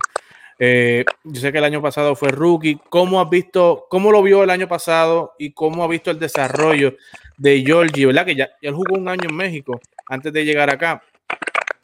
Eh, 0.57 1.03
yo 1.25 1.41
sé 1.41 1.51
que 1.51 1.57
el 1.57 1.63
año 1.65 1.81
pasado 1.81 2.15
fue 2.15 2.29
rookie. 2.29 2.79
¿Cómo 2.89 3.19
has 3.19 3.29
visto, 3.29 3.87
cómo 3.89 4.11
lo 4.11 4.21
vio 4.23 4.43
el 4.43 4.49
año 4.51 4.67
pasado 4.69 5.33
y 5.37 5.51
cómo 5.51 5.83
ha 5.83 5.87
visto 5.87 6.11
el 6.11 6.19
desarrollo 6.19 6.95
de 7.37 7.61
Georgie? 7.65 8.05
¿Verdad? 8.05 8.25
Que 8.25 8.35
ya, 8.35 8.49
ya 8.61 8.69
él 8.69 8.75
jugó 8.75 8.95
un 8.95 9.09
año 9.09 9.27
en 9.29 9.35
México 9.35 9.81
antes 10.07 10.31
de 10.31 10.45
llegar 10.45 10.69
acá. 10.69 11.03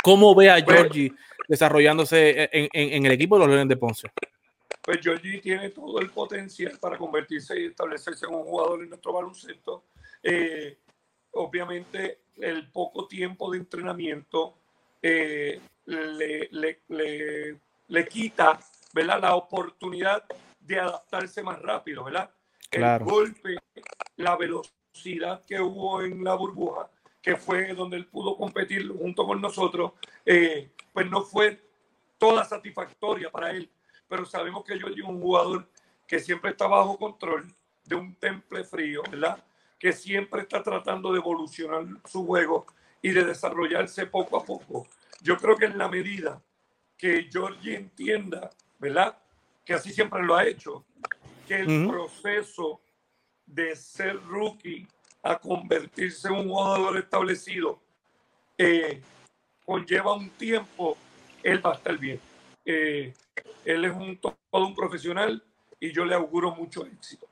¿Cómo 0.01 0.33
ve 0.35 0.49
a 0.49 0.61
Georgie 0.63 1.11
desarrollándose 1.49 2.49
en, 2.53 2.69
en- 2.71 2.93
en 2.93 3.05
el 3.07 3.11
equipo 3.11 3.35
de 3.35 3.39
los 3.39 3.49
Leones 3.49 3.67
de 3.67 3.77
Ponce? 3.77 4.07
Pues 4.87 5.01
Georgie 5.01 5.41
tiene 5.41 5.69
todo 5.71 5.99
el 5.99 6.09
potencial 6.11 6.77
para 6.79 6.97
convertirse 6.97 7.59
y 7.59 7.65
establecerse 7.65 8.25
en 8.25 8.33
un 8.33 8.43
jugador 8.45 8.81
en 8.83 8.87
nuestro 8.87 9.11
baloncesto. 9.11 9.83
Eh, 10.23 10.77
obviamente, 11.31 12.19
el 12.37 12.71
poco 12.71 13.05
tiempo 13.05 13.51
de 13.51 13.57
entrenamiento 13.57 14.55
eh, 15.01 15.59
le, 15.87 16.47
le- 16.51 16.79
le- 16.87 17.57
le 17.89 18.07
quita 18.07 18.57
¿verdad? 18.93 19.19
la 19.21 19.35
oportunidad 19.35 20.23
de 20.61 20.79
adaptarse 20.79 21.43
más 21.43 21.61
rápido, 21.61 22.05
¿verdad? 22.05 22.31
Claro. 22.69 23.03
El 23.03 23.11
golpe, 23.11 23.57
la 24.15 24.37
velocidad 24.37 25.43
que 25.45 25.59
hubo 25.59 26.01
en 26.01 26.23
la 26.23 26.33
burbuja, 26.35 26.89
que 27.21 27.35
fue 27.35 27.73
donde 27.73 27.97
él 27.97 28.05
pudo 28.05 28.37
competir 28.37 28.87
junto 28.87 29.27
con 29.27 29.41
nosotros, 29.41 29.91
eh, 30.25 30.71
pues 30.93 31.09
no 31.11 31.23
fue 31.23 31.59
toda 32.17 32.45
satisfactoria 32.45 33.29
para 33.29 33.51
él 33.51 33.69
pero 34.07 34.25
sabemos 34.25 34.63
que 34.63 34.77
yo 34.79 34.87
es 34.87 35.01
un 35.01 35.21
jugador 35.21 35.67
que 36.05 36.19
siempre 36.19 36.51
está 36.51 36.67
bajo 36.67 36.97
control, 36.97 37.53
de 37.85 37.95
un 37.95 38.15
temple 38.15 38.63
frío, 38.63 39.01
¿verdad? 39.09 39.43
Que 39.79 39.93
siempre 39.93 40.41
está 40.41 40.61
tratando 40.61 41.11
de 41.11 41.19
evolucionar 41.19 41.85
su 42.05 42.25
juego 42.25 42.65
y 43.01 43.11
de 43.11 43.23
desarrollarse 43.23 44.05
poco 44.05 44.37
a 44.37 44.43
poco. 44.43 44.87
Yo 45.21 45.37
creo 45.37 45.55
que 45.55 45.65
en 45.65 45.77
la 45.77 45.87
medida 45.87 46.41
que 46.97 47.29
Georgie 47.31 47.75
entienda, 47.75 48.49
¿verdad? 48.79 49.17
Que 49.63 49.73
así 49.73 49.93
siempre 49.93 50.23
lo 50.23 50.35
ha 50.35 50.45
hecho, 50.45 50.85
que 51.47 51.61
el 51.61 51.87
proceso 51.87 52.81
de 53.45 53.75
ser 53.75 54.21
rookie 54.23 54.87
a 55.23 55.37
convertirse 55.37 56.27
en 56.27 56.35
un 56.35 56.49
jugador 56.49 56.97
establecido 56.97 57.79
eh, 58.57 59.01
conlleva 59.65 60.13
un 60.13 60.29
tiempo, 60.31 60.97
él 61.43 61.65
va 61.65 61.71
a 61.71 61.75
estar 61.75 61.97
bien. 61.97 62.19
Eh, 62.69 63.13
él 63.63 63.85
es 63.85 63.91
un, 63.93 64.17
todo 64.17 64.35
un 64.51 64.75
profesional 64.75 65.41
y 65.79 65.93
yo 65.93 66.03
le 66.05 66.15
auguro 66.15 66.53
mucho 66.53 66.85
éxito. 66.85 67.25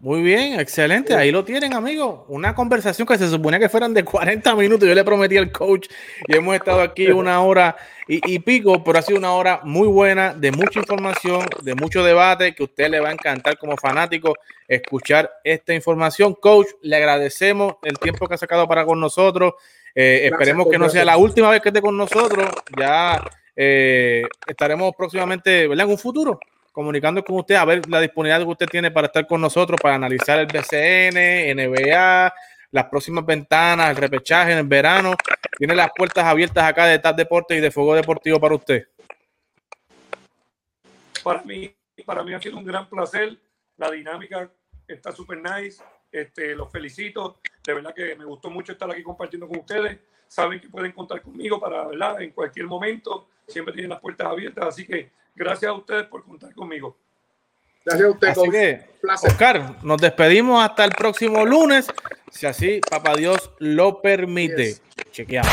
Muy 0.00 0.20
bien, 0.20 0.58
excelente. 0.58 1.14
Ahí 1.14 1.30
lo 1.30 1.44
tienen, 1.44 1.74
amigos. 1.74 2.22
Una 2.26 2.56
conversación 2.56 3.06
que 3.06 3.16
se 3.16 3.28
suponía 3.28 3.60
que 3.60 3.68
fueran 3.68 3.94
de 3.94 4.04
40 4.04 4.56
minutos. 4.56 4.88
Yo 4.88 4.96
le 4.96 5.04
prometí 5.04 5.36
al 5.36 5.52
coach 5.52 5.86
y 6.26 6.36
hemos 6.36 6.56
estado 6.56 6.80
aquí 6.80 7.06
una 7.12 7.40
hora 7.40 7.76
y, 8.08 8.34
y 8.34 8.40
pico, 8.40 8.82
pero 8.82 8.98
ha 8.98 9.02
sido 9.02 9.20
una 9.20 9.32
hora 9.34 9.60
muy 9.62 9.86
buena, 9.86 10.34
de 10.34 10.50
mucha 10.50 10.80
información, 10.80 11.46
de 11.62 11.76
mucho 11.76 12.02
debate, 12.02 12.52
que 12.52 12.64
a 12.64 12.66
usted 12.66 12.90
le 12.90 12.98
va 12.98 13.10
a 13.10 13.12
encantar 13.12 13.56
como 13.56 13.76
fanático 13.76 14.34
escuchar 14.66 15.30
esta 15.44 15.72
información. 15.72 16.34
Coach, 16.34 16.66
le 16.80 16.96
agradecemos 16.96 17.76
el 17.82 17.96
tiempo 18.00 18.26
que 18.26 18.34
ha 18.34 18.38
sacado 18.38 18.66
para 18.66 18.84
con 18.84 18.98
nosotros. 18.98 19.54
Eh, 19.94 20.22
Gracias, 20.22 20.32
esperemos 20.32 20.66
que 20.66 20.78
no 20.78 20.86
gracias. 20.86 20.92
sea 20.94 21.04
la 21.04 21.16
última 21.16 21.48
vez 21.48 21.60
que 21.60 21.68
esté 21.68 21.80
con 21.80 21.96
nosotros. 21.96 22.50
Ya 22.76 23.22
eh, 23.56 24.24
estaremos 24.46 24.92
próximamente, 24.96 25.68
¿verdad? 25.68 25.86
En 25.86 25.92
un 25.92 25.98
futuro 25.98 26.40
comunicando 26.72 27.22
con 27.22 27.36
usted 27.36 27.54
a 27.54 27.64
ver 27.64 27.86
la 27.88 28.00
disponibilidad 28.00 28.44
que 28.44 28.50
usted 28.50 28.66
tiene 28.66 28.90
para 28.90 29.06
estar 29.06 29.26
con 29.26 29.40
nosotros, 29.40 29.78
para 29.80 29.94
analizar 29.94 30.38
el 30.38 30.46
BCN, 30.46 31.54
NBA, 31.54 32.32
las 32.70 32.84
próximas 32.86 33.24
ventanas, 33.24 33.90
el 33.90 33.96
repechaje 33.96 34.52
en 34.52 34.58
el 34.58 34.66
verano. 34.66 35.14
Tiene 35.58 35.74
las 35.74 35.90
puertas 35.94 36.24
abiertas 36.24 36.64
acá 36.64 36.86
de 36.86 36.98
TAP 36.98 37.16
Deportes 37.16 37.58
y 37.58 37.60
de 37.60 37.70
Fuego 37.70 37.94
Deportivo 37.94 38.40
para 38.40 38.54
usted. 38.54 38.88
Para 41.22 41.42
mí, 41.42 41.72
para 42.04 42.24
mí 42.24 42.32
ha 42.32 42.40
sido 42.40 42.56
un 42.56 42.64
gran 42.64 42.88
placer. 42.88 43.36
La 43.76 43.90
dinámica 43.90 44.50
está 44.88 45.12
súper 45.12 45.38
nice. 45.38 45.82
Este, 46.10 46.54
los 46.54 46.72
felicito. 46.72 47.40
De 47.62 47.74
verdad 47.74 47.94
que 47.94 48.16
me 48.16 48.24
gustó 48.24 48.50
mucho 48.50 48.72
estar 48.72 48.90
aquí 48.90 49.02
compartiendo 49.02 49.46
con 49.46 49.60
ustedes. 49.60 49.98
Saben 50.32 50.58
que 50.58 50.68
pueden 50.70 50.92
contar 50.92 51.20
conmigo 51.20 51.60
para, 51.60 51.88
¿verdad? 51.88 52.22
En 52.22 52.30
cualquier 52.30 52.66
momento. 52.66 53.28
Siempre 53.46 53.74
tienen 53.74 53.90
las 53.90 54.00
puertas 54.00 54.28
abiertas. 54.28 54.66
Así 54.66 54.86
que 54.86 55.10
gracias 55.34 55.68
a 55.68 55.74
ustedes 55.74 56.06
por 56.06 56.24
contar 56.24 56.54
conmigo. 56.54 56.96
Gracias 57.84 58.08
a 58.08 58.10
usted, 58.12 58.28
Así 58.28 58.50
que. 58.50 58.80
Oscar, 59.24 59.84
nos 59.84 60.00
despedimos 60.00 60.64
hasta 60.64 60.86
el 60.86 60.92
próximo 60.92 61.44
lunes, 61.44 61.86
si 62.30 62.46
así, 62.46 62.80
papá 62.88 63.14
Dios 63.14 63.50
lo 63.58 64.00
permite. 64.00 64.68
Yes. 64.68 64.82
Chequeamos. 65.10 65.52